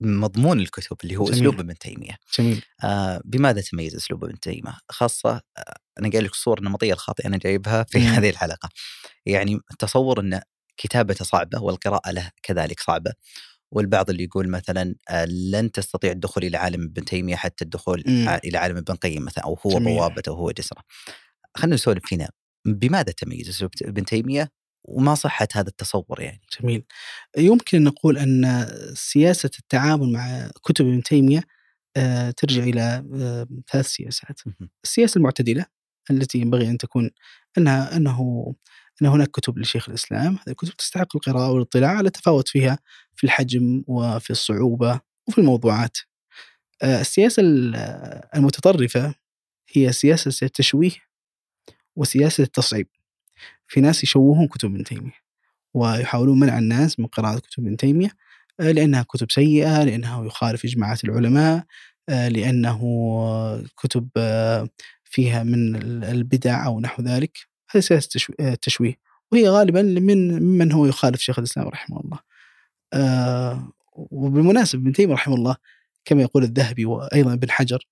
مضمون 0.01 0.61
الكتب 0.61 0.97
اللي 1.05 1.16
هو 1.16 1.24
جميل. 1.24 1.36
أسلوب 1.38 1.61
ابن 1.61 1.74
تيمية. 1.78 2.16
جميل 2.38 2.62
آه 2.84 3.20
بماذا 3.24 3.61
تميز 3.61 3.94
أسلوب 3.97 4.24
ابن 4.24 4.40
تيمية؟ 4.40 4.78
خاصة 4.90 5.30
آه 5.59 5.76
أنا 5.99 6.11
قايل 6.11 6.24
لك 6.24 6.30
الصور 6.32 6.59
النمطيه 6.59 6.92
الخاطئه 6.92 7.26
أنا 7.26 7.36
جايبها 7.36 7.82
في 7.88 7.99
مم. 7.99 8.05
هذه 8.05 8.30
الحلقة. 8.30 8.68
يعني 9.26 9.59
تصور 9.78 10.20
أن 10.20 10.40
كتابته 10.76 11.24
صعبة 11.24 11.62
والقراءة 11.62 12.11
له 12.11 12.30
كذلك 12.42 12.80
صعبة. 12.80 13.12
والبعض 13.72 14.11
اللي 14.11 14.24
يقول 14.24 14.49
مثلا 14.49 14.94
آه، 15.11 15.24
لن 15.24 15.72
تستطيع 15.72 16.11
الدخول 16.12 16.44
إلى 16.44 16.57
عالم 16.57 16.82
ابن 16.84 17.05
تيمية 17.05 17.36
حتى 17.36 17.64
الدخول 17.64 18.05
مم. 18.07 18.28
إلى 18.44 18.59
عالم 18.59 18.76
ابن 18.76 18.94
قيم 18.94 19.24
مثلا 19.24 19.44
أو 19.44 19.59
هو 19.66 19.70
جميل. 19.70 19.94
بوابته 19.94 20.32
وهو 20.32 20.51
جسره. 20.51 20.82
خلينا 21.57 21.74
نسولف 21.74 22.12
هنا 22.12 22.28
بماذا 22.66 23.12
تميز 23.12 23.49
أسلوب 23.49 23.70
ابن 23.82 24.05
تيمية 24.05 24.51
وما 24.89 25.14
صحه 25.14 25.49
هذا 25.55 25.68
التصور 25.68 26.20
يعني؟ 26.20 26.41
جميل. 26.61 26.84
يمكن 27.39 27.84
نقول 27.84 28.18
أن 28.18 28.66
سياسة 28.95 29.51
التعامل 29.59 30.12
مع 30.12 30.49
كتب 30.64 30.87
ابن 30.87 31.03
تيمية 31.03 31.43
آه، 31.97 32.30
ترجع 32.30 32.62
إلى 32.62 33.05
آه، 33.14 33.47
ثلاث 33.72 33.87
سياسات. 33.87 34.41
السياسة 34.84 35.18
المعتدلة 35.18 35.66
التي 36.11 36.39
ينبغي 36.39 36.68
أن 36.70 36.78
تكون 36.78 37.11
أنها 37.59 37.97
أنه 37.97 38.55
أن 39.03 39.07
هناك 39.07 39.30
كتب 39.30 39.59
لشيخ 39.59 39.89
الإسلام. 39.89 40.32
هذه 40.32 40.49
الكتب 40.49 40.72
تستحق 40.76 41.16
القراءة 41.16 41.51
والاطلاع 41.53 41.91
على 41.97 42.11
تفاوت 42.11 42.49
فيها 42.49 42.78
في 43.16 43.24
الحجم 43.24 43.84
وفي 43.87 44.30
الصعوبة 44.30 45.01
وفي 45.28 45.39
الموضوعات. 45.39 45.99
آه، 46.82 47.01
السياسة 47.01 47.41
ال- 47.43 47.76
المتطرفة 48.37 49.14
هي 49.72 49.93
سياسة 49.93 50.47
التشويه 50.47 50.91
وسياسة 51.97 52.43
التصعيب. 52.45 52.89
في 53.69 53.81
ناس 53.81 54.05
يشوهون 54.05 54.49
كتب 54.49 54.75
ابن 54.75 54.85
تيمية 54.85 55.27
ويحاولون 55.75 56.41
منع 56.41 56.59
الناس 56.59 57.01
من 57.01 57.07
قراءة 57.07 57.39
كتب 57.39 57.67
ابن 57.67 57.77
تيمية 57.77 58.11
آه، 58.61 58.71
لأنها 58.71 59.03
كتب 59.03 59.31
سيئة 59.31 59.85
لأنه 59.85 60.27
يخالف 60.27 60.64
إجماعات 60.64 61.05
العلماء 61.05 61.67
آه، 62.09 62.29
لأنه 62.29 62.81
كتب 63.77 64.09
آه، 64.17 64.69
فيها 65.05 65.43
من 65.43 65.77
البدع 66.05 66.67
أو 66.67 66.81
نحو 66.81 67.03
ذلك. 67.03 67.39
هذه 67.71 67.85
آه، 68.41 68.53
التشويه. 68.53 68.95
وهي 69.33 69.49
غالبا 69.49 69.83
من 69.83 70.43
ممن 70.43 70.73
هو 70.73 70.87
يخالف 70.87 71.21
شيخ 71.21 71.39
الإسلام 71.39 71.69
رحمه 71.69 72.01
الله. 72.01 72.19
وبالمناسبة 73.93 74.83
ابن 74.83 74.93
تيمية 74.93 75.14
رحمه 75.14 75.35
الله 75.35 75.57
كما 76.05 76.23
يقول 76.23 76.43
الذهبي 76.43 76.85
وأيضا 76.85 77.33
ابن 77.33 77.51
حجر 77.51 77.89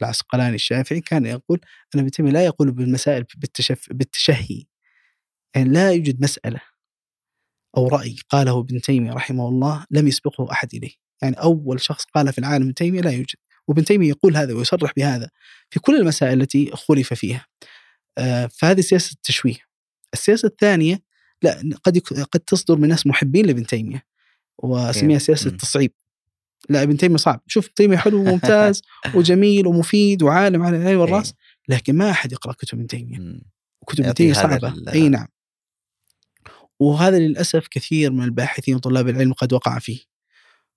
العسقلاني 0.00 0.54
الشافعي 0.54 1.00
كان 1.00 1.26
يقول 1.26 1.60
أن 1.94 2.00
ابن 2.00 2.10
تيمية 2.10 2.32
لا 2.32 2.44
يقول 2.44 2.70
بالمسائل 2.72 3.24
بالتشف 3.36 3.86
بالتشهي. 3.90 4.64
يعني 5.56 5.68
لا 5.68 5.90
يوجد 5.92 6.22
مسألة 6.22 6.60
أو 7.76 7.88
رأي 7.88 8.16
قاله 8.30 8.58
ابن 8.60 8.80
تيمية 8.80 9.12
رحمه 9.12 9.48
الله 9.48 9.86
لم 9.90 10.08
يسبقه 10.08 10.52
أحد 10.52 10.74
إليه. 10.74 10.92
يعني 11.22 11.36
أول 11.36 11.80
شخص 11.80 12.04
قال 12.04 12.32
في 12.32 12.38
العالم 12.38 12.62
ابن 12.64 12.74
تيمية 12.74 13.00
لا 13.00 13.10
يوجد. 13.10 13.36
وابن 13.68 13.84
تيمية 13.84 14.08
يقول 14.08 14.36
هذا 14.36 14.54
ويصرح 14.54 14.92
بهذا 14.96 15.30
في 15.70 15.80
كل 15.80 15.96
المسائل 15.96 16.42
التي 16.42 16.70
خلف 16.74 17.14
فيها. 17.14 17.46
آه، 18.18 18.46
فهذه 18.46 18.80
سياسة 18.80 19.12
التشويه. 19.12 19.58
السياسة 20.14 20.46
الثانية 20.46 21.02
لا 21.42 21.62
قد 21.84 21.96
يك- 21.96 22.12
قد 22.12 22.40
تصدر 22.40 22.76
من 22.76 22.88
ناس 22.88 23.06
محبين 23.06 23.46
لابن 23.46 23.66
تيمية 23.66 24.02
وسميها 24.58 25.18
سياسة. 25.18 25.48
التصعيب. 25.50 25.92
لا 26.68 26.82
ابن 26.82 26.96
تيمية 26.96 27.16
صعب. 27.16 27.42
شوف 27.46 27.64
ابن 27.64 27.74
تيمية 27.74 27.96
حلو 27.96 28.20
وممتاز 28.20 28.82
وجميل 29.14 29.66
ومفيد 29.66 30.22
وعالم 30.22 30.62
على 30.62 30.76
العين 30.76 30.96
والرأس 30.96 31.34
لكن 31.68 31.94
ما 31.96 32.10
أحد 32.10 32.32
يقرأ 32.32 32.52
كتب 32.52 32.78
ابن 32.78 32.86
تيمية. 32.86 33.40
كتب 33.86 34.04
ابن 34.04 34.14
تيمية 34.14 34.32
صعبة. 34.32 34.92
أي 34.92 35.08
نعم. 35.08 35.26
وهذا 36.80 37.18
للأسف 37.18 37.66
كثير 37.68 38.12
من 38.12 38.24
الباحثين 38.24 38.74
وطلاب 38.74 39.08
العلم 39.08 39.32
قد 39.32 39.52
وقع 39.52 39.78
فيه. 39.78 40.00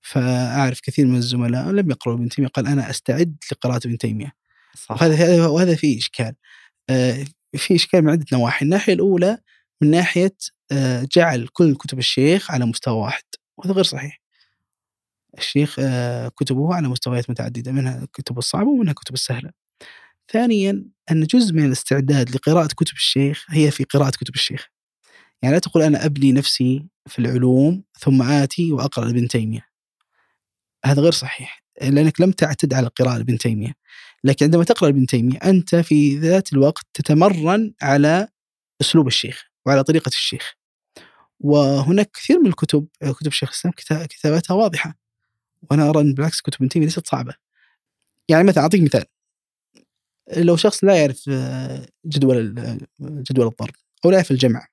فأعرف 0.01 0.79
كثير 0.79 1.05
من 1.05 1.15
الزملاء 1.15 1.71
لم 1.71 1.91
يقرأوا 1.91 2.17
ابن 2.17 2.29
تيمية 2.29 2.47
قال 2.47 2.67
أنا 2.67 2.89
أستعد 2.89 3.35
لقراءة 3.51 3.87
ابن 3.87 3.97
تيمية. 3.97 4.33
صح. 4.75 4.91
وهذا 4.91 5.47
وهذا 5.47 5.75
فيه 5.75 5.97
إشكال. 5.97 6.35
آه، 6.89 7.25
في 7.55 7.75
إشكال 7.75 8.01
من 8.01 8.09
عدة 8.09 8.25
نواحي. 8.33 8.65
الناحية 8.65 8.93
الأولى 8.93 9.37
من 9.81 9.91
ناحية 9.91 10.35
آه، 10.71 11.07
جعل 11.11 11.47
كل 11.53 11.75
كتب 11.75 11.99
الشيخ 11.99 12.51
على 12.51 12.65
مستوى 12.65 12.97
واحد 12.97 13.23
وهذا 13.57 13.73
غير 13.73 13.83
صحيح. 13.83 14.21
الشيخ 15.37 15.75
آه، 15.79 16.27
كتبه 16.27 16.75
على 16.75 16.87
مستويات 16.87 17.29
متعددة 17.29 17.71
منها 17.71 18.03
الكتب 18.03 18.37
الصعبة 18.37 18.69
ومنها 18.69 18.91
الكتب 18.91 19.13
السهلة. 19.13 19.51
ثانيا 20.31 20.85
أن 21.11 21.23
جزء 21.23 21.53
من 21.53 21.65
الاستعداد 21.65 22.35
لقراءة 22.35 22.67
كتب 22.67 22.93
الشيخ 22.93 23.45
هي 23.49 23.71
في 23.71 23.83
قراءة 23.83 24.09
كتب 24.09 24.35
الشيخ. 24.35 24.67
يعني 25.41 25.53
لا 25.55 25.59
تقول 25.59 25.83
أنا 25.83 26.05
أبني 26.05 26.31
نفسي 26.31 26.85
في 27.07 27.19
العلوم 27.19 27.83
ثم 27.99 28.21
آتي 28.21 28.71
وأقرأ 28.71 29.09
ابن 29.09 29.27
تيمية. 29.27 29.65
هذا 30.85 31.01
غير 31.01 31.11
صحيح 31.11 31.63
لأنك 31.81 32.21
لم 32.21 32.31
تعتد 32.31 32.73
على 32.73 32.87
القراءه 32.87 33.17
لابن 33.17 33.37
تيمية. 33.37 33.73
لكن 34.23 34.45
عندما 34.45 34.63
تقرأ 34.63 34.89
ابن 34.89 35.05
تيمية 35.05 35.37
أنت 35.37 35.75
في 35.75 36.17
ذات 36.17 36.53
الوقت 36.53 36.85
تتمرن 36.93 37.73
على 37.81 38.27
أسلوب 38.81 39.07
الشيخ 39.07 39.45
وعلى 39.65 39.83
طريقة 39.83 40.09
الشيخ. 40.09 40.53
وهناك 41.39 42.11
كثير 42.11 42.39
من 42.39 42.47
الكتب 42.47 42.87
كتب 43.19 43.31
شيخ 43.31 43.49
الإسلام 43.49 43.73
كتا- 43.73 44.05
كتاباتها 44.05 44.53
واضحة. 44.53 44.95
وأنا 45.71 45.89
أرى 45.89 46.01
أن 46.01 46.13
بالعكس 46.13 46.41
كتب 46.41 46.55
ابن 46.59 46.69
تيمية 46.69 46.85
ليست 46.85 47.07
صعبة. 47.07 47.33
يعني 48.29 48.43
مثلا 48.43 48.63
أعطيك 48.63 48.81
مثال. 48.81 49.05
لو 50.37 50.55
شخص 50.55 50.83
لا 50.83 50.95
يعرف 51.01 51.25
آه، 51.29 51.85
جدول 52.05 52.55
جدول 53.01 53.47
الضرب 53.47 53.75
أو 54.05 54.09
لا 54.09 54.15
يعرف 54.17 54.31
الجمع 54.31 54.67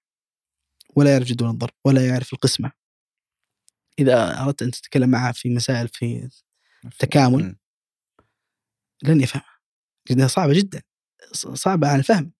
ولا 0.97 1.13
يعرف 1.13 1.27
جدول 1.27 1.51
الضرب 1.51 1.75
ولا 1.85 2.07
يعرف 2.07 2.33
القسمة. 2.33 2.73
إذا 3.99 4.41
أردت 4.43 4.63
أن 4.63 4.71
تتكلم 4.71 5.09
معه 5.11 5.33
في 5.33 5.51
مسائل 5.51 5.89
في 5.89 6.29
تكامل. 6.99 7.57
لن 9.03 9.21
يفهمها 9.21 9.57
لأنها 10.11 10.27
صعبة 10.27 10.53
جدا. 10.53 10.83
صعبة 11.33 11.89
على 11.89 11.99
الفهم. 11.99 12.33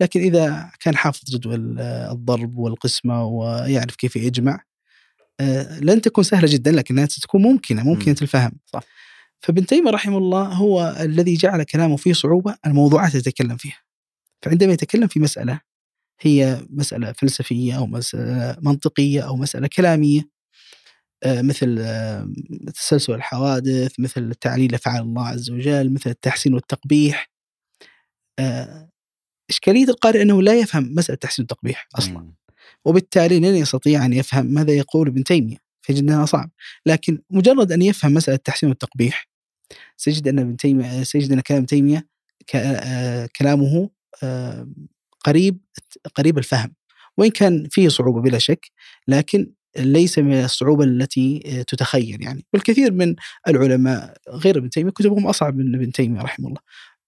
لكن 0.00 0.20
إذا 0.20 0.72
كان 0.80 0.96
حافظ 0.96 1.30
جدول 1.30 1.76
آه، 1.80 2.12
الضرب 2.12 2.58
والقسمة 2.58 3.24
ويعرف 3.24 3.96
كيف 3.96 4.16
يجمع 4.16 4.64
آه، 5.40 5.80
لن 5.80 6.00
تكون 6.00 6.24
سهلة 6.24 6.52
جدا 6.52 6.72
لكنها 6.72 7.06
ستكون 7.06 7.42
ممكنة 7.42 7.82
ممكنة 7.82 8.14
مم. 8.14 8.22
الفهم. 8.22 8.52
صح. 8.66 8.82
فابن 9.40 9.66
تيمية 9.66 9.90
رحمه 9.90 10.18
الله 10.18 10.42
هو 10.42 10.96
الذي 11.00 11.34
جعل 11.34 11.62
كلامه 11.62 11.96
فيه 11.96 12.12
صعوبة 12.12 12.56
الموضوعات 12.66 13.10
اللي 13.10 13.18
يتكلم 13.18 13.56
فيها. 13.56 13.78
فعندما 14.42 14.72
يتكلم 14.72 15.06
في 15.06 15.20
مسألة 15.20 15.60
هي 16.20 16.66
مسألة 16.70 17.12
فلسفية 17.12 17.76
أو 17.78 17.86
مسألة 17.86 18.56
منطقية 18.62 19.20
أو 19.20 19.36
مسألة 19.36 19.68
كلامية. 19.76 20.22
آه، 21.22 21.42
مثل 21.42 21.76
آه، 21.80 22.32
تسلسل 22.74 23.14
الحوادث 23.14 24.00
مثل 24.00 24.34
تعليل 24.34 24.74
أفعال 24.74 25.02
الله 25.02 25.26
عز 25.28 25.50
وجل 25.50 25.92
مثل 25.92 26.10
التحسين 26.10 26.54
والتقبيح. 26.54 27.30
آه، 28.38 28.90
إشكالية 29.50 29.84
القارئ 29.84 30.22
أنه 30.22 30.42
لا 30.42 30.54
يفهم 30.58 30.94
مسألة 30.94 31.14
التحسين 31.14 31.42
والتقبيح 31.42 31.88
أصلا. 31.98 32.32
وبالتالي 32.84 33.38
لن 33.40 33.56
يستطيع 33.56 34.04
أن 34.04 34.12
يفهم 34.12 34.46
ماذا 34.46 34.72
يقول 34.72 35.08
ابن 35.08 35.24
تيمية. 35.24 35.56
فيجد 35.82 36.02
أنها 36.02 36.26
صعب. 36.26 36.50
لكن 36.86 37.22
مجرد 37.30 37.72
أن 37.72 37.82
يفهم 37.82 38.14
مسألة 38.14 38.36
التحسين 38.36 38.68
والتقبيح 38.68 39.28
سيجد 39.96 40.28
أن 40.28 40.38
ابن 40.38 40.56
تيمية 40.56 41.02
سيجد 41.02 41.32
أن 41.32 41.40
كلام 41.40 41.64
تيمية 41.64 42.06
آه، 42.54 43.28
كلامه 43.36 43.90
آه، 44.22 44.68
قريب 45.24 45.58
قريب 46.14 46.38
الفهم 46.38 46.74
وإن 47.16 47.30
كان 47.30 47.68
فيه 47.70 47.88
صعوبة 47.88 48.20
بلا 48.20 48.38
شك 48.38 48.70
لكن 49.08 49.52
ليس 49.78 50.18
من 50.18 50.44
الصعوبة 50.44 50.84
التي 50.84 51.42
آه، 51.46 51.62
تتخيل 51.62 52.22
يعني. 52.22 52.44
والكثير 52.52 52.92
من 52.92 53.14
العلماء 53.48 54.16
غير 54.28 54.58
ابن 54.58 54.70
تيمية 54.70 54.90
كتبهم 54.90 55.26
أصعب 55.26 55.56
من 55.56 55.74
ابن 55.74 55.92
تيمية 55.92 56.22
رحمه 56.22 56.48
الله. 56.48 56.60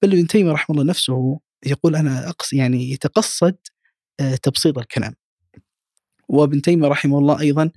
بل 0.02 0.12
ابن 0.12 0.26
تيمية 0.26 0.52
رحمه 0.52 0.76
الله 0.76 0.90
نفسه 0.90 1.40
يقول 1.66 1.96
أنا 1.96 2.28
أقص 2.28 2.52
يعني 2.52 2.90
يتقصد 2.90 3.56
آه، 4.20 4.34
تبسيط 4.34 4.78
الكلام. 4.78 5.14
وابن 6.28 6.62
تيمية 6.62 6.88
رحمه 6.88 7.18
الله 7.18 7.40
أيضا 7.40 7.70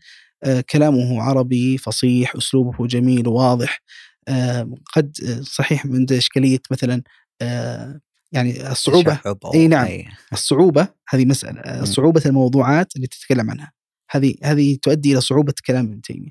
آه، 0.43 0.63
كلامه 0.69 1.21
عربي 1.23 1.77
فصيح 1.77 2.35
أسلوبه 2.35 2.87
جميل 2.87 3.27
وواضح 3.27 3.81
آه، 4.27 4.69
قد 4.93 5.17
صحيح 5.43 5.85
من 5.85 6.05
إشكالية 6.11 6.59
مثلا 6.71 7.03
يعني 8.35 8.73
أو- 9.45 9.53
أي 9.55 9.67
نعم. 9.67 9.85
أي. 9.85 10.07
الصعوبة 10.33 10.87
هذه 11.09 11.25
مسألة 11.25 11.61
مم. 11.79 11.85
صعوبة 11.85 12.21
الموضوعات 12.25 12.95
اللي 12.95 13.07
تتكلم 13.07 13.51
عنها 13.51 13.71
هذه 14.11 14.35
هذه 14.43 14.77
تؤدي 14.81 15.11
إلى 15.11 15.21
صعوبة 15.21 15.53
كلام 15.65 15.85
ابن 15.85 16.01
تيمية 16.01 16.29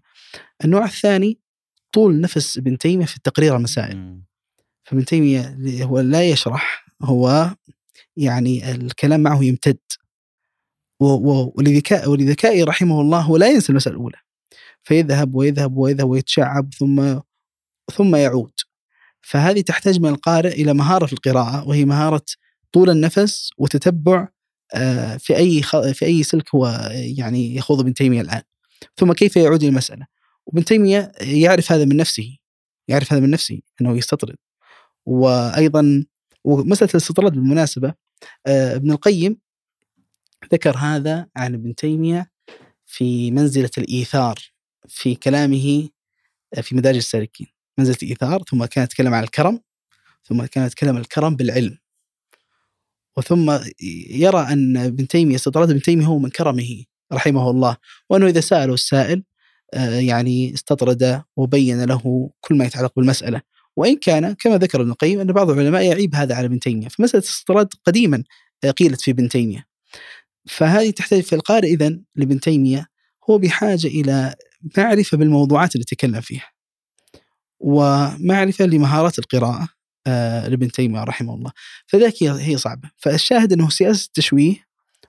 النوع 0.65 0.85
الثاني 0.85 1.39
طول 1.93 2.21
نفس 2.21 2.59
ابن 2.59 2.79
تيمية 2.79 3.07
في 3.07 3.21
تقرير 3.25 3.57
المسائل. 3.57 3.97
فابن 4.85 5.05
تيمية 5.05 5.57
هو 5.85 6.01
لا 6.01 6.25
يشرح 6.29 6.87
هو 7.03 7.55
يعني 8.17 8.71
الكلام 8.71 9.21
معه 9.21 9.45
يمتد 9.45 9.79
ولذكاء 11.01 12.11
ولذكائه 12.11 12.65
رحمه 12.65 13.01
الله 13.01 13.21
هو 13.21 13.37
لا 13.37 13.49
ينسى 13.51 13.71
المسألة 13.71 13.97
الأولى 13.97 14.17
فيذهب 14.83 15.35
ويذهب 15.35 15.77
ويذهب 15.77 16.09
ويتشعب 16.09 16.75
ثم 16.75 17.19
ثم 17.95 18.17
يعود 18.17 18.53
فهذه 19.25 19.61
تحتاج 19.61 20.01
من 20.01 20.09
القارئ 20.09 20.53
إلى 20.63 20.75
مهارة 20.75 21.07
في 21.07 21.13
القراءة 21.13 21.69
وهي 21.69 21.85
مهارة 21.85 22.25
طول 22.73 22.91
النفس 22.91 23.51
وتتبع 23.59 24.29
آه، 24.75 25.17
في 25.17 25.37
أي 25.37 25.63
في 25.95 26.05
أي 26.05 26.23
سلك 26.23 26.55
هو 26.55 26.91
يعني 26.93 27.57
يخوض 27.57 27.81
ابن 27.81 27.95
تيمية 27.95 28.21
الآن. 28.21 28.43
ثم 28.97 29.13
كيف 29.13 29.37
يعود 29.37 29.63
إلى 29.63 29.69
المسألة؟ 29.69 30.07
وابن 30.47 30.65
تيمية 30.65 31.13
يعرف 31.21 31.73
هذا 31.73 31.85
من 31.85 31.97
نفسه 31.97 32.39
يعرف 32.89 33.13
هذا 33.13 33.21
من 33.21 33.31
نفسه 33.31 33.61
أنه 33.81 33.97
يستطرد. 33.97 34.37
وأيضا 35.07 36.05
ومسألة 36.45 36.91
الاستطراد 36.91 37.33
بالمناسبة 37.33 37.95
آه، 38.47 38.77
ابن 38.77 38.91
القيم 38.91 39.39
ذكر 40.53 40.77
هذا 40.77 41.27
عن 41.37 41.55
ابن 41.55 41.75
تيمية 41.75 42.31
في 42.87 43.31
منزلة 43.31 43.71
الإيثار 43.79 44.39
في 44.89 45.15
كلامه 45.15 45.89
في 46.63 46.75
مدارج 46.77 46.97
السالكين. 46.97 47.54
منزله 47.79 47.97
الايثار 48.03 48.43
ثم 48.51 48.65
كان 48.65 48.85
يتكلم 48.85 49.15
عن 49.15 49.23
الكرم 49.23 49.61
ثم 50.25 50.45
كان 50.45 50.67
يتكلم 50.67 50.95
عن 50.95 51.01
الكرم 51.01 51.37
بالعلم. 51.37 51.79
وثم 53.17 53.59
يرى 54.11 54.41
أن 54.41 54.77
ابن 54.77 55.09
تيمية 55.09 55.35
استطراد 55.35 55.71
ابن 55.71 55.83
تيمية 55.83 56.07
هو 56.07 56.19
من 56.19 56.31
كرمه 56.31 56.85
رحمه 57.13 57.51
الله. 57.51 57.77
وأنه 58.11 58.27
إذا 58.27 58.41
سأله 58.41 58.75
السائل 58.75 59.23
آه، 59.75 59.99
يعني 59.99 60.55
استطرد 60.55 61.23
وبين 61.37 61.85
له 61.85 62.31
كل 62.41 62.55
ما 62.55 62.65
يتعلق 62.65 62.93
بالمسألة. 62.97 63.41
وإن 63.77 63.97
كان 63.97 64.33
كما 64.33 64.59
ذكر 64.59 64.81
ابن 64.81 64.91
القيم 64.91 65.21
أن 65.21 65.33
بعض 65.33 65.51
العلماء 65.51 65.83
يعيب 65.83 66.15
هذا 66.15 66.35
على 66.35 66.47
ابن 66.47 66.61
تيمية. 66.61 66.89
فمسألة 66.89 67.23
الاستطراد 67.23 67.69
قديما 67.85 68.25
آه، 68.65 68.71
قيلت 68.71 69.01
في 69.01 69.11
ابن 69.11 69.29
تيمية. 69.29 69.67
فهذه 70.47 70.91
تحتاج 70.91 71.23
في 71.23 71.35
القارئ 71.35 71.69
اذا 71.69 71.99
لابن 72.17 72.41
تيمية 72.41 72.87
هو 73.31 73.39
بحاجة 73.39 73.87
إلى 73.87 74.35
معرفة 74.79 75.17
بالموضوعات 75.17 75.75
اللي 75.75 75.85
يتكلم 75.93 76.21
فيها. 76.21 76.54
ومعرفة 77.65 78.67
لمهارات 78.67 79.19
القراءة 79.19 79.69
آه، 80.07 80.49
لابن 80.49 80.71
تيمية 80.71 81.05
رحمه 81.05 81.35
الله. 81.35 81.51
فذاك 81.87 82.23
هي 82.23 82.57
صعبة. 82.57 82.91
فالشاهد 82.97 83.53
أنه 83.53 83.69
سياسة 83.69 84.07
التشويه 84.07 84.57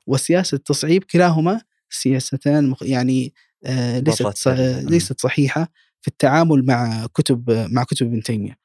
وسياسة 0.07 0.55
التصعيب 0.55 1.03
كلاهما 1.03 1.61
سياستان 1.89 2.75
يعني 2.81 3.33
آه، 3.65 3.99
ليست 3.99 4.47
ليست 4.89 5.21
صحيحة 5.21 5.71
في 6.01 6.07
التعامل 6.07 6.65
مع 6.65 7.05
كتب 7.05 7.67
مع 7.71 7.83
كتب 7.83 8.05
ابن 8.05 8.23
تيمية. 8.23 8.57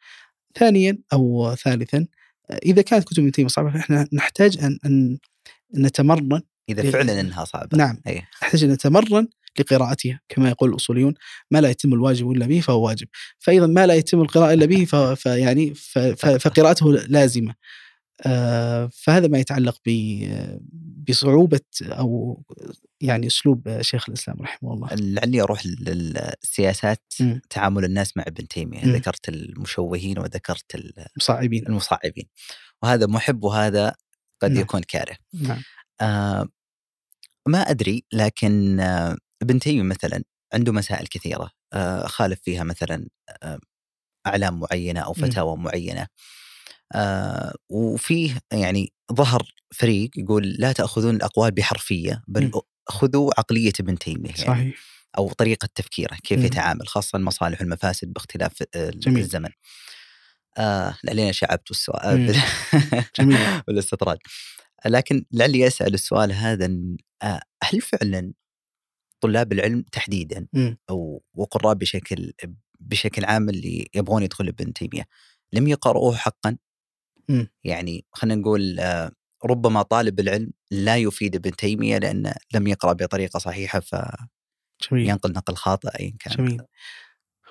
ثانيا 0.58 0.98
أو 1.12 1.54
ثالثا 1.54 2.06
إذا 2.50 2.82
كانت 2.82 3.04
كتب 3.04 3.22
ابن 3.22 3.32
تيمية 3.32 3.48
صعبة 3.48 3.70
فإحنا 3.70 4.08
نحتاج 4.12 4.58
ان 4.58 4.78
أن 4.86 5.18
نتمرن 5.74 6.42
إذا 6.68 6.90
فعلا 6.90 7.20
إنها 7.20 7.44
صعبة. 7.44 7.78
نعم. 7.78 8.00
أيه. 8.06 8.28
نحتاج 8.42 8.64
أن 8.64 8.70
نتمرن 8.70 9.28
لقراءتها 9.58 10.20
كما 10.28 10.48
يقول 10.48 10.70
الأصوليون 10.70 11.14
ما 11.50 11.60
لا 11.60 11.70
يتم 11.70 11.92
الواجب 11.92 12.30
إلا 12.30 12.46
به 12.46 12.60
فهو 12.60 12.86
واجب 12.86 13.08
فايضا 13.38 13.66
ما 13.66 13.86
لا 13.86 13.94
يتم 13.94 14.20
القراءة 14.20 14.52
إلا 14.52 14.66
به 14.66 14.84
فيعني 15.14 15.74
فقراءته 16.38 16.92
لازمة 16.92 17.54
آه، 18.26 18.90
فهذا 18.92 19.28
ما 19.28 19.38
يتعلق 19.38 19.80
بصعوبة 21.08 21.60
أو 21.82 22.42
يعني 23.00 23.26
أسلوب 23.26 23.80
شيخ 23.80 24.08
الإسلام 24.08 24.36
رحمه 24.40 24.74
الله 24.74 24.88
لعلي 24.94 25.42
أروح 25.42 25.66
للسياسات 25.66 27.02
م. 27.20 27.38
تعامل 27.50 27.84
الناس 27.84 28.16
مع 28.16 28.24
ابن 28.26 28.48
تيمية 28.48 28.84
م. 28.84 28.92
ذكرت 28.92 29.28
المشوهين 29.28 30.18
وذكرت 30.18 30.74
المصعبين 30.74 31.66
المصعبين 31.66 32.24
وهذا 32.82 33.06
محب 33.06 33.44
وهذا 33.44 33.94
قد 34.42 34.50
نعم. 34.50 34.60
يكون 34.60 34.80
كاره 34.80 35.16
نعم. 35.34 35.62
آه 36.00 36.48
ما 37.46 37.58
أدري 37.58 38.04
لكن 38.12 38.80
آه 38.80 39.16
ابن 39.42 39.58
تيمية 39.58 39.82
مثلا 39.82 40.22
عنده 40.54 40.72
مسائل 40.72 41.06
كثيرة 41.06 41.50
آه 41.72 42.06
خالف 42.06 42.40
فيها 42.42 42.64
مثلا 42.64 43.08
آه 43.42 43.58
أعلام 44.26 44.60
معينة 44.60 45.00
أو 45.00 45.12
فتاوى 45.12 45.56
م. 45.56 45.62
معينة 45.62 46.06
آه 46.94 47.54
وفيه 47.68 48.40
يعني 48.52 48.92
ظهر 49.12 49.54
فريق 49.74 50.10
يقول 50.16 50.48
لا 50.48 50.72
تأخذون 50.72 51.16
الأقوال 51.16 51.50
بحرفية 51.50 52.22
بل 52.28 52.46
م. 52.46 52.60
خذوا 52.88 53.30
عقلية 53.38 53.72
ابن 53.80 53.98
تيمية 53.98 54.30
يعني 54.30 54.46
صحيح 54.46 54.74
أو 55.18 55.32
طريقة 55.32 55.68
تفكيره 55.74 56.16
كيف 56.24 56.40
م. 56.40 56.44
يتعامل 56.44 56.88
خاصة 56.88 57.16
المصالح 57.16 57.60
والمفاسد 57.60 58.12
باختلاف 58.12 58.62
جميل. 58.76 59.18
الزمن 59.22 59.50
آه 60.58 60.96
شعبت 61.30 61.70
السؤال 61.70 62.42
جميل 63.18 63.38
بالاستطراد 63.66 64.18
لكن 64.86 65.24
لعلي 65.32 65.66
أسأل 65.66 65.94
السؤال 65.94 66.32
هذا 66.32 66.66
هل 67.62 67.80
فعلا 67.80 68.32
طلاب 69.20 69.52
العلم 69.52 69.82
تحديدا 69.92 70.46
م. 70.52 70.74
أو 70.90 71.22
وقراء 71.34 71.74
بشكل 71.74 72.32
بشكل 72.80 73.24
عام 73.24 73.48
اللي 73.48 73.88
يبغون 73.94 74.22
يدخلوا 74.22 74.50
ابن 74.50 74.72
تيمية 74.72 75.04
لم 75.52 75.68
يقرؤوه 75.68 76.16
حقا 76.16 76.56
م. 77.28 77.44
يعني 77.64 78.04
خلينا 78.12 78.40
نقول 78.40 78.80
آه، 78.80 79.12
ربما 79.44 79.82
طالب 79.82 80.20
العلم 80.20 80.50
لا 80.70 80.96
يفيد 80.96 81.36
ابن 81.36 81.50
تيمية 81.50 81.98
لأنه 81.98 82.34
لم 82.54 82.66
يقرأ 82.66 82.92
بطريقة 82.92 83.38
صحيحة 83.38 83.80
ف 83.80 83.94
جميل. 84.90 85.08
ينقل 85.08 85.32
نقل 85.32 85.54
خاطئ 85.54 85.88
ايا 86.00 86.16
كان 86.20 86.34
جميل 86.34 86.62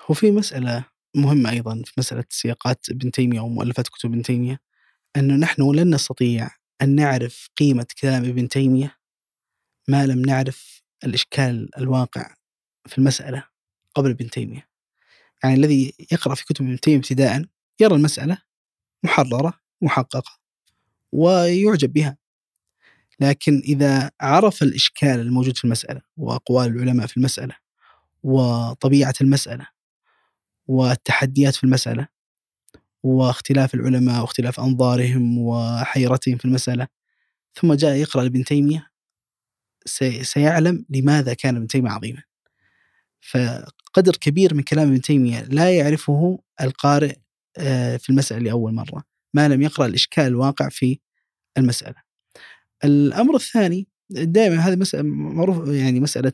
وفي 0.09 0.31
مسألة 0.31 0.85
مهمة 1.15 1.49
أيضا 1.49 1.81
في 1.85 1.93
مسألة 1.97 2.23
سياقات 2.29 2.85
ابن 2.89 3.11
تيمية 3.11 3.39
ومؤلفات 3.39 3.87
كتب 3.87 4.09
ابن 4.09 4.21
تيمية 4.21 4.59
أنه 5.17 5.35
نحن 5.35 5.71
لن 5.71 5.95
نستطيع 5.95 6.49
أن 6.81 6.95
نعرف 6.95 7.49
قيمة 7.57 7.87
كلام 8.01 8.25
ابن 8.25 8.47
تيمية 8.47 8.95
ما 9.87 10.05
لم 10.05 10.21
نعرف 10.21 10.78
الإشكال 11.03 11.69
الواقع 11.77 12.33
في 12.85 12.97
المسألة 12.97 13.43
قبل 13.95 14.09
ابن 14.09 14.29
تيمية. 14.29 14.69
يعني 15.43 15.55
الذي 15.55 15.93
يقرأ 16.11 16.35
في 16.35 16.45
كتب 16.45 16.65
ابن 16.65 16.79
تيمية 16.79 16.97
ابتداء 16.97 17.45
يرى 17.79 17.95
المسألة 17.95 18.37
محررة 19.03 19.53
محققة 19.81 20.39
ويعجب 21.11 21.93
بها. 21.93 22.17
لكن 23.19 23.61
إذا 23.65 24.11
عرف 24.21 24.63
الإشكال 24.63 25.19
الموجود 25.19 25.57
في 25.57 25.65
المسألة 25.65 26.01
وأقوال 26.17 26.67
العلماء 26.67 27.07
في 27.07 27.17
المسألة 27.17 27.55
وطبيعة 28.23 29.13
المسألة 29.21 29.67
والتحديات 30.67 31.55
في 31.55 31.63
المسألة 31.63 32.07
واختلاف 33.03 33.73
العلماء 33.73 34.21
واختلاف 34.21 34.59
أنظارهم 34.59 35.37
وحيرتهم 35.37 36.37
في 36.37 36.45
المسألة 36.45 36.87
ثم 37.53 37.73
جاء 37.73 37.95
يقرأ 37.95 38.23
لابن 38.23 38.43
تيمية 38.43 38.88
سيعلم 40.21 40.85
لماذا 40.89 41.33
كان 41.33 41.55
ابن 41.55 41.67
تيمية 41.67 41.89
عظيما. 41.89 42.23
فقدر 43.21 44.15
كبير 44.21 44.53
من 44.53 44.63
كلام 44.63 44.87
ابن 44.87 45.01
تيمية 45.01 45.43
لا 45.43 45.77
يعرفه 45.77 46.39
القارئ 46.61 47.15
آه، 47.57 47.97
في 47.97 48.09
المسألة 48.09 48.39
لأول 48.39 48.73
مرة 48.73 49.03
ما 49.33 49.47
لم 49.47 49.61
يقرأ 49.61 49.85
الإشكال 49.85 50.23
الواقع 50.23 50.69
في 50.69 50.99
المسألة. 51.57 51.95
الأمر 52.83 53.35
الثاني 53.35 53.87
دائما 54.09 54.55
هذه 54.55 54.75
مسألة 54.75 55.03
معروف 55.03 55.69
يعني 55.69 55.99
مسألة 55.99 56.33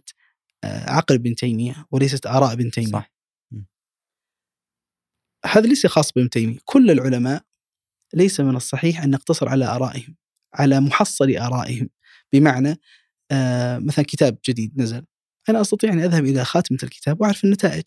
آه، 0.64 0.90
عقل 0.90 1.16
ابن 1.16 1.36
تيمية 1.36 1.86
وليست 1.92 2.26
آراء 2.26 2.54
ابن 2.54 2.72
تيمية. 2.72 2.92
صح. 2.92 3.12
هذا 5.46 5.68
ليس 5.68 5.88
خاص 5.88 6.12
بابن 6.12 6.30
تيمية. 6.30 6.58
كل 6.66 6.92
العلماء 6.92 7.44
ليس 8.14 8.40
من 8.40 8.56
الصحيح 8.56 9.04
أن 9.04 9.10
نقتصر 9.10 9.50
على 9.50 9.66
آرائهم 9.66 10.16
على 10.54 10.80
محصل 10.80 11.38
آرائهم. 11.38 11.90
بمعنى 12.34 12.80
مثلا 13.80 14.06
كتاب 14.06 14.38
جديد 14.46 14.82
نزل 14.82 15.06
أنا 15.50 15.62
أستطيع 15.62 15.94
أن 15.94 16.00
أذهب 16.00 16.26
إلى 16.26 16.46
خاتمة 16.46 16.78
الكتاب 16.84 17.22
وأعرف 17.22 17.44
النتائج. 17.44 17.84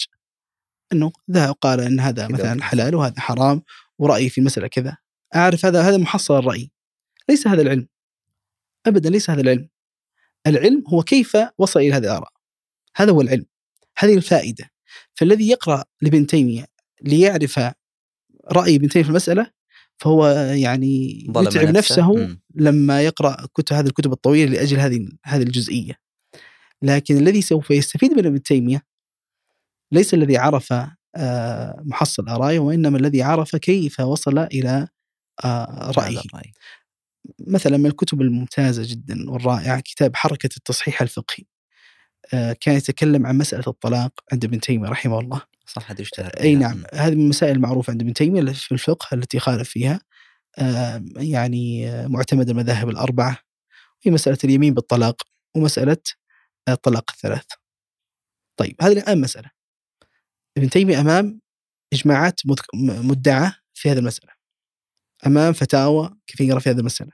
إنه 0.93 1.13
ذهب 1.31 1.55
قال 1.55 1.81
إن 1.81 2.01
هذا 2.01 2.29
مثلا 2.29 2.63
حلال 2.63 2.95
وهذا 2.95 3.21
حرام 3.21 3.63
ورأيي 3.99 4.29
في 4.29 4.39
المسألة 4.39 4.67
كذا. 4.67 4.97
أعرف 5.37 5.67
هذا 5.67 5.83
هذا 5.83 5.97
محصل 5.97 6.39
الرأي. 6.39 6.71
ليس 7.29 7.47
هذا 7.47 7.63
العلم. 7.63 7.89
ابدا 8.87 9.11
ليس 9.11 9.31
هذا 9.31 9.41
العلم. 9.41 9.69
العلم 10.47 10.85
هو 10.89 11.03
كيف 11.03 11.37
وصل 11.59 11.81
إلى 11.81 11.93
هذه 11.93 12.05
الآراء. 12.05 12.33
هذا 12.97 13.13
هو 13.13 13.21
العلم. 13.21 13.47
هذه 13.99 14.15
الفائدة. 14.15 14.71
فالذي 15.15 15.49
يقرأ 15.49 15.85
لابن 16.03 16.27
تيمية 16.27 16.67
ليعرف 17.03 17.59
رأي 18.53 18.77
ابن 18.77 18.89
تيمية 18.89 19.05
في 19.05 19.11
المسألة 19.11 19.51
فهو 19.99 20.29
يعني 20.53 21.25
يتعب 21.29 21.47
نفسه, 21.47 21.71
نفسه 21.71 22.37
لما 22.55 23.03
يقرأ 23.03 23.47
كتب 23.55 23.77
هذه 23.77 23.87
الكتب 23.87 24.13
الطويلة 24.13 24.53
لأجل 24.53 24.79
هذه 24.79 25.09
هذه 25.25 25.43
الجزئية. 25.43 25.95
لكن 26.83 27.17
الذي 27.17 27.43
سوف 27.43 27.71
يستفيد 27.71 28.13
من 28.13 28.27
ابن 28.27 28.43
تيمية 28.43 28.83
ليس 29.93 30.15
الذي 30.15 30.37
عرف 30.37 30.73
آه، 31.17 31.83
محصل 31.85 32.29
آرائه 32.29 32.59
وإنما 32.59 32.99
الذي 32.99 33.23
عرف 33.23 33.57
كيف 33.57 34.01
وصل 34.01 34.39
إلى 34.39 34.89
آه، 35.45 35.93
رأيه. 35.99 36.21
مثلا 37.47 37.77
من 37.77 37.87
الكتب 37.87 38.21
الممتازة 38.21 38.83
جدا 38.87 39.31
والرائعة 39.31 39.81
كتاب 39.81 40.17
حركة 40.17 40.51
التصحيح 40.57 41.03
الفقهي 41.03 41.45
آه، 42.35 42.57
كان 42.61 42.77
يتكلم 42.77 43.27
عن 43.27 43.39
مسألة 43.39 43.65
الطلاق 43.67 44.13
عند 44.33 44.45
ابن 44.45 44.61
تيمية 44.61 44.89
رحمه 44.89 45.21
الله. 45.21 45.43
صح 45.69 45.91
هذا 45.91 46.03
اشتهر 46.03 46.31
أي 46.41 46.55
نعم 46.55 46.85
هذه 46.95 47.15
من 47.15 47.23
المسائل 47.23 47.57
المعروفة 47.57 47.91
عند 47.91 48.03
ابن 48.03 48.13
تيمية 48.13 48.53
في 48.53 48.73
الفقه 48.73 49.15
التي 49.15 49.39
خالف 49.39 49.69
فيها 49.69 50.01
يعني 51.17 51.91
معتمد 52.09 52.51
المذاهب 52.51 52.89
الأربعة 52.89 53.39
هي 54.03 54.11
مسألة 54.11 54.39
اليمين 54.45 54.75
بالطلاق 54.75 55.23
ومسألة 55.57 56.03
الطلاق 56.69 57.11
الثلاث 57.11 57.47
طيب 58.57 58.77
هذه 58.83 58.93
الآن 58.93 59.21
مسألة 59.21 59.51
ابن 60.57 60.71
تيمية 60.71 61.01
أمام 61.01 61.41
إجماعات 61.93 62.41
مدعاة 62.75 63.55
في 63.75 63.91
هذه 63.91 63.99
المسألة 63.99 64.33
أمام 65.27 65.53
فتاوى 65.53 66.19
كثيرة 66.27 66.59
في 66.59 66.71
هذه 66.71 66.79
المسألة 66.79 67.13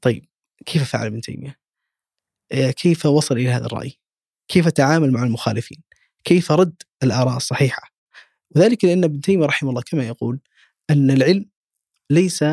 طيب 0.00 0.26
كيف 0.66 0.90
فعل 0.90 1.06
ابن 1.06 1.20
تيمية؟ 1.20 1.58
آه، 2.52 2.70
كيف 2.70 3.06
وصل 3.06 3.34
إلى 3.34 3.48
هذا 3.48 3.66
الرأي؟ 3.66 3.98
كيف 4.48 4.68
تعامل 4.68 5.12
مع 5.12 5.22
المخالفين؟ 5.22 5.82
كيف 6.24 6.52
رد 6.52 6.82
الآراء 7.02 7.36
الصحيحة؟ 7.36 7.92
وذلك 8.56 8.84
لأن 8.84 9.04
ابن 9.04 9.20
تيمية 9.20 9.46
رحمه 9.46 9.70
الله 9.70 9.82
كما 9.82 10.06
يقول 10.06 10.40
أن 10.90 11.10
العلم 11.10 11.46
ليس 12.10 12.44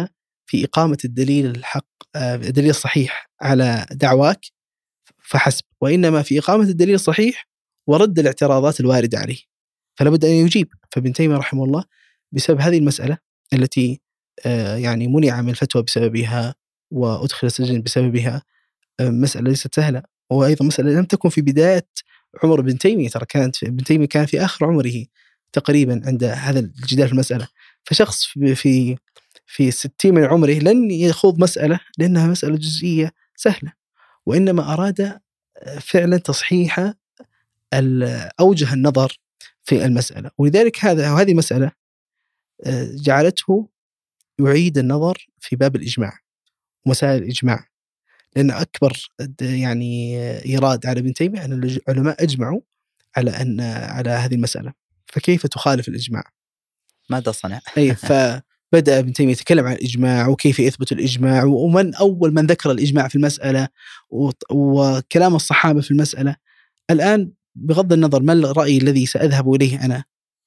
في 0.46 0.66
إقامة 0.66 0.98
الدليل 1.06 1.46
الحق 1.46 1.86
آه، 2.16 2.36
الدليل 2.36 2.70
الصحيح 2.70 3.30
على 3.42 3.86
دعواك 3.92 4.46
فحسب 5.24 5.64
وإنما 5.82 6.22
في 6.22 6.40
إقامة 6.40 6.64
الدليل 6.64 6.96
الصحيح 6.96 7.48
ورد 7.88 8.20
الاعتراضات 8.20 8.80
الواردة 8.80 9.20
عليه. 9.20 9.40
فلا 9.96 10.10
بد 10.10 10.26
أن 10.26 10.32
يجيب. 10.32 10.74
فابن 10.92 11.14
تيمية 11.14 11.38
رحمه 11.38 11.64
الله 11.64 11.84
بسبب 12.32 12.62
هذه 12.62 12.78
المسألة 12.78 13.18
التي 13.54 14.02
آه، 14.46 14.76
يعني 14.76 15.08
منع 15.08 15.42
من 15.42 15.50
الفتوى 15.50 15.84
بسببها 15.84 16.56
وأدخل 16.92 17.48
السجن 17.48 17.82
بسببها 17.82 18.44
آه، 19.00 19.10
مسألة 19.10 19.50
ليست 19.50 19.76
سهلة. 19.76 20.04
وأيضا 20.30 20.66
مسألة 20.66 20.92
لم 20.92 21.06
تكن 21.06 21.30
في 21.30 21.42
بداية 21.42 21.88
عمر 22.44 22.60
ابن 22.60 22.78
تيمية 22.78 23.10
ترى 23.10 23.26
كانت 23.26 23.64
ابن 23.64 23.84
تيمية 23.84 24.08
كان 24.08 24.26
في 24.26 24.46
آخر 24.46 24.66
عمره 24.66 25.06
تقريبا 25.54 26.02
عند 26.06 26.24
هذا 26.24 26.60
الجدال 26.60 27.08
في 27.08 27.14
المسألة. 27.14 27.48
فشخص 27.84 28.26
في 28.56 28.98
في 29.46 29.68
الستين 29.68 30.14
من 30.14 30.24
عمره 30.24 30.52
لن 30.52 30.92
يخوض 30.92 31.40
مسألة 31.40 31.80
لأنها 31.98 32.28
مسألة 32.28 32.58
جزئية 32.58 33.12
سهلة 33.36 33.74
وإنما 34.26 34.74
أراد 34.74 35.02
آه، 35.58 35.80
فعلا 35.80 36.18
تصحيح 36.18 36.94
أوجه 38.40 38.74
النظر 38.74 39.20
في 39.64 39.86
المسألة. 39.86 40.32
ولذلك 40.38 40.86
هذا 40.86 41.12
وهذه 41.12 41.32
المساله 41.32 41.72
آه، 42.66 42.90
جعلته 42.96 43.70
يعيد 44.40 44.78
النظر 44.78 45.28
في 45.40 45.56
باب 45.56 45.76
الإجماع 45.76 46.20
ومسائل 46.86 47.24
الإجماع. 47.24 47.68
لأن 48.36 48.52
أكبر 48.52 49.10
يعني 49.42 50.20
إيراد 50.46 50.86
على 50.86 51.00
ابن 51.00 51.14
تيمية 51.14 51.46
أن 51.46 51.64
العلماء 51.64 52.24
أجمعوا 52.24 52.62
على 53.18 53.32
أن 53.32 53.62
على 53.62 54.10
هذه 54.10 54.36
المسألة 54.36 54.74
فكيف 55.06 55.48
تخالف 55.48 55.88
الإجماع؟ 55.88 56.24
ماذا 57.10 57.32
صنع؟ 57.32 57.60
أي 57.78 57.96
فبدأ 58.10 59.00
ابن 59.00 59.14
تيمية 59.14 59.32
يتكلم 59.32 59.66
عن 59.66 59.74
الإجماع 59.74 60.28
وكيف 60.28 60.60
يثبت 60.60 60.92
الإجماع 60.92 61.44
ومن 61.44 61.96
أول 61.96 62.34
من 62.34 62.46
ذكر 62.46 62.72
الإجماع 62.72 63.08
في 63.08 63.16
المسألة 63.16 63.68
وكلام 64.52 65.36
الصحابة 65.36 65.82
في 65.82 65.92
المسألة 65.92 66.36
الآن 66.90 67.32
بغض 67.56 67.94
النظر 67.94 68.24
ما 68.24 68.34
الرأي 68.34 68.78
الذي 68.78 69.06
سأذهب 69.06 69.54
إليه 69.54 69.86
أنا 69.86 70.04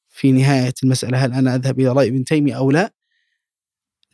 في 0.08 0.32
نهاية 0.32 0.74
المسألة 0.82 1.24
هل 1.24 1.32
أنا 1.32 1.54
أذهب 1.54 1.80
إلى 1.80 1.88
رأي 1.88 2.08
ابن 2.08 2.24
تيمية 2.24 2.56
أو 2.56 2.70
لا؟ 2.70 2.92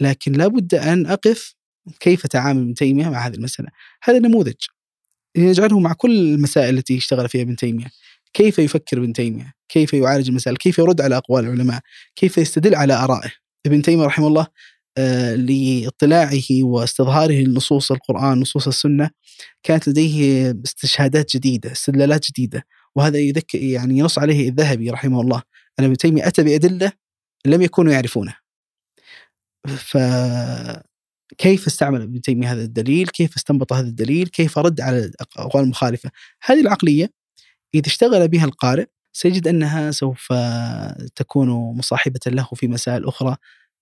لكن 0.01 0.33
لابد 0.33 0.75
أن 0.75 1.07
أقف 1.07 1.55
كيف 2.01 2.27
تعامل 2.27 2.63
ابن 2.63 2.75
تيمية 2.75 3.09
مع 3.09 3.27
هذه 3.27 3.35
المسألة؟ 3.35 3.69
هذا 4.03 4.19
نموذج 4.19 4.55
نجعله 5.37 5.79
مع 5.79 5.93
كل 5.93 6.11
المسائل 6.11 6.79
التي 6.79 6.97
اشتغل 6.97 7.29
فيها 7.29 7.43
ابن 7.43 7.57
تيمية 7.57 7.87
كيف 8.33 8.59
يفكر 8.59 8.99
ابن 8.99 9.13
تيمية؟ 9.13 9.55
كيف 9.69 9.93
يعالج 9.93 10.29
المسائل؟ 10.29 10.57
كيف 10.57 10.79
يرد 10.79 11.01
على 11.01 11.17
أقوال 11.17 11.45
العلماء؟ 11.45 11.81
كيف 12.17 12.39
يستدل 12.39 12.75
على 12.75 12.95
آرائه؟ 12.95 13.33
ابن 13.67 13.83
تيمية 13.83 14.05
رحمه 14.05 14.27
الله 14.27 14.47
آه، 14.99 15.35
لاطلاعه 15.35 16.63
واستظهاره 16.63 17.35
لنصوص 17.35 17.93
القرآن 17.93 18.41
نصوص 18.41 18.67
السنة 18.67 19.11
كانت 19.63 19.89
لديه 19.89 20.55
استشهادات 20.65 21.37
جديدة 21.37 21.73
استدلالات 21.73 22.27
جديدة 22.31 22.67
وهذا 22.97 23.19
يذكر 23.19 23.59
يعني 23.59 23.99
ينص 23.99 24.19
عليه 24.19 24.49
الذهبي 24.49 24.91
رحمه 24.91 25.21
الله 25.21 25.43
أن 25.79 25.85
ابن 25.85 25.97
تيمية 25.97 26.27
أتى 26.27 26.43
بأدلة 26.43 26.93
لم 27.47 27.63
يكونوا 27.63 27.93
يعرفونها 27.93 28.41
فكيف 31.31 31.67
استعمل 31.67 32.03
ابن 32.03 32.21
تيمية 32.21 32.53
هذا 32.53 32.63
الدليل؟ 32.63 33.09
كيف 33.09 33.37
استنبط 33.37 33.73
هذا 33.73 33.89
الدليل؟ 33.89 34.29
كيف 34.29 34.59
رد 34.59 34.81
على 34.81 35.05
الأقوال 35.05 35.65
المخالفة؟ 35.65 36.11
هذه 36.45 36.61
العقلية 36.61 37.11
إذا 37.75 37.87
اشتغل 37.87 38.29
بها 38.29 38.45
القارئ 38.45 38.87
سيجد 39.13 39.49
أنها 39.49 39.91
سوف 39.91 40.33
تكون 41.17 41.49
مصاحبة 41.77 42.21
له 42.27 42.49
في 42.55 42.69
مسائل 42.69 43.05
أخرى 43.05 43.37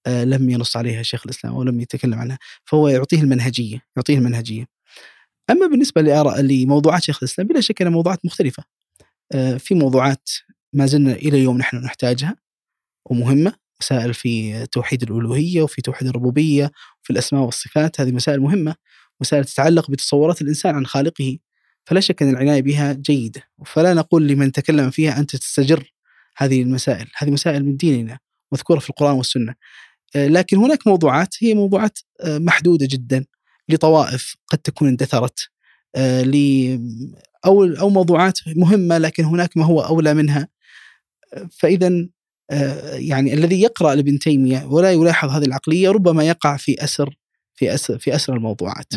آه، 0.07 0.24
لم 0.24 0.51
ينص 0.51 0.76
عليها 0.76 1.03
شيخ 1.03 1.22
الإسلام 1.24 1.55
ولم 1.55 1.80
يتكلم 1.80 2.18
عنها، 2.18 2.38
فهو 2.64 2.88
يعطيه 2.88 3.20
المنهجية، 3.20 3.82
يعطيه 3.97 4.18
المنهجية. 4.18 4.66
أما 5.51 5.66
بالنسبة 5.66 6.03
لآراء 6.03 6.40
لموضوعات 6.40 7.03
شيخ 7.03 7.18
الإسلام 7.22 7.49
بلا 7.49 7.61
شك 7.61 7.82
انها 7.82 7.92
موضوعات 7.92 8.24
مختلفة. 8.24 8.64
آه، 9.32 9.57
في 9.57 9.74
موضوعات 9.74 10.30
ما 10.72 10.86
زلنا 10.86 11.12
إلى 11.12 11.38
اليوم 11.38 11.59
نحن 11.59 11.76
نحتاجها 11.76 12.36
ومهمة 13.11 13.53
مسائل 13.81 14.14
في 14.14 14.66
توحيد 14.66 15.03
الألوهية 15.03 15.62
وفي 15.62 15.83
توحيد 15.83 16.09
الربوبية 16.09 16.72
وفي 17.03 17.11
الأسماء 17.11 17.43
والصفات 17.43 18.01
هذه 18.01 18.12
مسائل 18.12 18.41
مهمة 18.41 18.74
مسائل 19.20 19.45
تتعلق 19.45 19.91
بتصورات 19.91 20.43
الإنسان 20.43 20.74
عن 20.74 20.87
خالقه 20.87 21.39
فلا 21.85 22.01
شك 22.01 22.22
أن 22.22 22.31
العناية 22.31 22.62
بها 22.62 22.93
جيدة 22.93 23.43
فلا 23.66 23.95
نقول 23.95 24.29
لمن 24.29 24.53
تكلم 24.53 24.91
فيها 24.91 25.18
أنت 25.18 25.37
تستجر 25.37 25.93
هذه 26.37 26.62
المسائل 26.62 27.07
هذه 27.16 27.31
مسائل 27.31 27.64
من 27.64 27.77
ديننا 27.77 28.18
مذكورة 28.53 28.79
في 28.79 28.91
القرآن 28.91 29.14
والسنة. 29.14 29.55
آه، 30.16 30.29
لكن 30.29 30.57
هناك 30.57 30.87
موضوعات 30.87 31.35
هي 31.41 31.55
موضوعات 31.55 31.99
آه، 32.20 32.39
محدودة 32.39 32.87
جدا 32.91 33.24
لطوائف 33.68 34.37
قد 34.47 34.59
تكون 34.59 34.89
اندثرت 34.89 35.39
ل 36.24 36.37
أو 37.47 37.64
أو 37.64 37.89
موضوعات 37.91 38.39
مهمة 38.57 38.99
لكن 38.99 39.24
هناك 39.24 39.57
ما 39.57 39.64
هو 39.64 39.81
أولى 39.81 40.14
منها. 40.14 40.49
فاذا 41.51 41.87
آه، 41.87 42.09
يعني 42.92 43.34
الذي 43.34 43.62
يقرأ 43.62 43.94
لابن 43.94 44.18
تيمية 44.18 44.64
ولا 44.64 44.92
يلاحظ 44.92 45.30
هذه 45.30 45.44
العقلية 45.44 45.90
ربما 45.90 46.24
يقع 46.24 46.57
في 46.57 46.84
أسر 46.84 47.16
في 47.57 47.74
اسر 47.74 47.99
في 47.99 48.14
أسر 48.14 48.34
الموضوعات. 48.34 48.92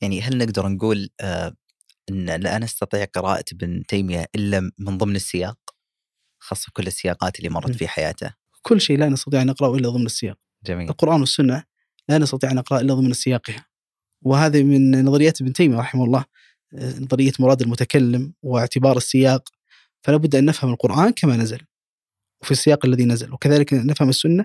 يعني 0.00 0.22
هل 0.22 0.38
نقدر 0.38 0.68
نقول 0.68 1.08
آه، 1.20 1.54
إن 2.10 2.30
لا 2.30 2.58
نستطيع 2.58 3.04
قراءة 3.04 3.44
ابن 3.52 3.86
تيمية 3.88 4.26
إلا 4.34 4.70
من 4.78 4.98
ضمن 4.98 5.16
السياق؟ 5.16 5.58
خاصة 6.38 6.66
كل 6.72 6.86
السياقات 6.86 7.38
اللي 7.38 7.50
مرت 7.50 7.70
في 7.70 7.88
حياته. 7.88 8.34
كل 8.62 8.80
شيء 8.80 8.98
لا 8.98 9.08
نستطيع 9.08 9.42
أن 9.42 9.46
نقرأه 9.46 9.76
إلا 9.76 9.88
ضمن 9.88 10.06
السياق. 10.06 10.36
جميل. 10.64 10.88
القرآن 10.88 11.20
والسنة 11.20 11.64
لا 12.08 12.18
نستطيع 12.18 12.50
أن 12.50 12.56
نقرأه 12.56 12.80
إلا 12.80 12.94
ضمن 12.94 13.12
سياقها. 13.12 13.66
وهذه 14.22 14.62
من 14.62 15.04
نظريات 15.04 15.40
ابن 15.40 15.52
تيمية 15.52 15.78
رحمه 15.78 16.04
الله 16.04 16.24
آه، 16.74 16.98
نظرية 16.98 17.32
مراد 17.38 17.62
المتكلم 17.62 18.32
واعتبار 18.42 18.96
السياق 18.96 19.48
فلا 20.02 20.16
بد 20.16 20.34
أن 20.34 20.44
نفهم 20.44 20.70
القرآن 20.70 21.10
كما 21.10 21.36
نزل. 21.36 21.60
وفي 22.42 22.50
السياق 22.50 22.86
الذي 22.86 23.04
نزل 23.04 23.32
وكذلك 23.32 23.74
نفهم 23.74 24.08
السنة 24.08 24.44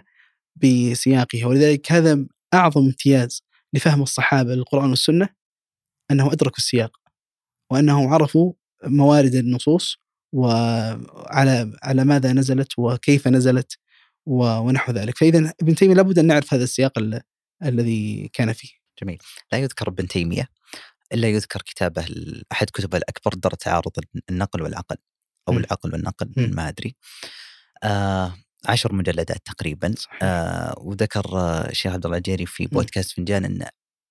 بسياقها. 0.56 1.46
ولذلك 1.46 1.92
هذا 1.92 2.26
أعظم 2.54 2.82
امتياز 2.86 3.44
لفهم 3.74 4.02
الصحابة 4.02 4.56
للقرآن 4.56 4.90
والسنة 4.90 5.30
أنهم 6.12 6.32
أدركوا 6.32 6.58
السياق 6.58 6.98
وأنهم 7.72 8.08
عرفوا 8.08 8.54
موارد 8.84 9.36
النصوص 9.36 9.98
وعلى 10.34 11.78
على 11.84 12.04
ماذا 12.06 12.34
نزلت 12.34 12.80
وكيف 12.80 13.28
نزلت 13.28 13.78
ونحو 14.26 14.92
ذلك. 14.92 15.18
فإذا 15.18 15.54
ابن 15.62 15.76
تيمية 15.76 15.96
لابد 15.96 16.20
أن 16.20 16.28
نعرف 16.28 16.54
هذا 16.54 16.64
السياق 16.64 17.00
الذي 17.64 18.30
كان 18.34 18.54
فيه. 18.54 18.70
جميل. 19.02 19.18
لا 19.52 19.58
يذكر 19.58 19.90
ابن 19.90 20.08
تيمية 20.08 20.50
إلا 21.14 21.28
يذكر 21.30 21.62
كتابه 21.62 22.06
أحد 22.52 22.70
كتبه 22.70 22.98
الأكبر 22.98 23.34
در 23.34 23.52
تعارض 23.52 23.92
النقل 24.30 24.62
والعقل 24.62 24.96
أو 25.48 25.54
م. 25.54 25.58
العقل 25.58 25.94
والنقل 25.94 26.32
م. 26.38 26.56
ما 26.56 26.70
أدري. 26.70 26.96
آه 27.84 28.34
عشر 28.66 28.94
مجلدات 28.94 29.46
تقريبا. 29.46 29.94
آه 30.22 30.76
وذكر 30.78 31.38
الشيخ 31.70 31.94
عبد 31.94 32.06
الله 32.06 32.18
الجيري 32.18 32.46
في 32.46 32.68
بودكاست 32.68 33.12
فنجان 33.12 33.46
إن 33.46 33.68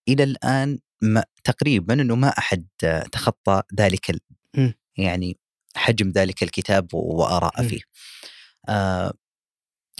إلى 0.08 0.22
الآن 0.22 0.78
ما 1.02 1.24
تقريبا 1.44 1.94
إنه 1.94 2.14
ما 2.14 2.28
أحد 2.28 2.66
تخطى 3.12 3.62
ذلك 3.74 4.10
ال 4.10 4.20
يعني 4.96 5.38
حجم 5.76 6.10
ذلك 6.10 6.42
الكتاب 6.42 6.94
وآراء 6.94 7.68
فيه. 7.68 7.80
آه 8.68 9.12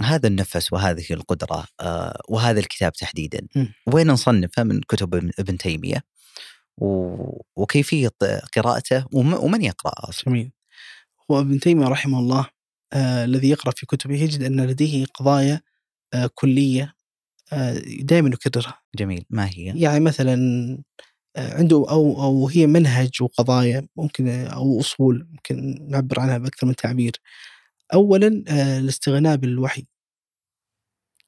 هذا 0.01 0.29
النفس 0.29 0.73
وهذه 0.73 1.05
القدرة 1.11 1.64
آه 1.81 2.20
وهذا 2.29 2.61
الكتاب 2.61 2.93
تحديدا. 2.93 3.47
وين 3.87 4.07
نصنفه؟ 4.07 4.62
من 4.62 4.81
كتب 4.81 5.14
ابن 5.14 5.59
تيمية. 5.59 6.05
وكيفية 7.57 8.11
قراءته؟ 8.57 9.07
ومن 9.12 9.62
يقرأ 9.62 9.93
أصلا. 10.09 10.25
جميل. 10.27 10.53
هو 11.31 11.41
ابن 11.41 11.61
تيمية 11.61 11.87
رحمه 11.89 12.18
الله 12.18 12.47
الذي 12.95 13.51
يقرأ 13.51 13.72
في 13.76 13.86
كتبه 13.86 14.14
يجد 14.22 14.43
أن 14.43 14.61
لديه 14.66 15.05
قضايا 15.07 15.61
آه 16.14 16.30
كلية 16.34 16.95
آه 17.53 17.74
دائما 18.01 18.28
يكررها. 18.28 18.80
جميل. 18.97 19.24
ما 19.30 19.47
هي؟ 19.49 19.72
يعني 19.80 20.01
مثلا 20.01 20.36
آه 21.36 21.55
عنده 21.59 21.76
أو 21.90 22.22
أو 22.22 22.49
هي 22.49 22.66
منهج 22.66 23.22
وقضايا 23.22 23.88
ممكن 23.97 24.28
أو 24.28 24.80
أصول 24.80 25.26
ممكن 25.32 25.86
نعبر 25.90 26.20
عنها 26.20 26.38
بأكثر 26.38 26.66
من 26.66 26.76
تعبير. 26.76 27.12
أولا 27.95 28.45
آه 28.49 28.78
الاستغناء 28.78 29.36
بالوحي. 29.36 29.86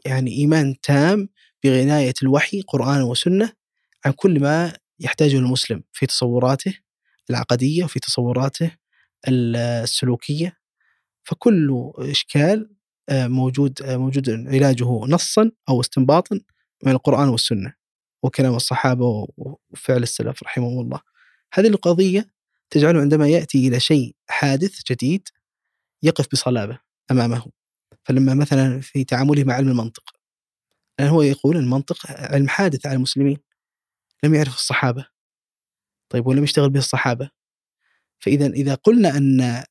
يعني 0.07 0.33
إيمان 0.33 0.81
تام 0.83 1.29
بغناية 1.65 2.15
الوحي 2.23 2.61
قرآن 2.63 3.03
وسنة 3.03 3.53
عن 4.07 4.13
كل 4.13 4.41
ما 4.41 4.73
يحتاجه 5.01 5.37
المسلم 5.39 5.83
في 5.93 6.07
تصوراته 6.07 6.79
العقدية 7.31 7.85
وفي 7.85 8.01
تصوراته 8.01 8.71
السلوكية. 9.29 10.57
فكل 11.25 11.93
إشكال 11.99 12.71
آه، 13.09 13.27
موجود 13.27 13.83
آه، 13.83 13.97
موجود 13.97 14.31
علاجه 14.31 14.85
نصا 14.85 15.51
أو 15.69 15.81
استنباطا 15.81 16.41
من 16.83 16.93
القرآن 16.93 17.29
والسنة 17.29 17.75
وكلام 18.23 18.55
الصحابة 18.55 19.27
وفعل 19.37 20.03
السلف 20.03 20.43
رحمهم 20.43 20.81
الله. 20.81 21.01
هذه 21.55 21.67
القضية 21.67 22.31
تجعله 22.71 23.01
عندما 23.01 23.29
يأتي 23.29 23.69
إلى 23.69 23.81
شيء 23.81 24.17
حادث 24.29 24.81
جديد 24.91 25.29
يقف 26.03 26.27
بصلابة 26.33 26.79
أمامه. 27.11 27.47
فلما 28.05 28.35
مثلا 28.35 28.81
في 28.81 29.05
تعامله 29.05 29.45
مع 29.45 29.55
علم 29.55 29.69
المنطق 29.69 30.03
هو 31.01 31.23
يقول 31.23 31.57
المنطق 31.57 31.97
علم 32.11 32.49
حادث 32.49 32.87
على 32.87 32.97
المسلمين 32.97 33.39
لم 34.25 34.35
يعرف 34.35 34.55
الصحابة. 34.55 35.07
طيب 36.09 36.27
ولم 36.27 36.45
يشتغل 36.45 36.71
به 36.71 36.79
الصحابة؟ 36.79 37.31
فإذا 38.21 38.47
إذا 38.47 38.75
قلنا 38.75 39.17
أن 39.17 39.65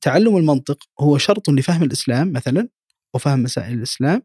تعلم 0.00 0.36
المنطق 0.36 0.78
هو 1.00 1.18
شرط 1.18 1.50
لفهم 1.50 1.82
الإسلام 1.82 2.32
مثلا 2.32 2.68
وفهم 3.14 3.42
مسائل 3.42 3.78
الإسلام 3.78 4.22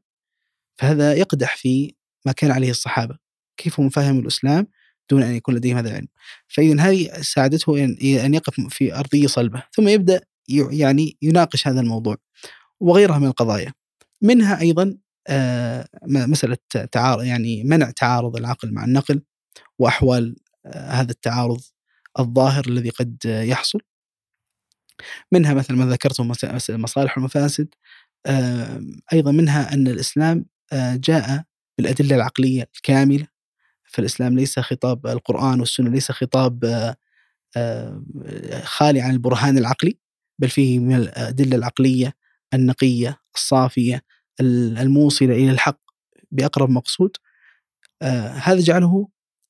فهذا 0.78 1.14
يقدح 1.14 1.58
في 1.58 1.96
ما 2.26 2.32
كان 2.32 2.52
عليه 2.52 2.70
الصحابة. 2.70 3.18
كيف 3.58 3.80
هم 3.80 3.90
فهموا 3.90 4.22
الإسلام 4.22 4.68
دون 5.10 5.24
أن 5.24 5.36
يكون 5.36 5.56
لديهم 5.56 5.78
هذا 5.78 5.90
العلم؟ 5.90 6.08
فإذا 6.48 6.82
هذه 6.82 7.22
ساعدته 7.22 7.84
أن 8.26 8.34
يقف 8.34 8.62
في 8.70 8.96
أرضية 8.96 9.28
صلبة 9.28 9.64
ثم 9.72 9.88
يبدأ 9.88 10.22
يعني 10.72 11.18
يناقش 11.22 11.68
هذا 11.68 11.82
الموضوع 11.82 12.18
وغيرها 12.80 13.20
من 13.20 13.28
القضايا. 13.28 13.74
منها 14.22 14.62
أيضا 14.62 14.98
آه، 15.28 15.88
مسألة 16.08 16.58
تعارض 16.92 17.24
يعني 17.24 17.64
منع 17.64 17.92
تعارض 17.92 18.38
العقل 18.38 18.74
مع 18.74 18.84
النقل 18.84 19.22
وأحوال 19.80 20.36
آه، 20.66 20.92
هذا 20.92 21.12
التعارض 21.12 21.62
الظاهر 22.20 22.66
الذي 22.68 22.90
قد 22.90 23.18
يحصل. 23.26 23.80
منها 25.32 25.54
مثل 25.54 25.74
ما 25.74 25.86
ذكرتم 25.86 26.34
المصالح 26.70 27.18
والمفاسد 27.18 27.68
أيضا 29.14 29.32
منها 29.32 29.74
أن 29.74 29.88
الإسلام 29.88 30.46
آه، 30.74 30.96
جاء 30.96 31.44
بالأدلة 31.78 32.16
العقلية 32.16 32.70
الكاملة 32.76 33.28
فالإسلام 33.84 34.36
ليس 34.36 34.60
خطاب 34.60 35.08
القرآن 35.08 35.60
والسنة 35.60 35.90
ليس 35.90 36.12
خطاب 36.12 36.66
خالي 38.64 39.02
عن 39.02 39.12
البرهان 39.12 39.58
العقلي 39.58 39.98
بل 40.40 40.50
فيه 40.50 40.80
من 40.80 40.96
الأدلة 40.96 41.56
العقلية 41.56 42.14
النقية 42.54 43.20
الصافية 43.36 44.04
الموصلة 44.40 45.34
إلى 45.34 45.52
الحق 45.52 45.82
بأقرب 46.32 46.70
مقصود. 46.70 47.18
آه، 48.02 48.28
هذا 48.28 48.60
جعله 48.60 49.08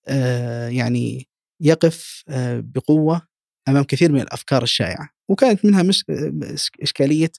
آه، 0.08 0.68
يعني 0.68 1.28
يقف 1.60 2.24
آه، 2.30 2.60
بقوة 2.66 3.22
أمام 3.68 3.84
كثير 3.84 4.12
من 4.12 4.22
الأفكار 4.22 4.64
الشائعة. 4.64 5.10
وكانت 5.32 5.66
منها 5.66 5.84
مش 5.84 6.06
إشكالية 6.82 7.32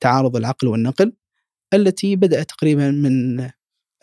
تعارض 0.00 0.36
العقل 0.36 0.68
والنقل 0.68 1.12
التي 1.74 2.16
بدأت 2.16 2.48
تقريبا 2.48 2.90
من 2.90 3.48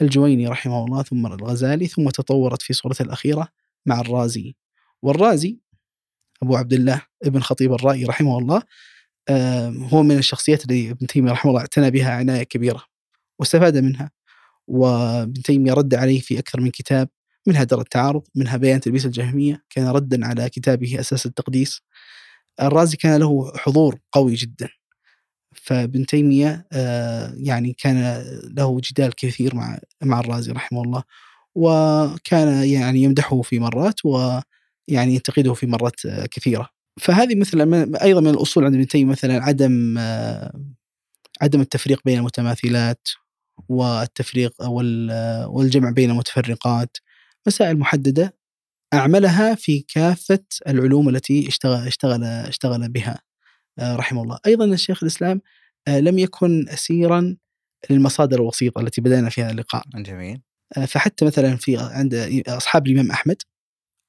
الجويني 0.02 0.48
رحمه 0.48 0.86
الله 0.86 1.04
ثم 1.04 1.26
الغزالي 1.26 1.88
ثم 1.88 2.10
تطورت 2.10 2.62
في 2.62 2.74
صورتها 2.74 3.06
الأخيرة 3.06 3.48
مع 3.86 4.00
الرازي. 4.02 4.56
والرازي 5.02 5.60
أبو 6.44 6.56
عبد 6.56 6.74
الله 6.74 7.02
ابن 7.24 7.40
خطيب 7.40 7.74
الرائي 7.74 8.06
رحمه 8.06 8.38
الله 8.38 8.62
هو 9.94 10.04
من 10.04 10.18
الشخصيات 10.18 10.66
اللي 10.66 10.92
ابن 10.92 11.08
تيمية 11.08 11.32
رحمه 11.32 11.52
الله 11.52 11.62
اعتنى 11.62 11.92
بها 11.92 12.12
عناية 12.12 12.44
كبيرة 12.44 12.84
واستفاد 13.40 13.78
منها. 13.78 14.12
وابن 14.68 15.42
تيمية 15.42 15.74
رد 15.74 15.96
عليه 15.96 16.20
في 16.20 16.40
أكثر 16.40 16.62
من 16.62 16.70
كتاب 16.70 17.10
منها 17.48 17.64
در 17.64 17.82
التعارض 17.82 18.24
منها 18.36 18.58
بيان 18.58 18.80
تلبيس 18.80 19.06
الجهمية 19.06 19.64
كان 19.70 19.88
ردا 19.88 20.26
على 20.26 20.50
كتابه 20.50 21.00
أساس 21.00 21.26
التقديس. 21.26 21.82
الرازي 22.62 22.98
كان 22.98 23.20
له 23.20 23.52
حضور 23.58 24.00
قوي 24.12 24.36
جدا. 24.36 24.70
فابن 25.56 26.06
تيمية 26.06 26.68
آه، 26.72 27.34
يعني 27.38 27.74
كان 27.74 28.24
له 28.58 28.82
جدال 28.84 29.16
كثير 29.16 29.56
مع 29.56 29.80
مع 30.04 30.20
الرازي 30.20 30.52
رحمه 30.52 30.82
الله 30.84 31.04
وكان 31.56 32.64
يعني 32.64 33.04
يمدحه 33.04 33.42
في 33.42 33.60
مرات 33.60 34.06
ويعني 34.06 35.16
ينتقده 35.16 35.54
في 35.54 35.68
مرات 35.68 36.06
آه، 36.06 36.26
كثيرة. 36.26 36.70
فهذه 37.02 37.36
مثلا 37.36 38.04
أيضا 38.04 38.22
من 38.22 38.30
الأصول 38.30 38.66
عند 38.66 38.76
ابن 38.76 38.88
تيمية 38.88 39.12
مثلا 39.12 39.44
عدم 39.44 39.96
آه، 39.98 40.54
عدم 41.42 41.62
التفريق 41.62 42.02
بين 42.06 42.20
المتماثلات 42.20 43.08
والتفريق 43.70 44.54
والجمع 45.50 45.90
بين 45.90 46.10
المتفرقات 46.12 46.98
مسائل 47.48 47.80
محددة. 47.80 48.39
أعملها 48.94 49.56
في 49.56 49.80
كافة 49.80 50.44
العلوم 50.68 51.10
التي 51.10 51.48
اشتغل 51.48 51.88
اشتغل 51.88 52.24
اشتغل 52.24 52.90
بها 52.90 53.20
آه، 53.80 53.96
رحمه 53.96 54.24
الله. 54.24 54.40
أيضا 54.48 54.66
الشيخ 54.66 55.04
الإسلام 55.04 55.42
آه، 55.88 56.00
لم 56.00 56.20
يكن 56.20 56.70
اسيرا 56.70 57.38
للمصادر 57.90 58.38
الوسيطة 58.38 58.82
التي 58.82 59.02
بدأنا 59.02 59.30
فيها 59.30 59.52
اللقاء. 59.52 59.84
جميل. 59.96 60.42
فحتى 60.88 61.26
مثلا 61.26 61.56
في 61.56 61.78
عند 61.78 62.44
أصحاب 62.48 62.88
الإمام 62.88 63.12
أحمد 63.12 63.38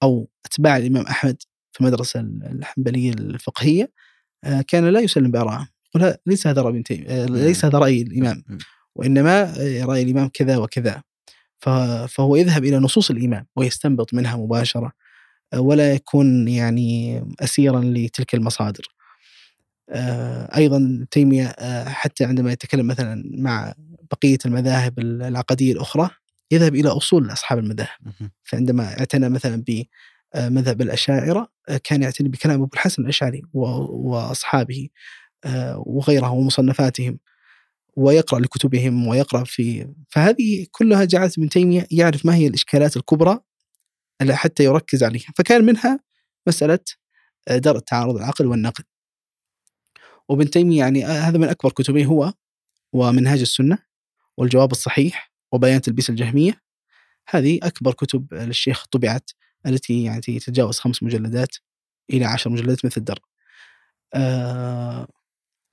أو 0.03 0.31
أتباع 0.47 0.77
الإمام 0.77 1.07
أحمد 1.07 1.43
في 1.73 1.81
المدرسة 1.81 2.21
الحنبلية 2.21 3.11
الفقهية 3.11 3.93
آه، 4.45 4.65
كان 4.69 4.89
لا 4.89 5.01
يسلم 5.01 5.31
بآرائه 5.31 5.69
يقول 5.95 6.15
ليس 6.27 6.47
هذا 6.47 6.63
رأي 6.63 6.83
آه، 7.09 7.27
ليس 7.27 7.65
هذا 7.65 7.79
رأي 7.79 8.03
الإمام 8.03 8.45
وإنما 8.97 9.43
آه، 9.43 9.85
رأي 9.85 10.03
الإمام 10.03 10.29
كذا 10.29 10.57
وكذا 10.57 11.03
فهو 12.09 12.37
يذهب 12.37 12.65
إلى 12.65 12.77
نصوص 12.79 13.11
الإمام 13.11 13.47
ويستنبط 13.57 14.15
منها 14.15 14.37
مباشرة 14.37 14.93
ولا 15.57 15.95
يكون 15.95 16.49
يعني 16.49 17.25
أسيرا 17.41 17.81
لتلك 17.81 18.35
المصادر. 18.35 18.85
أيضا 20.57 21.07
تيمية 21.11 21.55
حتى 21.89 22.25
عندما 22.25 22.53
يتكلم 22.53 22.87
مثلا 22.87 23.31
مع 23.35 23.75
بقية 24.11 24.39
المذاهب 24.47 24.99
العقدية 24.99 25.73
الأخرى 25.73 26.11
يذهب 26.51 26.75
إلى 26.75 26.89
أصول 26.89 27.33
أصحاب 27.33 27.59
المذاهب. 27.59 27.99
فعندما 28.45 28.99
اعتنى 28.99 29.29
مثلا 29.29 29.63
آه، 30.35 30.49
مذهب 30.49 30.83
الأشاعرة 30.83 31.49
آه، 31.69 31.81
كان 31.85 32.03
يعتني 32.03 32.29
بكلام 32.29 32.63
أبو 32.63 32.71
الحسن 32.75 33.03
الأشعري 33.03 33.43
وأصحابه 33.53 34.89
آه، 35.45 35.83
وغيره 35.87 36.31
ومصنفاتهم. 36.31 37.19
ويقرأ 37.97 38.41
لكتبهم 38.41 39.07
ويقرأ 39.07 39.45
في 39.45 39.95
فهذه 40.09 40.67
كلها 40.71 41.05
جعلت 41.05 41.39
ابن 41.39 41.49
تيمية 41.49 41.87
يعرف 41.91 42.27
ما 42.27 42.35
هي 42.35 42.47
الإشكالات 42.47 42.97
الكبرى 42.97 43.41
حتى 44.31 44.65
يركز 44.65 45.03
عليها. 45.05 45.33
فكان 45.37 45.65
منها 45.65 46.01
مسألة 46.47 46.79
درء 47.51 47.79
تعارض 47.79 48.17
العقل 48.17 48.47
والنقل. 48.47 48.85
وابن 50.29 50.51
تيمية 50.51 50.79
يعني 50.79 51.05
هذا 51.05 51.39
من 51.39 51.49
أكبر 51.49 51.73
كتبه 51.73 52.05
هو 52.05 52.33
ومنهاج 52.93 53.41
السنة 53.41 53.79
والجواب 54.37 54.73
الصحيح 54.73 55.33
وبيان 55.53 55.81
تلبيس 55.81 56.11
الجهمية. 56.11 56.63
هذه 57.29 57.59
أكبر 57.63 57.93
كتب 57.95 58.35
للشيخ 58.35 58.87
طبعت 58.87 59.31
التي 59.67 60.05
يعني 60.05 60.21
تتجاوز 60.21 60.79
خمس 60.79 61.03
مجلدات 61.03 61.57
إلى 62.11 62.25
عشر 62.25 62.51
مجلدات 62.51 62.85
مثل 62.85 62.97
الدر. 62.97 63.19
آه 64.15 65.09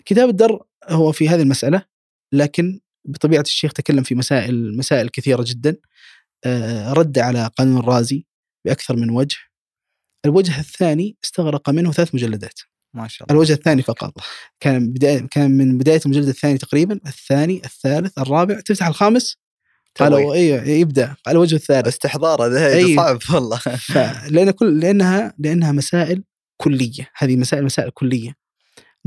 كتاب 0.05 0.30
الدر 0.30 0.63
هو 0.89 1.11
في 1.11 1.30
هذه 1.30 1.41
المسألة 1.41 1.96
لكن 2.34 2.80
بطبيعة 3.05 3.41
الشيخ 3.41 3.73
تكلم 3.73 4.03
في 4.03 4.15
مسائل 4.15 4.78
مسائل 4.78 5.09
كثيرة 5.09 5.45
جدا. 5.47 5.75
آه 6.45 6.93
رد 6.93 7.19
على 7.19 7.49
قانون 7.57 7.78
الرازي 7.78 8.25
بأكثر 8.65 8.95
من 8.95 9.09
وجه. 9.09 9.38
الوجه 10.25 10.59
الثاني 10.59 11.17
استغرق 11.23 11.69
منه 11.69 11.91
ثلاث 11.91 12.15
مجلدات. 12.15 12.59
ما 12.93 13.07
شاء 13.07 13.28
الله. 13.28 13.36
الوجه 13.36 13.53
الثاني 13.53 13.82
فقط. 13.82 14.13
كان 14.59 14.93
بداية 14.93 15.28
كان 15.32 15.51
من 15.51 15.78
بداية 15.78 16.01
المجلد 16.05 16.28
الثاني 16.28 16.57
تقريبا 16.57 16.99
الثاني 17.07 17.61
الثالث 17.65 18.17
الرابع 18.19 18.59
تفتح 18.59 18.88
الخامس؟ 18.88 19.38
قالوا 19.99 20.34
أيوه 20.34 20.63
يبدأ. 20.63 21.15
الوجه 21.28 21.55
الثالث. 21.55 21.88
استحضار 21.88 22.45
هذا 22.45 22.67
أيوه. 22.67 22.95
صعب 22.95 23.19
والله. 23.34 23.61
لأن 24.30 24.51
كل 24.51 24.80
لأنها 24.80 25.34
لأنها 25.39 25.71
مسائل 25.71 26.23
كلية. 26.57 27.09
هذه 27.17 27.36
مسائل 27.36 27.63
مسائل 27.63 27.89
كلية. 27.89 28.46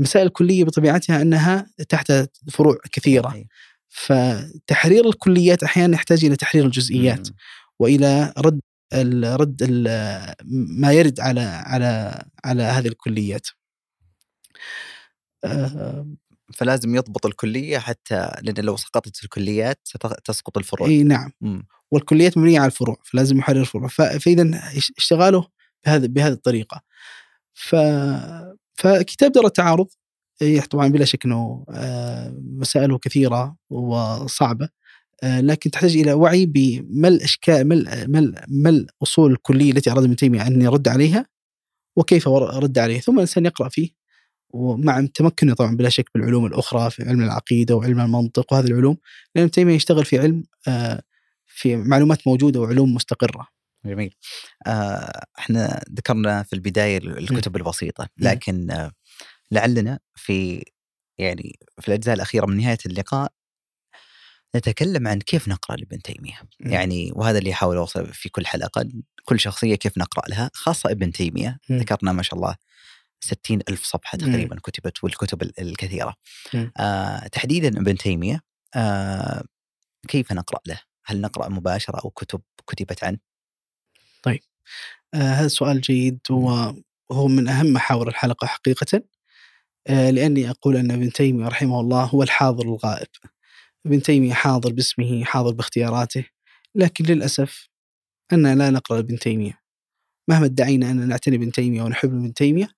المسائل 0.01 0.27
الكليه 0.27 0.63
بطبيعتها 0.63 1.21
أنها 1.21 1.67
تحت 1.89 2.13
فروع 2.51 2.77
كثيرة. 2.91 3.43
فتحرير 3.89 5.05
الكليات 5.05 5.63
أحيانا 5.63 5.95
يحتاج 5.95 6.25
إلى 6.25 6.35
تحرير 6.35 6.65
الجزئيات. 6.65 7.27
وإلى 7.79 8.33
رد 8.37 8.61
ال 8.93 9.39
رد 9.41 9.63
ال 9.63 9.83
ما 10.79 10.91
يرد 10.91 11.19
على 11.19 11.41
على 11.41 12.23
على 12.45 12.63
هذه 12.63 12.87
الكليات 12.87 13.47
آه، 15.43 16.07
فلازم 16.53 16.95
يضبط 16.95 17.25
الكلية 17.25 17.77
حتى 17.77 18.31
لأن 18.41 18.65
لو 18.65 18.77
سقطت 18.77 19.23
الكليات 19.23 19.79
ستسقط 19.83 20.57
الفروع 20.57 20.89
إي 20.89 21.03
نعم 21.03 21.31
م. 21.41 21.61
والكليات 21.91 22.37
مبنية 22.37 22.59
على 22.59 22.65
الفروع 22.65 22.97
فلازم 23.03 23.37
يحرر 23.37 23.61
الفروع 23.61 23.87
فاذا 23.87 24.61
اشتغاله 24.97 25.47
بهذه 25.85 26.07
بهذه 26.07 26.33
الطريقة 26.33 26.81
ف 27.53 27.75
فكتاب 28.81 29.31
دار 29.31 29.45
التعارض 29.45 29.87
طبعا 30.69 30.87
بلا 30.87 31.05
شك 31.05 31.25
إنه 31.25 31.65
آه، 31.69 32.35
مسائله 32.41 32.97
كثيرة 32.97 33.55
وصعبة 33.69 34.69
آه، 35.23 35.41
لكن 35.41 35.71
تحتاج 35.71 35.97
إلى 35.97 36.13
وعي 36.13 36.45
بما 36.45 37.07
الاشكال 37.07 37.63
ما 38.07 38.45
ما 38.47 38.69
الاصول 38.69 39.31
الكلية 39.31 39.71
التي 39.71 39.91
أراد 39.91 40.03
ابن 40.03 40.15
تيمية 40.15 40.47
أن 40.47 40.61
يرد 40.61 40.87
عليها 40.87 41.25
وكيف 41.95 42.27
رد 42.27 42.79
عليه 42.79 42.99
ثم 42.99 43.15
الإنسان 43.15 43.45
يقرأ 43.45 43.69
فيه 43.69 43.89
ومع 44.49 45.05
تمكنه 45.13 45.53
طبعا 45.53 45.75
بلا 45.75 45.89
شك 45.89 46.09
بالعلوم 46.15 46.45
الأخرى 46.45 46.89
في 46.91 47.03
علم 47.03 47.21
العقيدة 47.21 47.75
وعلم 47.75 47.99
المنطق 47.99 48.53
وهذه 48.53 48.65
العلوم 48.65 48.97
لأن 49.35 49.43
ابن 49.43 49.51
تيمية 49.51 49.75
يشتغل 49.75 50.05
في 50.05 50.19
علم 50.19 50.43
آه، 50.67 51.01
في 51.45 51.75
معلومات 51.75 52.27
موجودة 52.27 52.61
وعلوم 52.61 52.95
مستقرة. 52.95 53.47
جميل 53.85 54.15
آه 54.67 55.25
إحنا 55.39 55.83
ذكرنا 55.93 56.43
في 56.43 56.53
البداية 56.53 56.97
الكتب 56.97 57.55
البسيطة 57.55 58.09
لكن 58.17 58.71
آه 58.71 58.91
لعلنا 59.51 59.99
في 60.15 60.63
يعني 61.17 61.59
في 61.81 61.87
الأجزاء 61.87 62.15
الأخيرة 62.15 62.45
من 62.45 62.57
نهاية 62.57 62.77
اللقاء 62.85 63.31
نتكلم 64.55 65.07
عن 65.07 65.19
كيف 65.19 65.47
نقرأ 65.47 65.75
لابن 65.75 66.01
تيمية 66.01 66.39
م. 66.59 66.69
يعني 66.71 67.11
وهذا 67.15 67.37
اللي 67.37 67.51
احاول 67.51 67.77
اوصله 67.77 68.11
في 68.11 68.29
كل 68.29 68.45
حلقة 68.47 68.85
كل 69.25 69.39
شخصية 69.39 69.75
كيف 69.75 69.97
نقرأ 69.97 70.29
لها 70.29 70.51
خاصة 70.53 70.91
ابن 70.91 71.11
تيمية 71.11 71.57
م. 71.69 71.77
ذكرنا 71.77 72.11
ما 72.11 72.23
شاء 72.23 72.35
الله 72.35 72.55
ستين 73.23 73.59
ألف 73.69 73.83
صفحة. 73.83 74.17
تقريبا 74.17 74.55
كتبت 74.63 75.03
والكتب 75.03 75.41
ال- 75.41 75.59
الكثيرة. 75.59 76.15
آه 76.77 77.27
تحديدا 77.27 77.67
ابن 77.81 77.97
تيمية 77.97 78.41
آه 78.75 79.43
كيف 80.07 80.31
نقرأ 80.31 80.59
له 80.67 80.79
هل 81.05 81.21
نقرأ 81.21 81.49
مباشرة 81.49 81.99
أو 82.03 82.09
كتب 82.09 82.41
كتبت 82.67 83.03
عنه 83.03 83.17
هذا 85.15 85.47
سؤال 85.47 85.81
جيد 85.81 86.19
وهو 86.29 87.27
من 87.27 87.47
أهم 87.47 87.73
محاور 87.73 88.07
الحلقة 88.07 88.47
حقيقة. 88.47 89.01
آه 89.87 90.09
لأني 90.09 90.49
أقول 90.49 90.77
أن 90.77 90.91
ابن 90.91 91.11
تيمية 91.11 91.47
رحمه 91.47 91.79
الله 91.81 92.03
هو 92.03 92.23
الحاضر 92.23 92.63
الغائب. 92.65 93.07
ابن 93.85 94.01
تيمية 94.01 94.33
حاضر 94.33 94.73
باسمه 94.73 95.23
حاضر 95.23 95.51
باختياراته 95.53 96.25
لكن 96.75 97.05
للأسف 97.05 97.69
أننا 98.33 98.55
لا 98.55 98.69
نقرأ 98.69 98.99
ابن 98.99 99.19
تيمية. 99.19 99.59
مهما 100.27 100.45
ادعينا 100.45 100.91
أننا 100.91 101.05
نعتني 101.05 101.37
بابن 101.37 101.51
تيمية 101.51 101.83
ونحب 101.83 102.09
ابن 102.09 102.33
تيمية 102.33 102.69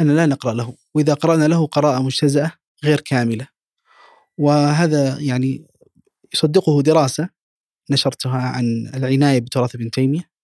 أننا 0.00 0.12
لا 0.12 0.26
نقرأ 0.26 0.54
له. 0.54 0.76
وإذا 0.94 1.14
قرأنا 1.14 1.48
له 1.48 1.66
قراءة 1.66 2.02
مجتزأة 2.02 2.52
غير 2.84 3.00
كاملة. 3.00 3.48
وهذا 4.38 5.18
يعني 5.20 5.66
يصدقه 6.34 6.82
دراسة 6.82 7.28
نشرتها 7.90 8.38
عن 8.38 8.90
العناية 8.94 9.38
بتراث 9.40 9.74
ابن 9.74 9.90
تيمية. 9.90 10.20
آه، 10.20 10.37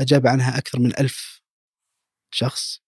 أجاب 0.00 0.26
عنها 0.26 0.58
أكثر 0.58 0.80
من 0.80 0.92
ألف 1.00 1.42
شخص. 2.30 2.80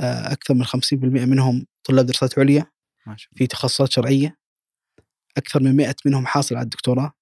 آه، 0.00 0.32
أكثر 0.32 0.54
من 0.54 0.64
50% 0.64 1.24
منهم 1.24 1.66
طلاب 1.84 2.06
دراسات 2.06 2.38
عليا 2.38 2.66
في 3.36 3.46
تخصصات 3.46 3.92
شرعية. 3.92 4.36
أكثر 5.36 5.62
من 5.62 5.76
100 5.76 5.96
منهم 6.06 6.26
حاصل 6.26 6.54
على 6.56 6.64
الدكتوراه. 6.64 7.12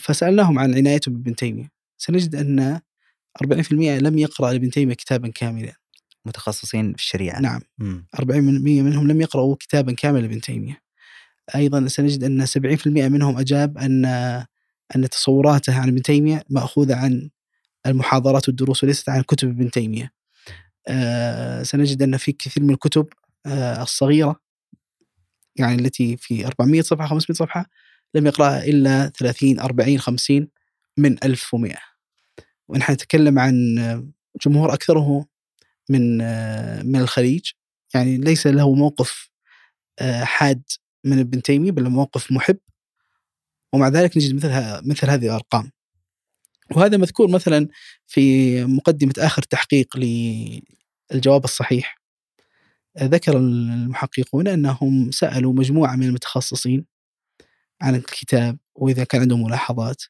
فسألناهم 0.00 0.58
عن 0.58 0.74
عنايتهم 0.74 1.14
بابن 1.14 1.36
تيمية. 1.36 1.70
سنجد 1.98 2.34
أن 2.34 2.80
40% 3.42 3.98
لم 3.98 4.18
يقرأ 4.18 4.52
لابن 4.52 4.70
تيمية 4.70 4.94
كتابا 4.94 5.28
كاملا. 5.28 5.72
متخصصين 6.26 6.92
في 6.92 6.98
الشريعة. 6.98 7.40
نعم. 7.40 7.60
مم. 7.78 8.06
40% 8.18 8.82
منهم 8.82 9.08
لم 9.08 9.20
يقرأوا 9.20 9.56
كتابا 9.60 9.92
كاملا 9.92 10.20
لابن 10.20 10.40
تيمية. 10.40 10.82
أيضا 11.54 11.88
سنجد 11.88 12.24
أن 12.24 12.46
70% 12.46 13.08
منهم 13.08 13.38
أجاب 13.38 13.78
أن 13.78 14.04
أن 14.96 15.08
تصوراته 15.10 15.80
عن 15.80 15.88
ابن 15.88 16.02
تيمية 16.02 16.44
مأخوذة 16.50 16.96
عن 16.96 17.30
المحاضرات 17.86 18.48
والدروس 18.48 18.84
وليست 18.84 19.08
عن 19.08 19.22
كتب 19.22 19.48
ابن 19.48 19.70
تيمية. 19.70 20.12
آه 20.88 21.62
سنجد 21.62 22.02
أن 22.02 22.16
في 22.16 22.32
كثير 22.32 22.62
من 22.62 22.70
الكتب 22.74 23.06
آه 23.46 23.82
الصغيرة 23.82 24.40
يعني 25.56 25.82
التي 25.82 26.16
في 26.16 26.46
400 26.46 26.82
صفحة 26.82 27.06
500 27.06 27.36
صفحة 27.36 27.66
لم 28.14 28.26
يقرأها 28.26 28.64
إلا 28.64 29.08
30 29.08 29.60
40 29.60 29.98
50 29.98 30.48
من 30.98 31.24
1100 31.24 31.74
ونحن 32.68 32.92
نتكلم 32.92 33.38
عن 33.38 33.54
جمهور 34.46 34.74
أكثره 34.74 35.26
من 35.90 36.20
آه، 36.20 36.82
من 36.82 36.96
الخليج. 37.00 37.50
يعني 37.94 38.18
ليس 38.18 38.46
له 38.46 38.74
موقف 38.74 39.30
حاد 40.22 40.62
من 41.04 41.18
ابن 41.18 41.42
تيمية 41.42 41.70
بل 41.70 41.88
موقف 41.88 42.32
محب. 42.32 42.58
ومع 43.74 43.88
ذلك 43.88 44.16
نجد 44.16 44.34
مثل 44.34 44.48
مثل 44.90 45.10
هذه 45.10 45.26
الأرقام. 45.26 45.70
وهذا 46.72 46.96
مذكور 46.96 47.28
مثلا 47.28 47.68
في 48.06 48.64
مقدمة 48.64 49.12
آخر 49.18 49.42
تحقيق 49.42 49.96
للجواب 49.96 51.44
الصحيح. 51.44 51.98
آه، 52.96 53.04
ذكر 53.06 53.36
المحققون 53.36 54.48
أنهم 54.48 55.10
سألوا 55.10 55.52
مجموعة 55.52 55.96
من 55.96 56.06
المتخصصين 56.06 56.84
عن 57.82 57.94
الكتاب 57.94 58.58
وإذا 58.74 59.04
كان 59.04 59.20
عندهم 59.20 59.44
ملاحظات 59.44 60.02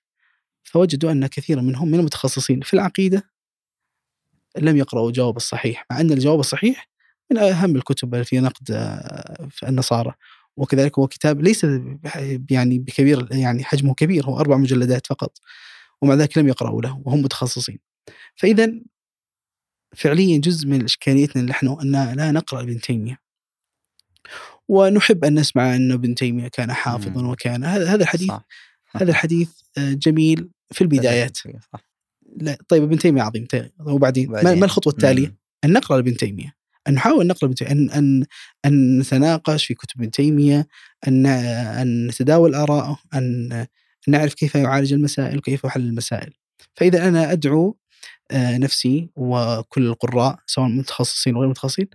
فوجدوا 0.65 1.13
أن 1.13 1.27
كثيرا 1.27 1.63
منهم 1.63 1.89
من 1.89 1.99
المتخصصين 1.99 2.61
في 2.61 2.75
العقيدة 2.75 3.31
لم 4.59 4.77
يقرأوا 4.77 5.09
الجواب 5.09 5.37
الصحيح 5.37 5.87
مع 5.91 6.01
أن 6.01 6.11
الجواب 6.13 6.41
الصحيح 6.41 6.89
من 7.31 7.39
أهم 7.39 7.77
الكتب 7.77 8.23
في 8.23 8.41
نقد 8.41 8.71
آه، 8.71 9.49
في 9.51 9.69
النصارى. 9.69 10.15
وكذلك 10.57 10.99
هو 10.99 11.07
كتاب 11.07 11.43
ليس 11.43 11.67
يعني 12.51 12.79
بكبير 12.79 13.29
يعني 13.31 13.65
حجمه 13.65 13.95
كبير 13.95 14.27
هو 14.27 14.39
أربع 14.39 14.57
مجلدات 14.57 15.07
فقط. 15.07 15.39
ومع 16.05 16.15
ذلك 16.15 16.39
لم 16.39 16.49
يقرأوا 16.49 16.83
له 16.83 17.03
وهم 17.05 17.23
متخصصين 17.23 17.79
فإذا 18.37 18.73
فعليا 19.97 20.39
جزء 20.39 20.69
من 20.69 20.85
إشكاليتنا 20.85 21.43
نحن 21.43 21.69
أن 21.69 22.17
لا 22.17 22.31
نقرأ 22.31 22.61
ابن 22.61 22.81
تيمية 22.81 23.19
ونحب 24.69 25.25
أن 25.25 25.39
نسمع 25.39 25.77
أن 25.77 25.93
ابن 25.93 26.15
تيمية 26.15 26.49
كان 26.49 26.73
حافظا 26.73 27.23
مم. 27.23 27.29
وكان 27.29 27.65
هذا 27.65 27.91
هذا 27.91 28.03
الحديث 28.03 28.29
صح. 28.29 28.47
هذا 28.97 29.11
الحديث 29.11 29.51
آه، 29.79 29.93
جميل 29.93 30.51
في 30.71 30.81
البدايات 30.81 31.37
صح. 31.37 31.81
لا 32.37 32.59
طيب 32.69 32.83
ابن 32.83 32.99
تيمية 32.99 33.23
عظيم 33.23 33.47
طيب، 33.47 33.71
وبعدين 33.81 34.31
ما, 34.31 34.53
الخطوة 34.53 34.93
التالية؟ 34.93 35.27
مم. 35.27 35.37
أن 35.65 35.73
نقرأ 35.73 35.99
ابن 35.99 36.17
تيمية 36.17 36.55
أن 36.89 36.95
نحاول 36.95 37.27
نقرأ 37.27 37.45
ابن 37.45 37.55
تيمية 37.55 37.73
أن 37.73 37.91
أن 37.91 38.25
أن 38.65 38.99
نتناقش 38.99 39.65
في 39.65 39.75
كتب 39.75 40.01
ابن 40.01 40.11
تيمية 40.11 40.69
أن 41.09 41.27
أن 41.27 42.07
نتداول 42.07 42.55
آراءه 42.55 42.99
أن 43.15 43.67
نعرف 44.09 44.35
كيف 44.35 44.55
يعالج 44.55 44.93
المسائل 44.93 45.39
وكيف 45.39 45.65
يحل 45.65 45.81
المسائل. 45.81 46.33
فإذا 46.75 47.09
أنا 47.09 47.33
أدعو 47.33 47.77
آه، 48.31 48.59
نفسي 48.59 49.11
وكل 49.17 49.87
القراء 49.87 50.39
سواء 50.47 50.69
متخصصين 50.69 51.37
وغير 51.37 51.49
متخصصين 51.49 51.87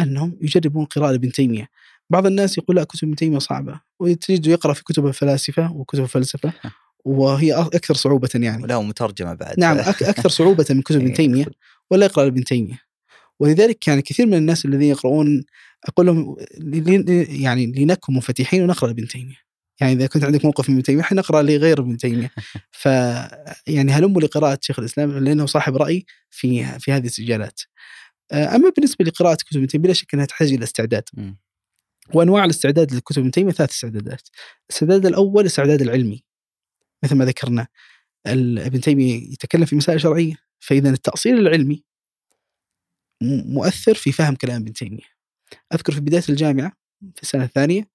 أنهم 0.00 0.36
يجربون 0.42 0.84
قراءة 0.84 1.14
ابن 1.14 1.32
تيمية. 1.32 1.68
بعض 2.10 2.26
الناس 2.26 2.58
يقول 2.58 2.76
لا 2.76 2.84
كتب 2.84 3.04
ابن 3.04 3.16
تيمية 3.16 3.38
صعبة. 3.38 3.80
وتجد 4.00 4.46
يقرأ 4.46 4.72
في 4.72 4.84
كتب 4.84 5.06
الفلاسفة 5.06 5.72
وكتب 5.72 6.02
الفلسفة 6.02 6.52
وهي 7.04 7.52
أكثر 7.54 7.94
صعوبة 7.94 8.28
يعني. 8.34 8.62
ولا 8.62 8.78
مترجمة 8.80 9.34
بعد. 9.34 9.60
نعم 9.60 9.78
أك- 9.82 10.02
أكثر 10.08 10.28
صعوبة 10.28 10.66
من 10.70 10.82
كتب 10.82 10.96
ابن 11.00 11.06
إيه. 11.06 11.14
تيمية 11.14 11.46
ولا 11.90 12.06
يقرأ 12.06 12.26
ابن 12.26 12.44
تيمية. 12.44 12.78
ولذلك 13.40 13.88
يعني 13.88 14.02
كثير 14.02 14.26
من 14.26 14.34
الناس 14.34 14.64
الذين 14.64 14.90
يقرؤون 14.90 15.44
أقول 15.88 16.06
لهم 16.06 16.36
يعني 17.40 17.66
لنكن 17.66 18.14
منفتحين 18.14 18.62
ونقرأ 18.62 18.90
ابن 18.90 19.08
تيمية. 19.08 19.45
يعني 19.80 19.92
إذا 19.92 20.06
كنت 20.06 20.24
عندك 20.24 20.44
موقف 20.44 20.68
من 20.68 20.74
ابن 20.74 20.82
تيمية 20.82 21.00
إحنا 21.00 21.20
نقرأ 21.20 21.42
لغير 21.42 21.80
ابن 21.80 21.96
تيمية 21.96 22.30
ف 22.80 22.86
يعني 23.66 23.92
هلموا 23.92 24.20
لقراءة 24.20 24.58
شيخ 24.62 24.78
الإسلام 24.78 25.18
لأنه 25.18 25.46
صاحب 25.46 25.76
رأي 25.76 26.06
في 26.30 26.78
في 26.80 26.92
هذه 26.92 27.06
السجالات 27.06 27.60
آه، 28.32 28.56
أما 28.56 28.70
بالنسبة 28.76 29.04
لقراءة 29.04 29.34
كتب 29.34 29.56
ابن 29.56 29.66
تيمية 29.66 29.84
بلا 29.84 29.92
شك 29.92 30.14
أنها 30.14 30.24
تحتاج 30.24 30.52
إلى 30.52 30.64
استعداد. 30.64 31.02
وأنواع 32.14 32.44
الاستعداد 32.44 32.94
لكتب 32.94 33.18
ابن 33.18 33.30
تيمية 33.30 33.52
ثلاث 33.52 33.70
استعدادات. 33.70 34.28
الاستعداد 34.70 35.06
الأول 35.06 35.40
الاستعداد 35.40 35.82
العلمي 35.82 36.24
مثل 37.04 37.14
ما 37.14 37.24
ذكرنا 37.24 37.66
ابن 38.26 38.80
تيمية 38.80 39.32
يتكلم 39.32 39.64
في 39.64 39.76
مسائل 39.76 40.00
شرعية 40.00 40.34
فإذا 40.58 40.90
التأصيل 40.90 41.38
العلمي 41.38 41.84
مؤثر 43.22 43.94
في 43.94 44.12
فهم 44.12 44.34
كلام 44.34 44.62
ابن 44.62 44.72
تيمية. 44.72 45.16
أذكر 45.74 45.92
في 45.92 46.00
بداية 46.00 46.24
الجامعة 46.28 46.72
في 47.14 47.22
السنة 47.22 47.44
الثانية 47.44 47.90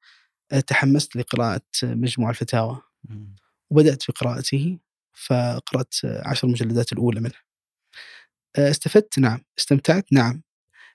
تحمست 0.60 1.16
لقراءة 1.16 1.62
مجموع 1.84 2.30
الفتاوى. 2.30 2.82
مم. 3.04 3.36
وبدأت 3.70 4.04
في 4.04 4.12
قراءته 4.12 4.80
فقرأت 5.14 5.95
آه، 6.06 6.28
عشر 6.28 6.47
مجلدات 6.47 6.93
الأولى 6.93 7.20
منه. 7.20 7.34
آه، 8.56 8.70
استفدت 8.72 9.20
نعم. 9.20 9.39
استمتعت 9.60 10.06
نعم. 10.14 10.41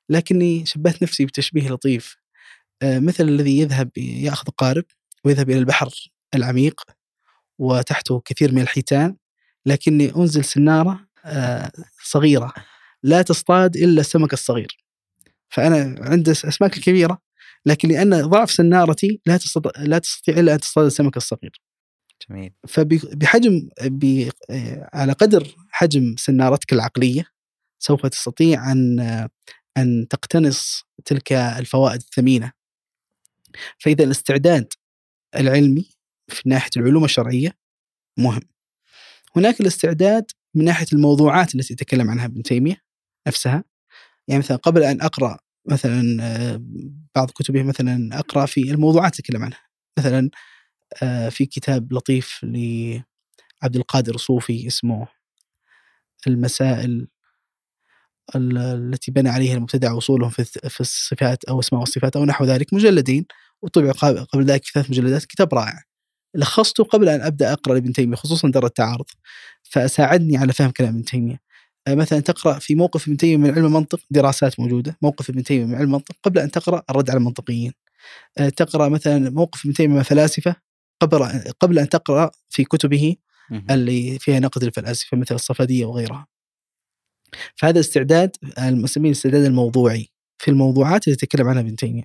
لكني 0.08 0.66
شبهت 0.66 1.02
نفسي 1.02 1.26
بتشبيه 1.26 1.68
لطيف. 1.68 2.16
آه، 2.82 2.98
مثل 2.98 3.24
الذي 3.24 3.58
يذهب 3.58 3.98
يأخذ 3.98 4.50
قارب 4.50 4.84
ويذهب 5.24 5.50
إلى 5.50 5.58
البحر 5.58 6.10
العميق 6.34 6.80
وتحته 7.58 8.20
كثير 8.24 8.52
من 8.52 8.62
الحيتان 8.62 9.16
لكني 9.66 10.16
أنزل 10.16 10.44
سنارة 10.44 11.06
آه، 11.24 11.72
صغيرة. 12.02 12.52
لا 13.02 13.22
تصطاد 13.22 13.76
إلا 13.76 14.00
السمك 14.00 14.32
الصغير. 14.32 14.78
فأنا 15.48 15.96
عند 16.00 16.28
الأسماك 16.28 16.76
الكبيرة 16.76 17.25
لكن 17.66 17.88
لأن 17.88 18.22
ضعف 18.22 18.50
سنارتي 18.50 19.20
لا 19.26 19.36
تستطيع 19.36 19.72
لا 19.82 19.98
تستطيع 19.98 20.38
إلا 20.38 20.54
أن 20.54 20.60
تصطاد 20.60 20.84
السمك 20.86 21.16
الصغير 21.16 21.60
جميل 22.30 22.52
فبحجم 22.68 23.68
ب- 23.82 24.30
على 24.94 25.12
قدر 25.12 25.54
حجم 25.70 26.14
سنارتك 26.18 26.72
العقلية 26.72 27.24
سوف 27.78 28.06
تستطيع 28.06 28.72
أن 28.72 29.00
أن 29.76 30.06
تقتنص 30.10 30.82
تلك 31.04 31.32
الفوائد 31.32 32.00
الثمينة. 32.00 32.52
فإذا 33.78 34.04
الاستعداد 34.04 34.72
العلمي 35.36 35.90
في 36.28 36.48
ناحية 36.48 36.70
العلوم 36.76 37.04
الشرعية 37.04 37.58
مهم. 38.18 38.40
هناك 39.36 39.60
الاستعداد 39.60 40.24
من 40.54 40.64
ناحية 40.64 40.86
الموضوعات 40.92 41.54
التي 41.54 41.72
يتكلم 41.72 42.10
عنها 42.10 42.24
ابن 42.26 42.42
تيمية 42.42 42.76
نفسها. 43.28 43.64
يعني 44.28 44.38
مثلا 44.38 44.56
قبل 44.56 44.82
أن 44.82 45.00
أقرأ 45.02 45.38
مثلا 45.68 46.18
آه، 46.22 46.62
بعض 47.16 47.30
كتبه 47.30 47.62
مثلا 47.62 48.18
أقرأ 48.18 48.46
في 48.46 48.70
الموضوعات 48.72 49.18
يتكلم 49.18 49.44
عنها. 49.44 49.60
مثلا 49.98 50.30
آه، 51.02 51.28
في 51.28 51.46
كتاب 51.46 51.92
لطيف 51.92 52.44
عبد 53.62 53.76
القادر 53.76 54.14
الصوفي 54.14 54.66
اسمه 54.66 55.08
المسائل 56.26 57.06
ال- 58.36 58.58
التي 58.58 59.10
بنى 59.10 59.28
عليها 59.28 59.54
المبتدع 59.54 59.92
وصولهم 59.92 60.30
في 60.30 60.44
في 60.44 60.80
الصفات 60.80 61.44
أو 61.44 61.60
أسماء 61.60 61.80
والصفات 61.80 62.16
أو 62.16 62.24
نحو 62.24 62.44
ذلك 62.44 62.74
مجلدين 62.74 63.26
وطبع 63.62 63.90
قبل 64.32 64.44
ذلك 64.44 64.64
ثلاث 64.74 64.90
مجلدات 64.90 65.24
كتاب 65.24 65.54
رائع. 65.54 65.82
لخصته 66.36 66.84
قبل 66.84 67.08
أن 67.08 67.20
أبدأ 67.20 67.52
أقرأ 67.52 67.74
لابن 67.74 67.92
تيمية 67.92 68.16
خصوصا 68.16 68.48
در 68.50 68.66
التعارض. 68.66 69.04
فساعدني 69.62 70.36
على 70.36 70.52
فهم 70.52 70.70
كلام 70.70 70.94
ابن 70.94 71.04
تيمية. 71.04 71.40
مثلا 71.88 72.20
تقرأ 72.20 72.58
في 72.58 72.74
موقف 72.74 73.08
ابن 73.08 73.16
تيمية 73.16 73.36
من 73.36 73.54
علم 73.54 73.66
المنطق 73.66 74.00
دراسات 74.10 74.60
موجودة 74.60 74.98
موقف 75.02 75.30
ابن 75.30 75.42
تيمية 75.42 75.64
من 75.64 75.74
علم 75.74 75.84
المنطق 75.84 76.14
قبل 76.22 76.38
أن 76.38 76.50
تقرأ 76.50 76.82
الرد 76.90 77.10
على 77.10 77.18
المنطقيين 77.18 77.72
آه، 78.38 78.48
تقرأ 78.48 78.88
مثلا 78.88 79.30
موقف 79.30 79.64
ابن 79.64 79.74
تيمية 79.74 79.96
من 79.96 80.02
فلاسفة 80.02 80.56
قبل 81.00 81.18
قبل 81.60 81.78
أن 81.78 81.88
تقرأ 81.88 82.30
في 82.50 82.64
كتبه. 82.64 83.16
اللي 83.70 84.18
فيها 84.18 84.40
نقد 84.40 84.62
الفلاسفة 84.62 85.16
مثل 85.16 85.34
الصفدية 85.34 85.86
وغيرها. 85.86 86.26
فهذا 87.56 87.80
استعداد 87.80 88.36
المسمين 88.58 89.06
الاستعداد 89.06 89.44
الموضوعي 89.44 90.08
في 90.38 90.50
الموضوعات 90.50 91.08
اللي 91.08 91.12
يتكلم 91.22 91.48
عنها 91.48 91.60
ابن 91.60 91.76
تيمية. 91.76 92.02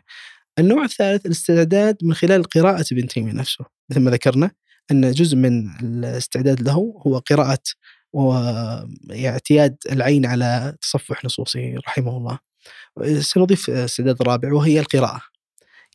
النوع 0.60 0.84
الثالث 0.84 1.26
الاستعداد 1.26 1.98
من 2.04 2.14
خلال 2.14 2.44
قراءة 2.44 2.86
ابن 2.92 3.08
تيمية 3.08 3.34
نفسه 3.34 3.66
مثل 3.90 4.00
ما 4.00 4.12
ذكرنا 4.12 4.52
أن 4.92 5.12
جزء 5.12 5.38
من 5.38 5.70
الاستعداد 5.84 6.62
له 6.62 7.02
هو 7.08 7.18
قراءة 7.18 7.64
واعتياد 8.14 9.78
العين 9.92 10.26
على 10.26 10.76
تصفح 10.82 11.26
نصوصه 11.26 11.74
رحمه 11.88 12.18
الله. 12.18 12.40
سنضيف 13.20 13.70
استعداد 13.70 14.22
رابع 14.22 14.54
وهي 14.54 14.80
القراءة. 14.80 15.22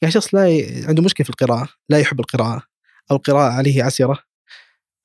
يعني 0.02 0.12
شخص 0.12 0.34
لا 0.34 0.48
ي... 0.48 0.84
عنده 0.86 1.02
مشكلة 1.02 1.24
في 1.24 1.30
القراءة، 1.30 1.68
لا 1.88 1.98
يحب 1.98 2.20
القراءة 2.20 2.62
أو 3.10 3.16
القراءة 3.16 3.52
عليه 3.52 3.82
عسرة 3.82 4.18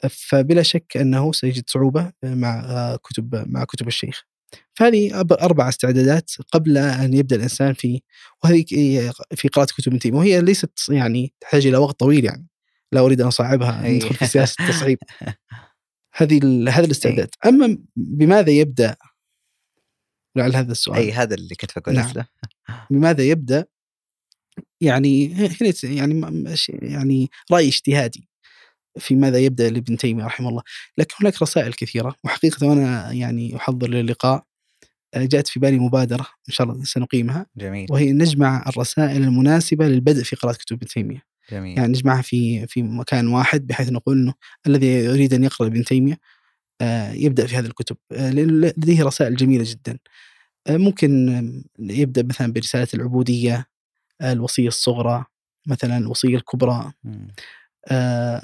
فبلا 0.09 0.63
شك 0.63 0.97
أنه 0.97 1.31
سيجد 1.31 1.63
صعوبة 1.67 2.11
مع 2.23 2.95
كتب 3.03 3.43
مع 3.47 3.63
كتب 3.63 3.87
الشيخ. 3.87 4.23
فهذه 4.73 5.19
أربع 5.19 5.69
استعدادات 5.69 6.31
قبل 6.51 6.77
أن 6.77 7.13
يبدأ 7.13 7.35
الإنسان 7.35 7.73
في 7.73 8.01
وهذه 8.43 8.65
في 9.35 9.47
قراءة 9.47 9.67
كتب 9.77 9.93
ابن 9.93 10.15
وهي 10.15 10.41
ليست 10.41 10.71
يعني 10.89 11.33
تحتاج 11.41 11.67
إلى 11.67 11.77
وقت 11.77 11.99
طويل 11.99 12.25
يعني 12.25 12.47
لا 12.91 13.01
أريد 13.01 13.21
أن 13.21 13.27
أصعبها 13.27 13.85
أي. 13.85 13.95
ندخل 13.95 14.15
في 14.15 14.25
سياسة 14.25 14.55
التصعيب. 14.65 14.97
هذه 16.13 16.39
هذا 16.69 16.85
الاستعداد. 16.85 17.29
أما 17.45 17.77
بماذا 17.95 18.49
يبدأ؟ 18.49 18.95
لعل 20.35 20.55
هذا 20.55 20.71
السؤال. 20.71 20.97
اي 20.97 21.11
هذا 21.11 21.35
اللي 21.35 21.55
كنت 21.55 21.79
بقول 21.79 21.95
نعم. 21.95 22.25
بماذا 22.89 23.23
يبدأ؟ 23.23 23.65
يعني 24.81 25.33
هنا 25.33 25.73
يعني 25.83 26.43
يعني 26.81 27.29
رأي 27.51 27.67
اجتهادي 27.67 28.29
في 28.99 29.15
ماذا 29.15 29.37
يبدأ 29.37 29.69
لابن 29.69 29.97
تيمية 29.97 30.25
رحمه 30.25 30.49
الله، 30.49 30.61
لكن 30.97 31.15
هناك 31.21 31.41
رسائل 31.41 31.73
كثيرة 31.73 32.15
وحقيقة 32.23 32.67
وأنا 32.67 33.11
يعني 33.11 33.55
أحضر 33.55 33.89
للقاء 33.89 34.45
آه، 35.13 35.25
جاءت 35.25 35.47
في 35.47 35.59
بالي 35.59 35.79
مبادرة 35.79 36.27
إن 36.49 36.53
شاء 36.53 36.67
الله 36.67 36.83
سنقيمها 36.83 37.45
جميل 37.57 37.87
وهي 37.89 38.11
نجمع 38.11 38.63
الرسائل 38.67 39.23
المناسبة 39.23 39.87
للبدء 39.87 40.23
في 40.23 40.35
قراءة 40.35 40.55
كتب 40.55 40.75
ابن 40.75 40.87
تيمية، 40.87 41.23
جميل. 41.51 41.77
يعني 41.77 41.89
نجمعها 41.89 42.21
في 42.21 42.67
في 42.67 42.83
مكان 42.83 43.27
واحد 43.27 43.67
بحيث 43.67 43.89
نقول 43.89 44.17
إنه 44.17 44.33
الذي 44.67 44.87
يريد 44.87 45.33
أن 45.33 45.43
يقرأ 45.43 45.67
ابن 45.67 45.83
تيمية 45.83 46.17
آه، 46.81 47.11
يبدأ 47.11 47.47
في 47.47 47.55
هذه 47.55 47.65
الكتب. 47.65 47.97
آه، 48.11 48.31
لديه 48.31 49.03
رسائل 49.03 49.35
جميلة 49.35 49.63
جدا. 49.67 49.97
آه، 50.67 50.77
ممكن 50.77 51.63
يبدأ 51.79 52.23
مثلا 52.23 52.53
برسالة 52.53 52.87
العبودية 52.93 53.65
الوصية 54.21 54.67
الصغرى 54.67 55.25
مثلا 55.67 55.97
الوصية 55.97 56.35
الكبرى. 56.35 56.91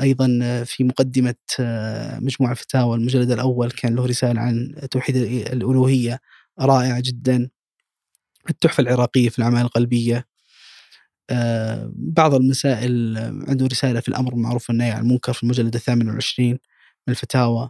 أيضا 0.02 0.28
في 0.64 0.84
مقدمة 0.84 1.36
مجموع 2.20 2.52
الفتاوى 2.52 2.98
المجلد 2.98 3.32
الأول 3.32 3.72
كان 3.72 3.96
له 3.96 4.06
رسالة 4.06 4.42
عن 4.42 4.76
توحيد 4.92 5.16
الألوهية 5.18 6.20
رائعة 6.60 7.00
جدا. 7.06 7.50
التحفة 8.50 8.82
العراقية 8.82 9.30
في 9.30 9.40
الأعمال 9.40 9.62
القلبية. 9.62 10.28
بعض 11.96 12.34
المسائل 12.36 13.18
آه، 13.18 13.46
عنده 13.48 13.66
رسالة 13.66 14.00
في 14.00 14.08
الأمر 14.10 14.34
بالمعروف 14.34 14.70
والنهي 14.70 14.92
عن 14.92 15.02
المنكر 15.02 15.34
في 15.34 15.44
المجلد 15.44 15.76
الثامن 15.76 16.08
والعشرين 16.08 16.60
من 17.08 17.12
الفتاوى. 17.12 17.70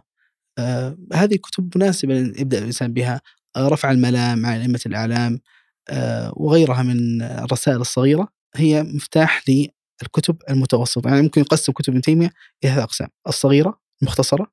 آه، 0.58 0.98
هذه 1.14 1.36
كتب 1.36 1.72
مناسبة 1.76 2.18
أن 2.18 2.34
يبدأ 2.38 2.58
الإنسان 2.58 2.92
بها. 2.92 3.20
آه، 3.56 3.68
رفع 3.68 3.90
الملام 3.90 4.46
عن 4.46 4.60
أئمة 4.60 4.80
الإعلام 4.86 5.40
آه، 5.90 6.32
وغيرها 6.36 6.82
من 6.82 7.22
الرسائل 7.22 7.80
الصغيرة 7.80 8.28
هي 8.56 8.82
مفتاح 8.82 9.42
للكتب 9.48 10.36
المتوسطة. 10.50 11.08
يعني 11.08 11.22
ممكن 11.22 11.40
يقسم 11.40 11.72
كتب 11.72 11.92
ابن 11.92 12.02
تيمية 12.02 12.30
إلى 12.64 12.72
ثلاث 12.72 12.84
أقسام 12.84 13.08
الصغيرة 13.28 13.80
المختصرة 14.02 14.52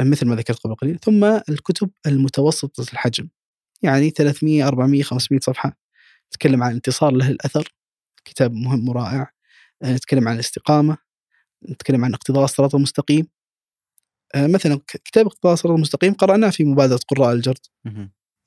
مثل 0.00 0.26
ما 0.26 0.36
ذكرت 0.36 0.58
قبل 0.58 0.74
قليل 0.74 0.98
ثم 0.98 1.24
الكتب 1.24 1.90
المتوسطة 2.06 2.82
الحجم. 2.92 3.28
يعني 3.82 4.10
300 4.10 4.68
400 4.68 5.02
500 5.02 5.40
صفحة. 5.40 5.83
نتكلم 6.28 6.62
عن 6.62 6.72
انتصار 6.72 7.12
له 7.12 7.28
الأثر 7.30 7.74
كتاب 8.24 8.52
مهم 8.52 8.88
ورائع. 8.88 9.30
آه، 9.82 9.92
نتكلم 9.92 10.28
عن 10.28 10.34
الاستقامة 10.34 10.98
نتكلم 11.70 12.04
عن 12.04 12.14
اقتضاء 12.14 12.44
الصراط 12.44 12.74
المستقيم. 12.74 13.26
آه، 14.34 14.46
مثلا 14.46 14.80
كتاب 14.88 15.26
اقتضاء 15.26 15.52
الصراط 15.52 15.74
المستقيم 15.74 16.14
قرأناه 16.14 16.50
في 16.50 16.64
مبادرة 16.64 17.00
قراء 17.08 17.32
الجرد. 17.32 17.58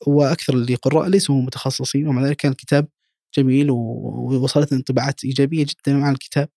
وأكثر 0.08 0.54
اللي 0.54 0.76
قراء 0.76 1.08
ليسوا 1.10 1.42
متخصصين 1.42 2.08
ومع 2.08 2.24
ذلك 2.24 2.36
كان 2.38 2.52
الكتاب 2.52 2.88
جميل 3.38 3.72
ووصلتنا 3.72 4.78
انطباعات 4.78 5.24
إيجابية 5.26 5.66
جدا 5.66 6.06
عن 6.06 6.14
الكتاب. 6.14 6.50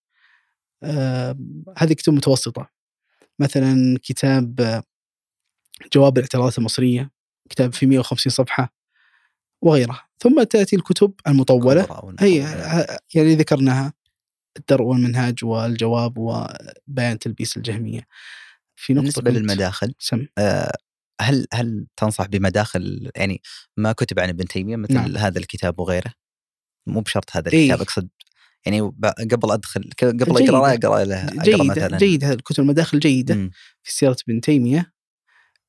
آه، 0.83 1.39
هذه 1.79 1.93
كتب 1.93 2.13
متوسطة. 2.13 2.71
مثلا 3.39 3.99
كتاب 4.03 4.61
جواب 5.95 6.19
الاعتراضات 6.19 6.59
المصرية 6.59 7.11
كتاب 7.51 7.73
في 7.73 7.87
150 7.87 8.31
صفحة. 8.33 8.80
وغيرها 9.63 10.09
ثم 10.19 10.43
تأتي 10.43 10.77
الكتب 10.77 11.13
أو 11.27 11.33
هي. 12.21 12.37
يعني 13.15 13.35
ذكرناها 13.35 13.93
الدرء 14.57 14.83
والمنهاج 14.83 15.45
والجواب 15.45 16.19
وبيان 16.19 17.19
تلبيس 17.19 17.57
الجهمية 17.57 18.07
في 18.77 18.95
نقطة 18.95 19.23
بالنسبة 19.23 19.31
للمداخل 19.31 19.95
سم 19.99 20.27
آه، 20.39 20.73
هل 21.21 21.47
هل 21.53 21.87
تنصح 21.97 22.27
بمداخل 22.27 23.11
يعني 23.17 23.43
ما 23.77 23.93
كتب 23.93 24.21
عن 24.21 24.29
ابن 24.29 24.45
تيمية 24.45 24.77
مثل 24.77 24.95
نعم. 24.95 25.17
هذا 25.17 25.39
الكتاب 25.39 25.79
وغيره؟ 25.79 26.13
مو 26.87 27.01
بشرط 27.01 27.37
هذا 27.37 27.53
إيه. 27.53 27.63
الكتاب 27.63 27.81
أقصد 27.81 28.09
يعني 28.67 28.81
قبل 29.31 29.53
أدخل 29.53 29.91
قبل. 30.03 30.49
اقرا 30.49 30.75
اقرا 30.75 31.05
له 31.05 31.27
جيدة 31.43 31.65
مثلا 31.65 31.99
جيدة 31.99 32.33
الكتب 32.33 32.63
المداخل 32.63 32.99
جيدة 32.99 33.35
مم. 33.35 33.51
في 33.83 33.93
سيرة 33.93 34.17
ابن 34.29 34.41
تيمية 34.41 34.79
آه، 34.79 34.93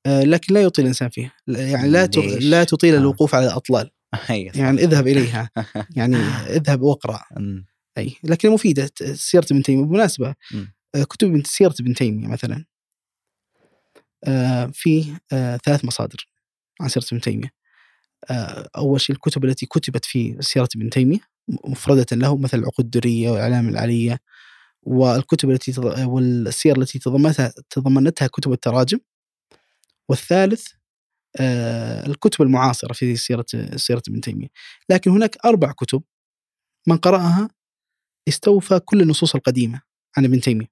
لكن 0.07 0.53
لا 0.53 0.61
يطيل 0.61 0.85
الإنسان 0.85 1.09
فيها 1.09 1.31
يعني 1.47 1.89
لا؟ 1.89 2.05
لا 2.39 2.63
تطيل 2.63 2.95
آه. 2.95 2.97
الوقوف 2.97 3.36
على 3.36 3.45
الأطلال 3.45 3.91
أي 4.29 4.49
صح. 4.49 4.59
يعني 4.59 4.82
اذهب 4.82 5.07
إليها 5.07 5.49
يعني 5.97 6.17
اذهب 6.57 6.82
واقرأ 6.82 7.19
مم. 7.37 7.65
أي 7.97 8.15
لكن 8.23 8.49
مفيدة 8.49 8.91
سيرة 9.13 9.45
ابن 9.51 9.63
تيمية 9.63 9.83
بالمناسبة 9.83 10.36
مم. 10.51 10.73
آه، 10.95 11.03
كتب 11.03 11.41
سيرة 11.45 11.75
ابن 11.79 11.93
تيمية 11.93 12.28
مثلا 12.28 12.65
آه، 14.28 14.65
في 14.73 15.17
آه، 15.32 15.57
ثلاث 15.57 15.86
مصادر 15.86 16.28
عن 16.82 16.89
سيرة 16.89 17.05
ابن 17.11 17.21
تيمية 17.21 17.53
آه، 18.29 18.69
أول 18.78 19.01
شيء 19.01 19.15
الكتب 19.15 19.45
التي 19.45 19.65
كتبت 19.65 20.05
في 20.05 20.37
سيرة 20.39 20.69
ابن 20.75 20.89
تيمية 20.89 21.19
مفردة 21.47 22.05
له 22.11 22.37
مثل 22.37 22.59
العقود 22.59 22.86
الدرية 22.86 23.29
والأعلام 23.29 23.69
العالية 23.69 24.19
والكتب 24.83 25.49
التي 25.49 25.82
والسير 26.05 26.78
التي 26.78 26.99
تضمنتها 26.99 27.53
تضمنتها 27.69 28.28
كتب 28.28 28.51
التراجم 28.51 28.99
والثالث 30.12 30.67
آه، 31.39 32.05
الكتب 32.05 32.42
المعاصرة 32.42 32.93
في 32.93 33.16
سيرة 33.16 33.46
سيرة 33.75 34.01
ابن 34.08 34.21
تيمية. 34.21 34.47
لكن 34.89 35.12
هناك 35.12 35.38
أربع 35.46 35.71
كتب 35.71 36.04
من 36.88 36.97
قرأها 36.97 37.50
استوفى 38.28 38.79
كل 38.79 39.01
النصوص 39.01 39.36
القديمة 39.36 39.82
عن 40.17 40.25
ابن 40.25 40.42
تيمية. 40.42 40.67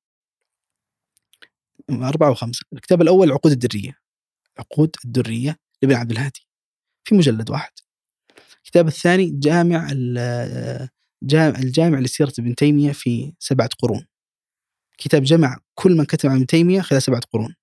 أربعة 1.92 2.32
وخمسة. 2.32 2.66
الكتاب 2.74 3.02
الأول 3.02 3.28
العقود 3.28 3.52
الدرية. 3.52 4.00
عقود 4.60 4.96
الدرية 5.06 5.58
لابن 5.82 5.96
عبد 5.96 6.12
الهادي 6.12 6.48
في 7.08 7.16
مجلد 7.16 7.50
واحد. 7.50 7.72
الكتاب 8.58 8.88
الثاني 8.88 9.30
جامع 9.40 9.88
ال- 9.92 10.90
جامع 11.24 11.60
الجامع 11.60 12.00
لسيرة 12.00 12.34
ابن 12.40 12.56
تيمية 12.56 12.92
في 12.92 13.34
سبعة 13.40 13.70
قرون. 13.80 14.06
كتاب 14.98 15.24
جمع 15.24 15.58
كل 15.76 15.98
من 15.98 16.06
كتب 16.06 16.30
عن 16.30 16.36
ابن 16.36 16.46
تيمية 16.46 16.82
خلال 16.82 17.02
سبعة 17.02 17.22
قرون. 17.34 17.56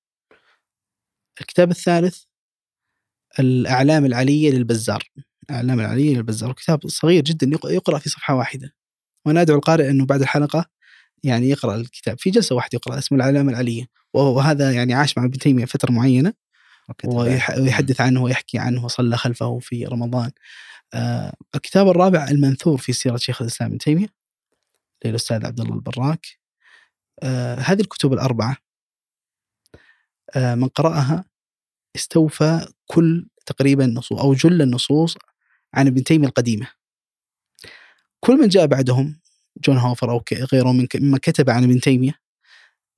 الكتاب 1.41 1.71
الثالث 1.71 2.23
الأعلام 3.39 4.05
العلية 4.05 4.51
للبزار. 4.51 5.11
الأعلام 5.51 5.81
العلية 5.81 6.15
للبزار. 6.15 6.53
كتاب 6.53 6.89
صغير 6.89 7.23
جدا 7.23 7.47
يق- 7.47 7.67
يقرأ 7.67 7.99
في 7.99 8.09
صفحة 8.09 8.35
واحدة. 8.35 8.75
وأنا 9.27 9.41
أدعو 9.43 9.57
القارئ 9.57 9.91
أنه 9.91 10.07
بعد 10.07 10.21
الحلقة 10.23 10.65
يعني 11.25 11.49
يقرأ 11.49 11.77
الكتاب. 11.77 12.19
في 12.21 12.31
جلسة 12.31 12.55
واحدة 12.57 12.71
يقرأ 12.75 12.99
اسمه 12.99 13.17
الأعلام 13.19 13.49
العلية. 13.49 13.87
وهذا 14.15 14.73
يعني 14.73 14.95
عاش 14.95 15.19
مع 15.19 15.25
ابن 15.25 15.39
تيمية 15.39 15.65
فترة 15.65 15.93
معينة. 15.93 16.33
ويحدث 17.05 18.01
عنه 18.01 18.23
ويحكي 18.23 18.59
عنه 18.59 18.85
وصلى 18.85 19.17
خلفه 19.17 19.59
في 19.59 19.85
رمضان. 19.85 20.31
آه 20.95 21.35
الكتاب 21.55 21.89
الرابع 21.89 22.29
المنثور 22.29 22.79
في 22.79 22.93
سيرة 22.93 23.17
شيخ 23.17 23.43
الإسلام 23.43 23.71
ابن 23.71 23.79
تيمية 23.79 24.09
للأستاذ 25.05 25.47
عبد 25.47 25.61
الله 25.61 25.75
البراك. 25.75 26.27
آه 27.23 27.55
هذه 27.55 27.81
الكتب 27.81 28.13
الأربعة. 28.13 28.57
من 30.37 30.69
قرأها 30.69 31.25
استوفى 31.97 32.67
كل 32.87 33.27
تقريبا 33.47 33.85
النصوص 33.85 34.19
أو 34.21 34.35
جل 34.35 34.63
النصوص 34.63 35.17
عن 35.75 35.87
ابن 35.87 36.05
تيمية 36.05 36.29
القديمة. 36.29 36.67
كل 38.21 38.37
من 38.41 38.49
جاء 38.49 38.67
بعدهم 38.67 39.21
جون 39.65 39.77
هوفر 39.79 40.11
أو 40.11 40.23
غيره 40.53 40.73
من 40.73 40.87
مما 40.95 41.19
كتب 41.19 41.51
عن 41.51 41.65
ابن 41.65 41.81
تيمية 41.81 42.15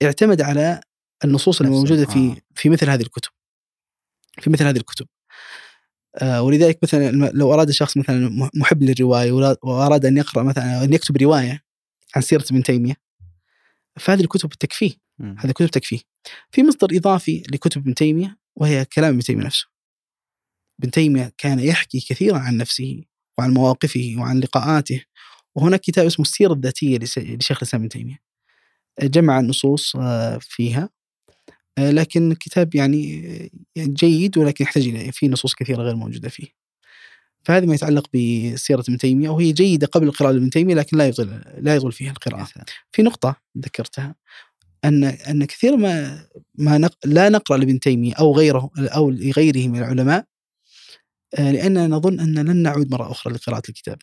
اعتمد 0.03 0.41
على 0.43 0.81
النصوص 1.25 1.61
الموجودة 1.61 2.03
آه. 2.03 2.07
في 2.07 2.41
في 2.55 2.69
مثل 2.69 2.91
هذه 2.91 3.03
الكتب 3.03 3.31
في 4.41 4.51
مثل 4.51 4.65
هذه 4.65 4.77
الكتب. 4.77 5.07
آه، 6.17 6.43
ولذلك 6.43 6.79
مثلا 6.83 7.11
لو 7.35 7.55
أراد 7.55 7.71
شخص 7.71 7.97
مثلا 7.97 8.51
محب 8.55 8.83
للرواية 8.83 9.33
ولا- 9.33 9.57
وأراد 9.63 10.07
أن 10.07 10.17
يقرأ 10.17 10.43
مثلا 10.43 10.85
أن 10.85 10.93
يكتب 10.93 11.17
رواية 11.17 11.63
عن 12.17 12.23
سيرة 12.23 12.45
ابن 12.51 12.63
تيمية 12.63 12.95
فهذه 13.97 14.21
الكتب 14.21 14.49
تكفيه. 14.49 14.93
مم. 15.19 15.37
هذه 15.39 15.49
الكتب 15.49 15.67
تكفيه 15.67 16.01
في 16.51 16.63
مصدر 16.63 16.97
إضافي 16.97 17.43
لكتب 17.53 17.81
ابن 17.81 17.95
تيمية 17.95 18.39
وهي 18.57 18.85
كلام 18.85 19.11
ابن 19.13 19.23
تيمية 19.23 19.45
نفسه. 19.45 19.67
ابن 20.81 20.91
تيمية 20.91 21.33
كان 21.39 21.61
يحكي 21.61 22.01
كثيرا 22.01 22.39
عن 22.39 22.57
نفسه 22.57 23.03
وعن 23.39 23.55
مواقفه 23.55 24.15
وعن 24.19 24.41
لقاءاته 24.41 25.05
وهناك 25.55 25.81
كتاب 25.81 26.07
اسمه 26.07 26.23
السيرة 26.23 26.53
الذاتية 26.53 26.99
لشيخ 26.99 27.57
الإسلام 27.57 27.83
ابن 27.83 27.89
تيمية. 27.89 28.19
جمع 29.03 29.41
النصوص 29.41 29.97
آه، 29.97 30.39
فيها. 30.41 30.89
آه، 31.79 31.91
لكن 31.91 32.35
كتاب 32.35 32.75
يعني 32.75 33.27
آه، 33.79 33.85
جيد 33.85 34.39
ولكن 34.39 34.65
يحتاج 34.65 34.89
إلى 34.89 35.13
فيه 35.13 35.29
نصوص 35.29 35.55
كثيرة 35.55 35.83
غير 35.83 35.97
موجودة 35.97 36.29
فيه. 36.29 36.47
فهذا 37.45 37.67
ما 37.67 37.75
يتعلق 37.75 38.07
بسيرة 38.17 38.81
ابن 38.81 38.99
تيمية 38.99 39.29
وهي 39.29 39.53
جيدة 39.53 39.87
قبل 39.87 40.07
القراءة 40.07 40.33
لابن 40.33 40.51
تيمية 40.51 40.75
لكن 40.75 40.97
لا 40.97 41.09
يطول 41.09 41.43
لا 41.59 41.77
يطول 41.77 41.93
فيها 41.93 42.11
القراءة. 42.11 42.49
في 42.93 43.03
نقطة 43.03 43.37
ذكرتها. 43.59 44.15
أن 44.85 45.05
أن 45.05 45.45
كثير 45.45 45.77
ما 45.77 46.25
ما 46.55 46.79
نق 46.79 46.95
لا 47.05 47.29
نقرأ 47.29 47.57
لابن 47.57 47.81
تيمية 47.81 48.15
أو 48.15 48.37
غيره 48.37 48.71
أو 48.79 49.11
لغيره 49.11 49.69
من 49.69 49.79
العلماء 49.79 50.25
آه، 51.39 51.51
لأننا 51.53 51.87
نظن 51.87 52.21
أن 52.21 52.39
لن 52.39 52.57
نعود 52.57 52.91
مرة 52.91 53.11
أخرى 53.11 53.33
لقراءة 53.35 53.63
الكتاب. 53.69 53.99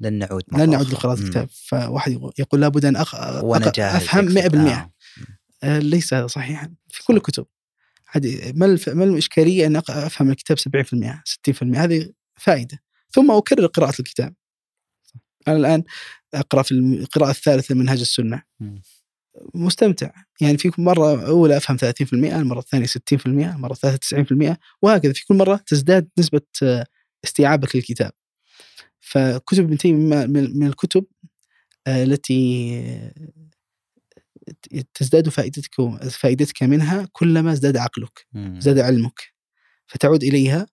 لن 0.00 0.12
نعود 0.18 0.42
مرة 0.52 0.60
لن 0.64 0.70
نعود 0.70 0.86
مم. 1.20 1.24
الكتاب. 1.24 1.48
فواحد 1.52 2.12
يقول- 2.38 2.60
لابد 2.60 2.84
أن 2.84 2.96
أخ... 2.96 3.14
أفهم 3.96 4.24
يكتب. 4.38 4.56
100% 4.56 4.70
آه. 4.72 4.92
آه، 5.62 5.78
ليس 5.78 6.14
هذا 6.14 6.26
صحيحا. 6.26 6.74
في 6.88 7.04
كل 7.04 7.16
الكتب. 7.16 7.46
ما 8.54 8.66
الف... 8.66 8.88
ما 8.88 9.04
الإشكالية 9.04 9.66
أن 9.66 9.80
أق- 9.80 9.90
أفهم 9.90 10.30
الكتاب 10.30 10.58
70% 10.58 11.22
60% 11.24 11.76
هذه 11.76 12.12
فائدة. 12.36 12.78
ثم 13.10 13.30
أكرر 13.30 13.66
قراءة 13.66 13.94
الكتاب. 14.00 14.34
أنا 15.48 15.56
الآن 15.56 15.82
أقرأ 16.34 16.62
في 16.62 16.72
القراءة 16.72 17.30
الثالثة 17.30 17.74
من 17.74 17.80
منهج 17.80 18.00
السنة. 18.00 18.42
مم. 18.60 18.82
مستمتع. 19.54 20.10
يعني 20.40 20.58
في 20.58 20.72
مرة 20.78 21.26
أولى 21.26 21.56
أفهم 21.56 21.76
30% 21.76 22.36
المرة 22.36 22.58
الثانية 22.58 22.86
60% 22.86 23.26
المرة 23.26 23.72
الثالثة 23.72 23.96
90% 23.96 24.56
وهكذا. 24.82 25.12
في 25.12 25.26
كل 25.26 25.34
مرة 25.34 25.60
تزداد 25.66 26.08
نسبة 26.18 26.40
آه، 26.62 26.86
استيعابك 27.24 27.76
للكتاب. 27.76 28.12
فكتب 29.00 29.64
ابن 29.64 29.78
تيمية 29.78 30.26
من 30.26 30.66
الكتب 30.66 31.04
آه، 31.86 32.04
التي 32.04 32.72
آه، 34.74 34.84
تزداد 34.94 35.28
فائدتك 35.28 35.74
فائدتك 36.10 36.62
منها 36.62 37.08
كلما 37.12 37.52
ازداد 37.52 37.76
عقلك. 37.76 38.26
ازداد 38.36 38.78
علمك. 38.78 39.20
فتعود 39.86 40.22
إليها 40.22 40.66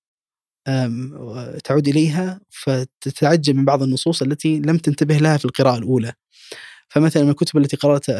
تعود 1.64 1.88
إليها 1.88 2.42
فتتعجب 2.50 3.56
من 3.56 3.66
بعض 3.66 3.84
النصوص 3.84 4.22
التي 4.22 4.60
لم 4.60 4.78
تنتبه 4.78 5.18
لها 5.18 5.38
في 5.38 5.46
القراءة 5.46 5.78
الأولى. 5.78 6.14
فمثلا 6.94 7.24
من 7.24 7.30
الكتب 7.30 7.58
التي 7.58 7.78
قرأت 7.78 8.12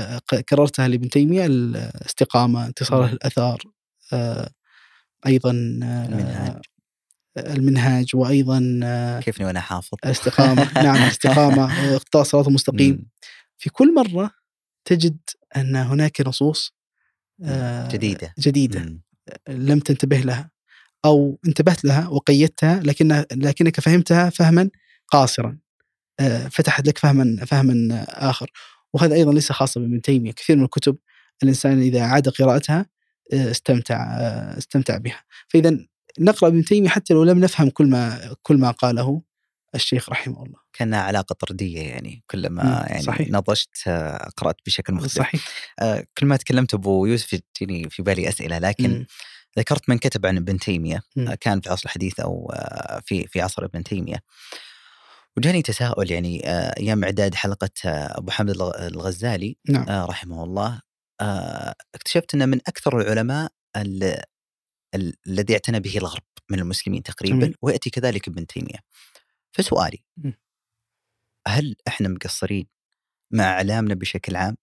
كررتها 0.50 0.88
لابن 0.88 1.10
تيمية 1.10 1.46
الاستقامة 1.46 2.66
انتصار 2.66 3.08
مم. 3.08 3.14
الأثار 3.14 3.62
آه، 4.14 4.50
أيضا 5.26 5.52
آه، 5.84 6.06
المنهاج 6.06 6.62
المنهاج 7.38 8.16
وأيضا 8.16 8.80
آه، 8.84 9.20
كيفني 9.20 9.46
وأنا 9.46 9.60
حافظ 9.60 9.98
الاستقامة 10.06 10.72
نعم 10.86 11.04
الاستقامة 11.04 11.94
اقطاع 11.96 12.22
الصراط 12.22 12.48
المستقيم. 12.48 13.06
في 13.58 13.70
كل 13.70 13.94
مرة 13.96 14.32
تجد 14.86 15.18
أن 15.56 15.76
هناك 15.76 16.22
نصوص 16.22 16.74
جديدة. 17.92 18.34
جديدة 18.40 18.80
مم. 18.80 19.02
لم 19.50 19.80
تنتبه 19.80 20.18
لها 20.18 20.52
أو 21.06 21.40
انتبهت 21.48 21.86
لها 21.86 22.08
وقيدتها 22.08 22.80
لكن 22.80 23.26
لكنك 23.32 23.80
فهمتها 23.80 24.30
فهما 24.30 24.70
قاصرا 25.08 25.63
فتحت 26.52 26.88
لك 26.88 26.98
فهما 26.98 27.46
فهما 27.46 28.06
آخر 28.30 28.52
وهذا 28.94 29.16
أيضا 29.16 29.34
ليس 29.34 29.52
خاصا 29.52 29.80
بابن 29.80 30.02
تيمية 30.02 30.32
كثير 30.32 30.56
من 30.58 30.64
الكتب 30.64 30.98
الإنسان 31.44 31.82
إذا 31.82 32.02
عاد 32.02 32.30
قراءتها 32.30 32.86
آه، 33.34 33.52
استمتع 33.52 34.04
آه، 34.20 34.58
استمتع 34.58 34.98
بها 34.98 35.24
فإذا 35.48 35.78
نقرأ 36.20 36.50
ابن 36.50 36.66
تيمية 36.66 36.90
حتى 36.90 37.14
لو 37.14 37.24
لم 37.24 37.40
نفهم 37.40 37.70
كل 37.70 37.88
ما 37.88 38.36
كل 38.42 38.58
ما 38.58 38.72
قاله 38.72 39.22
الشيخ 39.76 40.10
رحمه 40.10 40.44
الله 40.44 40.60
كأنها 40.74 41.02
علاقة 41.02 41.34
طردية 41.34 41.82
يعني 41.82 42.24
كلما. 42.30 42.86
يعني 42.90 43.04
صحيح. 43.04 43.30
نضجت 43.30 43.70
آه، 43.88 44.30
قرأت 44.38 44.56
بشكل 44.66 44.94
مختلف 44.94 45.14
صحيح 45.14 45.42
آه، 45.80 46.06
كل 46.18 46.26
ما 46.26 46.38
تكلمت 46.38 46.74
أبو 46.74 47.06
يوسف 47.06 47.40
تجيني 47.54 47.90
في 47.90 48.04
بالي 48.04 48.30
أسئلة 48.30 48.58
لكن 48.60 48.90
مم. 48.90 49.06
ذكرت 49.60 49.90
من 49.90 49.98
كتب 49.98 50.26
عن 50.26 50.38
ابن 50.38 50.60
تيمية. 50.60 51.02
آه، 51.18 51.38
كان 51.42 51.62
في 51.62 51.68
العصر 51.68 51.84
الحديث 51.86 52.20
أو 52.20 52.52
آه، 52.56 53.02
في 53.06 53.28
في 53.28 53.42
عصر 53.42 53.66
ابن 53.66 53.84
تيمية 53.84 54.24
وجاني 55.38 55.62
تساؤل 55.62 56.12
يعني 56.12 56.50
آه، 56.50 56.74
أيام 56.80 57.04
إعداد 57.04 57.36
حلقة 57.36 57.70
آه، 57.86 58.18
أبو 58.18 58.32
الغ- 58.52 58.88
الغزالي 58.88 59.58
نعم 59.70 59.90
آه، 59.90 60.06
رحمه 60.06 60.44
الله 60.44 60.82
اكتشفت 61.96 62.36
انه 62.36 62.46
من 62.46 62.58
أكثر 62.68 63.02
العلماء 63.02 63.52
ال- 63.78 64.22
ال- 64.96 65.14
الذي 65.28 65.54
اعتنى 65.54 65.80
به 65.80 65.98
الغرب 65.98 66.24
من 66.50 66.60
المسلمين 66.60 67.04
تقريبا 67.04 67.38
جميل. 67.40 67.56
ويأتي 67.62 67.90
كذلك 67.90 68.28
ابن 68.28 68.48
تيمية 68.48 68.80
فسؤالي 69.52 70.04
مم. 70.18 70.34
هل 71.48 71.76
إحنا 71.88 72.10
مقصرين 72.10 72.68
مع 73.32 73.44
إعلامنا 73.44 73.94
بشكل 73.94 74.36
عام 74.36 74.58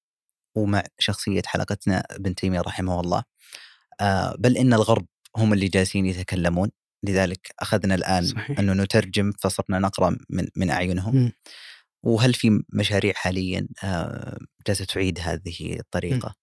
ومع 0.55 0.83
شخصية 0.99 1.43
حلقتنا 1.47 2.05
ابن 2.11 2.35
تيمية 2.35 2.61
رحمه 2.61 3.01
الله 3.01 3.25
بل 4.39 4.57
إن 4.57 4.75
الغرب 4.75 5.07
هم 5.37 5.53
اللي 5.53 5.69
جالسين 5.69 6.07
يتكلمون 6.07 6.71
لذلك 7.03 7.55
أخذنا 7.61 7.95
الآن 7.95 8.25
صحيح. 8.25 8.59
أنه 8.59 8.73
نترجم 8.73 9.33
فصرنا 9.33 9.79
نقرأ 9.79 10.17
من 10.31 10.49
من 10.57 10.71
أعينهم 10.71 11.17
مم. 11.17 11.33
وهل 12.03 12.35
في 12.35 12.63
مشاريع 12.73 13.13
حاليا 13.13 13.69
آه، 13.85 14.39
جالسة 14.67 14.85
تعيد 14.85 15.19
هذه 15.21 15.79
الطريقة 15.81 16.35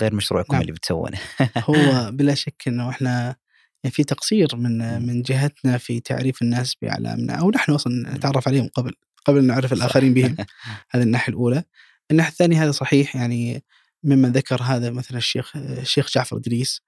غير 0.00 0.14
مشروعكم 0.14 0.52
نعم. 0.52 0.60
اللي 0.60 0.72
بتسوونه 0.72 1.18
هو 1.68 2.10
بلا 2.12 2.34
شك 2.34 2.62
إنه 2.68 2.90
إحنا 2.90 3.36
يعني 3.84 3.94
في 3.94 4.04
تقصير 4.04 4.56
من. 4.56 5.02
من 5.06 5.22
جهتنا 5.22 5.78
في 5.78 6.00
تعريف 6.00 6.42
الناس 6.42 6.74
بأعلامنا 6.74 7.34
أو 7.34 7.50
نحن 7.50 7.72
أصلا 7.72 8.14
نتعرف 8.14 8.48
عليهم 8.48 8.68
قبل 8.68 8.92
قبل 9.24 9.38
أن 9.38 9.46
نعرف 9.46 9.72
الآخرين 9.72 10.14
بهم 10.14 10.36
هذه 10.90 11.02
الناحية 11.02 11.32
الأولى 11.32 11.64
الناحية 12.10 12.30
الثانية 12.30 12.64
هذا 12.64 12.70
صحيح 12.70 13.16
يعني 13.16 13.64
ممن 14.02 14.32
ذكر 14.32 14.62
هذا 14.62 14.90
مثلا 14.90 15.18
الشيخ 15.18 15.56
الشيخ 15.56 16.10
جعفر 16.10 16.36
إدريس 16.36 16.82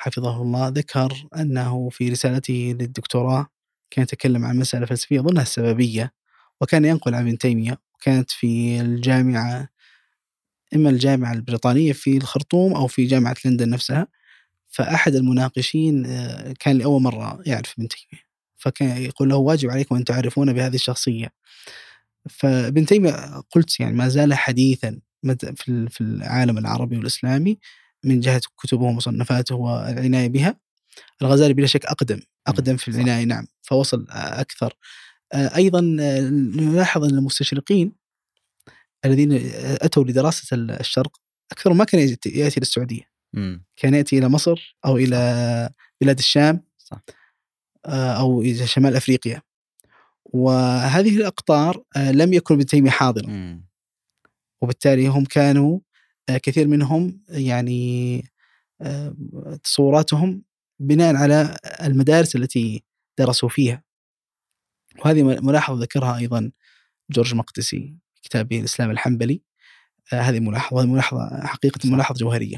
حفظه 0.00 0.42
الله 0.42 0.68
ذكر 0.68 1.12
أنه 1.36 1.88
في 1.90 2.08
رسالته 2.08 2.76
للدكتوراه 2.80 3.46
كان 3.90 4.02
يتكلم 4.02 4.44
عن 4.44 4.58
مسألة 4.58 4.86
فلسفية 4.86 5.20
أظنها 5.20 5.42
السببية 5.42 6.12
وكان 6.60 6.84
ينقل 6.84 7.14
عن 7.14 7.26
ابن 7.28 7.38
تيمية 7.38 7.78
وكانت 7.94 8.30
في 8.30 8.80
الجامعة 8.80 9.68
إما 10.74 10.90
الجامعة 10.90 11.32
البريطانية 11.32 11.92
في 11.92 12.16
الخرطوم 12.16 12.74
أو 12.74 12.86
في 12.86 13.04
جامعة 13.06 13.36
لندن 13.44 13.70
نفسها 13.70 14.06
فأحد 14.68 15.14
المناقشين 15.14 16.06
آه، 16.06 16.54
كان 16.60 16.78
لأول 16.78 17.02
مرة 17.02 17.42
يعرف 17.46 17.74
ابن 17.78 17.88
تيمية 17.88 18.22
فكان 18.56 19.02
يقول 19.02 19.28
له 19.28 19.36
واجب 19.36 19.70
عليكم 19.70 19.94
أن 19.96 20.04
تعرفون 20.04 20.52
بهذه 20.52 20.74
الشخصية. 20.74 21.28
فابن 22.30 22.86
تيمية 22.86 23.12
قلت 23.50 23.80
يعني 23.80 23.94
ما 23.96 24.08
زال 24.08 24.34
حديثا 24.34 25.00
في 25.56 25.68
ال- 25.68 25.88
في 25.90 26.00
العالم 26.00 26.58
العربي 26.58 26.96
والإسلامي 26.98 27.58
من 28.04 28.20
جهة 28.20 28.40
كتبه 28.62 28.82
ومصنفاته 28.82 29.54
والعناية 29.54 30.28
بها 30.28 30.56
الغزالي 31.22 31.54
بلا 31.54 31.66
شك 31.66 31.86
أقدم 31.86 32.20
أقدم 32.46 32.76
في. 32.76 32.88
العناية 32.88 33.24
نعم 33.24 33.46
فوصل 33.62 34.06
آه، 34.10 34.40
أكثر 34.40 34.74
آه، 35.32 35.56
أيضا 35.56 35.78
آه، 36.00 36.20
نلاحظ 36.56 37.04
أن 37.04 37.10
المستشرقين 37.18 37.92
الذين 39.04 39.32
أتوا 39.82 40.04
لدراسة 40.04 40.56
الشرق 40.56 41.16
أكثرهم 41.52 41.76
ما 41.76 41.84
كان 41.84 42.08
يأتي- 42.08 42.36
يأتي 42.36 42.60
للسعوديه 42.60 43.02
مم. 43.32 43.64
كان 43.76 43.94
يأتي 43.94 44.18
إلى 44.18 44.28
مصر 44.28 44.76
أو 44.86 44.96
إلى 44.96 45.70
بلاد 46.00 46.18
الشام 46.18 46.64
صح. 46.78 47.00
أو 47.86 48.42
إلى 48.42 48.66
شمال 48.66 48.96
أفريقيا 48.96 49.42
وهذه 50.24 51.16
الأقطار 51.16 51.82
لم 51.96 52.32
يكن 52.32 52.54
ابن 52.54 52.66
تيمية 52.66 52.90
حاضرا. 52.90 53.60
وبالتالي 54.60 55.06
هم 55.06 55.24
كانوا 55.24 55.78
كثير 56.38 56.68
منهم 56.68 57.20
يعني 57.28 58.24
آه، 58.80 59.14
تصوراتهم 59.64 60.42
بناء 60.80 61.16
على 61.16 61.56
المدارس 61.82 62.36
التي 62.36 62.82
درسوا 63.18 63.48
فيها 63.48 63.82
وهذه 65.04 65.22
ملاحظة 65.22 65.80
ذكرها 65.82 66.16
أيضا 66.18 66.50
جورج 67.10 67.34
مقدسي 67.34 67.94
في 68.14 68.20
كتابه 68.22 68.58
الإسلام 68.58 68.90
الحنبلي 68.90 69.42
آه، 70.12 70.20
هذه 70.20 70.40
ملاحظة 70.40 70.86
ملاحظة 70.86 71.46
حقيقة. 71.46 71.90
ملاحظة 71.90 72.18
جوهرية. 72.18 72.56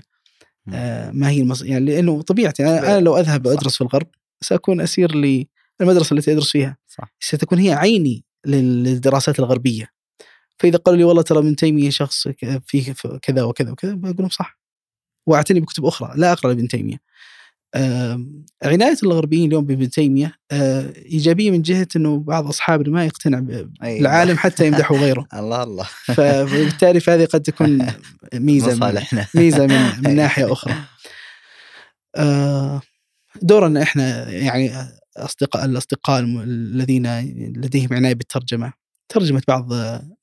آه، 0.72 1.10
ما 1.10 1.30
هي 1.30 1.40
المص... 1.40 1.62
يعني 1.62 1.84
لأنه 1.84 2.22
طبيعتي 2.22 2.62
طبيعي. 2.62 2.78
أنا 2.78 3.00
لو 3.00 3.16
أذهب 3.16 3.46
صح. 3.46 3.52
ادرس 3.52 3.74
في 3.76 3.80
الغرب 3.80 4.06
سأكون 4.40 4.80
أسير 4.80 5.14
للمدرسة 5.14 6.14
التي 6.16 6.32
أدرس 6.32 6.50
فيها 6.50 6.76
صح 6.86 7.14
ستكون 7.20 7.58
هي 7.58 7.72
عيني 7.72 8.24
لل- 8.46 8.84
للدراسات 8.84 9.38
الغربية 9.38 9.88
فإذا 10.58 10.78
قالوا 10.78 10.98
لي 10.98 11.04
والله 11.04 11.22
ترى 11.22 11.38
ابن 11.38 11.56
تيمية 11.56 11.90
شخص 11.90 12.28
فيه 12.66 12.94
كذا 13.22 13.42
وكذا 13.42 13.70
وكذا 13.70 13.94
بقول 13.94 14.16
لهم 14.18 14.28
صح. 14.28 14.58
واعتني 15.26 15.60
بكتب 15.60 15.84
أخرى 15.84 16.12
لا 16.16 16.32
أقرأ 16.32 16.52
لابن 16.52 16.68
تيمية. 16.68 17.12
عناية 18.64 18.96
الغربيين 19.02 19.48
اليوم 19.48 19.64
بابن 19.64 19.90
تيمية 19.90 20.34
آه، 20.52 20.92
إيجابية 20.96 21.50
من 21.50 21.62
جهة 21.62 21.88
إنه 21.96 22.18
بعض 22.18 22.46
اصحابنا 22.46 22.90
ما 22.90 23.04
يقتنع 23.04 23.38
أيوة. 23.38 23.98
بالعالم 23.98 24.36
حتى 24.36 24.66
يمدحوا 24.66 24.98
غيره. 24.98 25.26
الله 25.34 25.62
الله. 25.62 25.88
فبالتالي 26.04 27.00
فهذه 27.00 27.24
قد 27.24 27.42
تكون 27.42 27.86
ميزة 28.34 28.74
من 28.74 29.02
ميزة 29.34 29.66
من 29.66 29.92
من 30.04 30.16
ناحية 30.16 30.52
أخرى. 30.52 30.74
آه، 32.16 32.80
دورنا 33.42 33.82
إحنا 33.82 34.30
يعني 34.30 34.72
أصدقاء 35.16 35.64
الأصدقاء 35.64 36.20
الذين 36.20 37.20
لديهم 37.56 37.88
عناية 37.92 38.14
بالترجمة. 38.14 38.72
ترجمة 39.12 39.42
بعض 39.48 39.72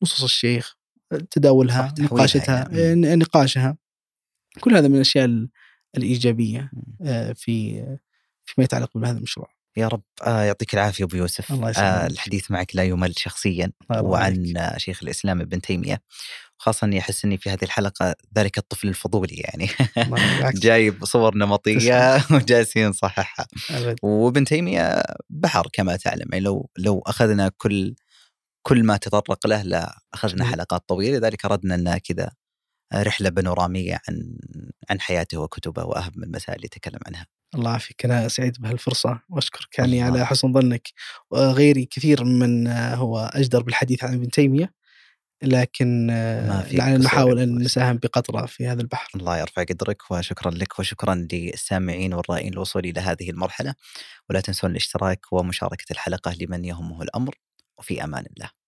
نصوص 0.03 0.23
الشيخ 0.23 0.75
تداولها 1.31 1.93
نقاشتها 1.99 2.69
يعني. 2.71 3.15
نقاشها 3.15 3.77
كل 4.59 4.75
هذا 4.75 4.87
من 4.87 4.95
الأشياء 4.95 5.25
ال- 5.25 5.49
الإيجابية 5.97 6.71
آه، 7.01 7.33
في 7.33 7.71
فيما 8.45 8.63
يتعلق 8.65 8.97
بهذا 8.97 9.17
المشروع. 9.17 9.49
يا 9.77 9.87
رب 9.87 10.01
آه 10.23 10.41
يعطيك 10.43 10.73
العافية 10.73 11.03
أبو 11.03 11.15
يوسف 11.15 11.51
الله. 11.51 11.69
آه 11.71 12.07
الحديث 12.07 12.51
معك 12.51 12.75
لا 12.75 12.83
يمل 12.83 13.13
شخصيا 13.19 13.71
وعن 13.91 14.57
عليك. 14.57 14.77
شيخ 14.77 14.99
الإسلام 15.03 15.41
ابن 15.41 15.61
تيمية 15.61 16.01
خاصه 16.57 16.85
أني 16.85 16.99
أحس 16.99 17.25
أني 17.25 17.37
في 17.37 17.49
هذه 17.49 17.63
الحلقة 17.63 18.15
ذلك 18.37 18.57
الطفل 18.57 18.87
الفضولي 18.87 19.35
يعني. 19.35 19.69
جايب 20.63 21.05
صور 21.05 21.37
نمطية 21.37 22.15
وجالسين 22.33 22.87
نصححها. 22.87 23.47
وابن 24.01 24.45
تيمية 24.45 25.03
بحر 25.29 25.67
كما 25.73 25.95
تعلم 25.95 26.25
يعني 26.31 26.39
لو 26.45 26.69
لو 26.77 26.99
أخذنا 27.07 27.51
كل 27.57 27.95
كل 28.63 28.83
ما 28.83 28.97
تطرق 28.97 29.47
له 29.47 29.61
لا 29.61 29.99
اخذنا 30.13 30.43
مم. 30.43 30.51
حلقات 30.51 30.83
طويلة 30.87 31.17
لذلك 31.17 31.45
أردنا 31.45 31.75
أن 31.75 31.97
كذا 31.97 32.31
رحلة 32.93 33.29
بانوراميه 33.29 33.99
عن 34.09 34.37
عن 34.89 35.01
حياته 35.01 35.37
وكتبه 35.37 35.83
وأهم 35.83 36.23
المسائل 36.23 36.55
اللي 36.55 36.67
تكلم 36.67 36.99
عنها. 37.07 37.27
الله 37.55 37.69
يعافيك 37.69 38.05
أنا 38.05 38.27
سعيد 38.27 38.61
بهالفرصة 38.61 39.19
وأشكرك 39.29 39.79
يعني. 39.79 40.01
على 40.01 40.25
حسن 40.25 40.53
ظنك 40.53 40.87
وغيري 41.31 41.85
كثير 41.85 42.23
من 42.23 42.67
هو 42.67 43.31
أجدر 43.33 43.63
بالحديث 43.63 44.03
عن 44.03 44.13
ابن 44.13 44.29
تيمية 44.29 44.73
لكن 45.43 46.07
لعلنا 46.71 46.97
نحاول 46.97 47.39
أن 47.39 47.55
نساهم 47.55 47.97
بقطرة 47.97 48.45
في 48.45 48.67
هذا 48.67 48.81
البحر 48.81 49.09
الله 49.15 49.37
يرفع 49.37 49.63
قدرك 49.63 50.11
وشكرا 50.11 50.51
لك 50.51 50.79
وشكرا 50.79 51.27
للسامعين 51.31 52.13
والرائين 52.13 52.53
الوصول 52.53 52.85
إلى 52.85 52.99
هذه 52.99 53.29
المرحلة 53.29 53.73
ولا 54.29 54.41
تنسون 54.41 54.71
الاشتراك 54.71 55.33
ومشاركة 55.33 55.85
الحلقة 55.91 56.35
لمن 56.41 56.65
يهمه 56.65 57.01
الأمر 57.01 57.35
وفي 57.79 58.03
أمان 58.03 58.25
الله. 58.25 58.58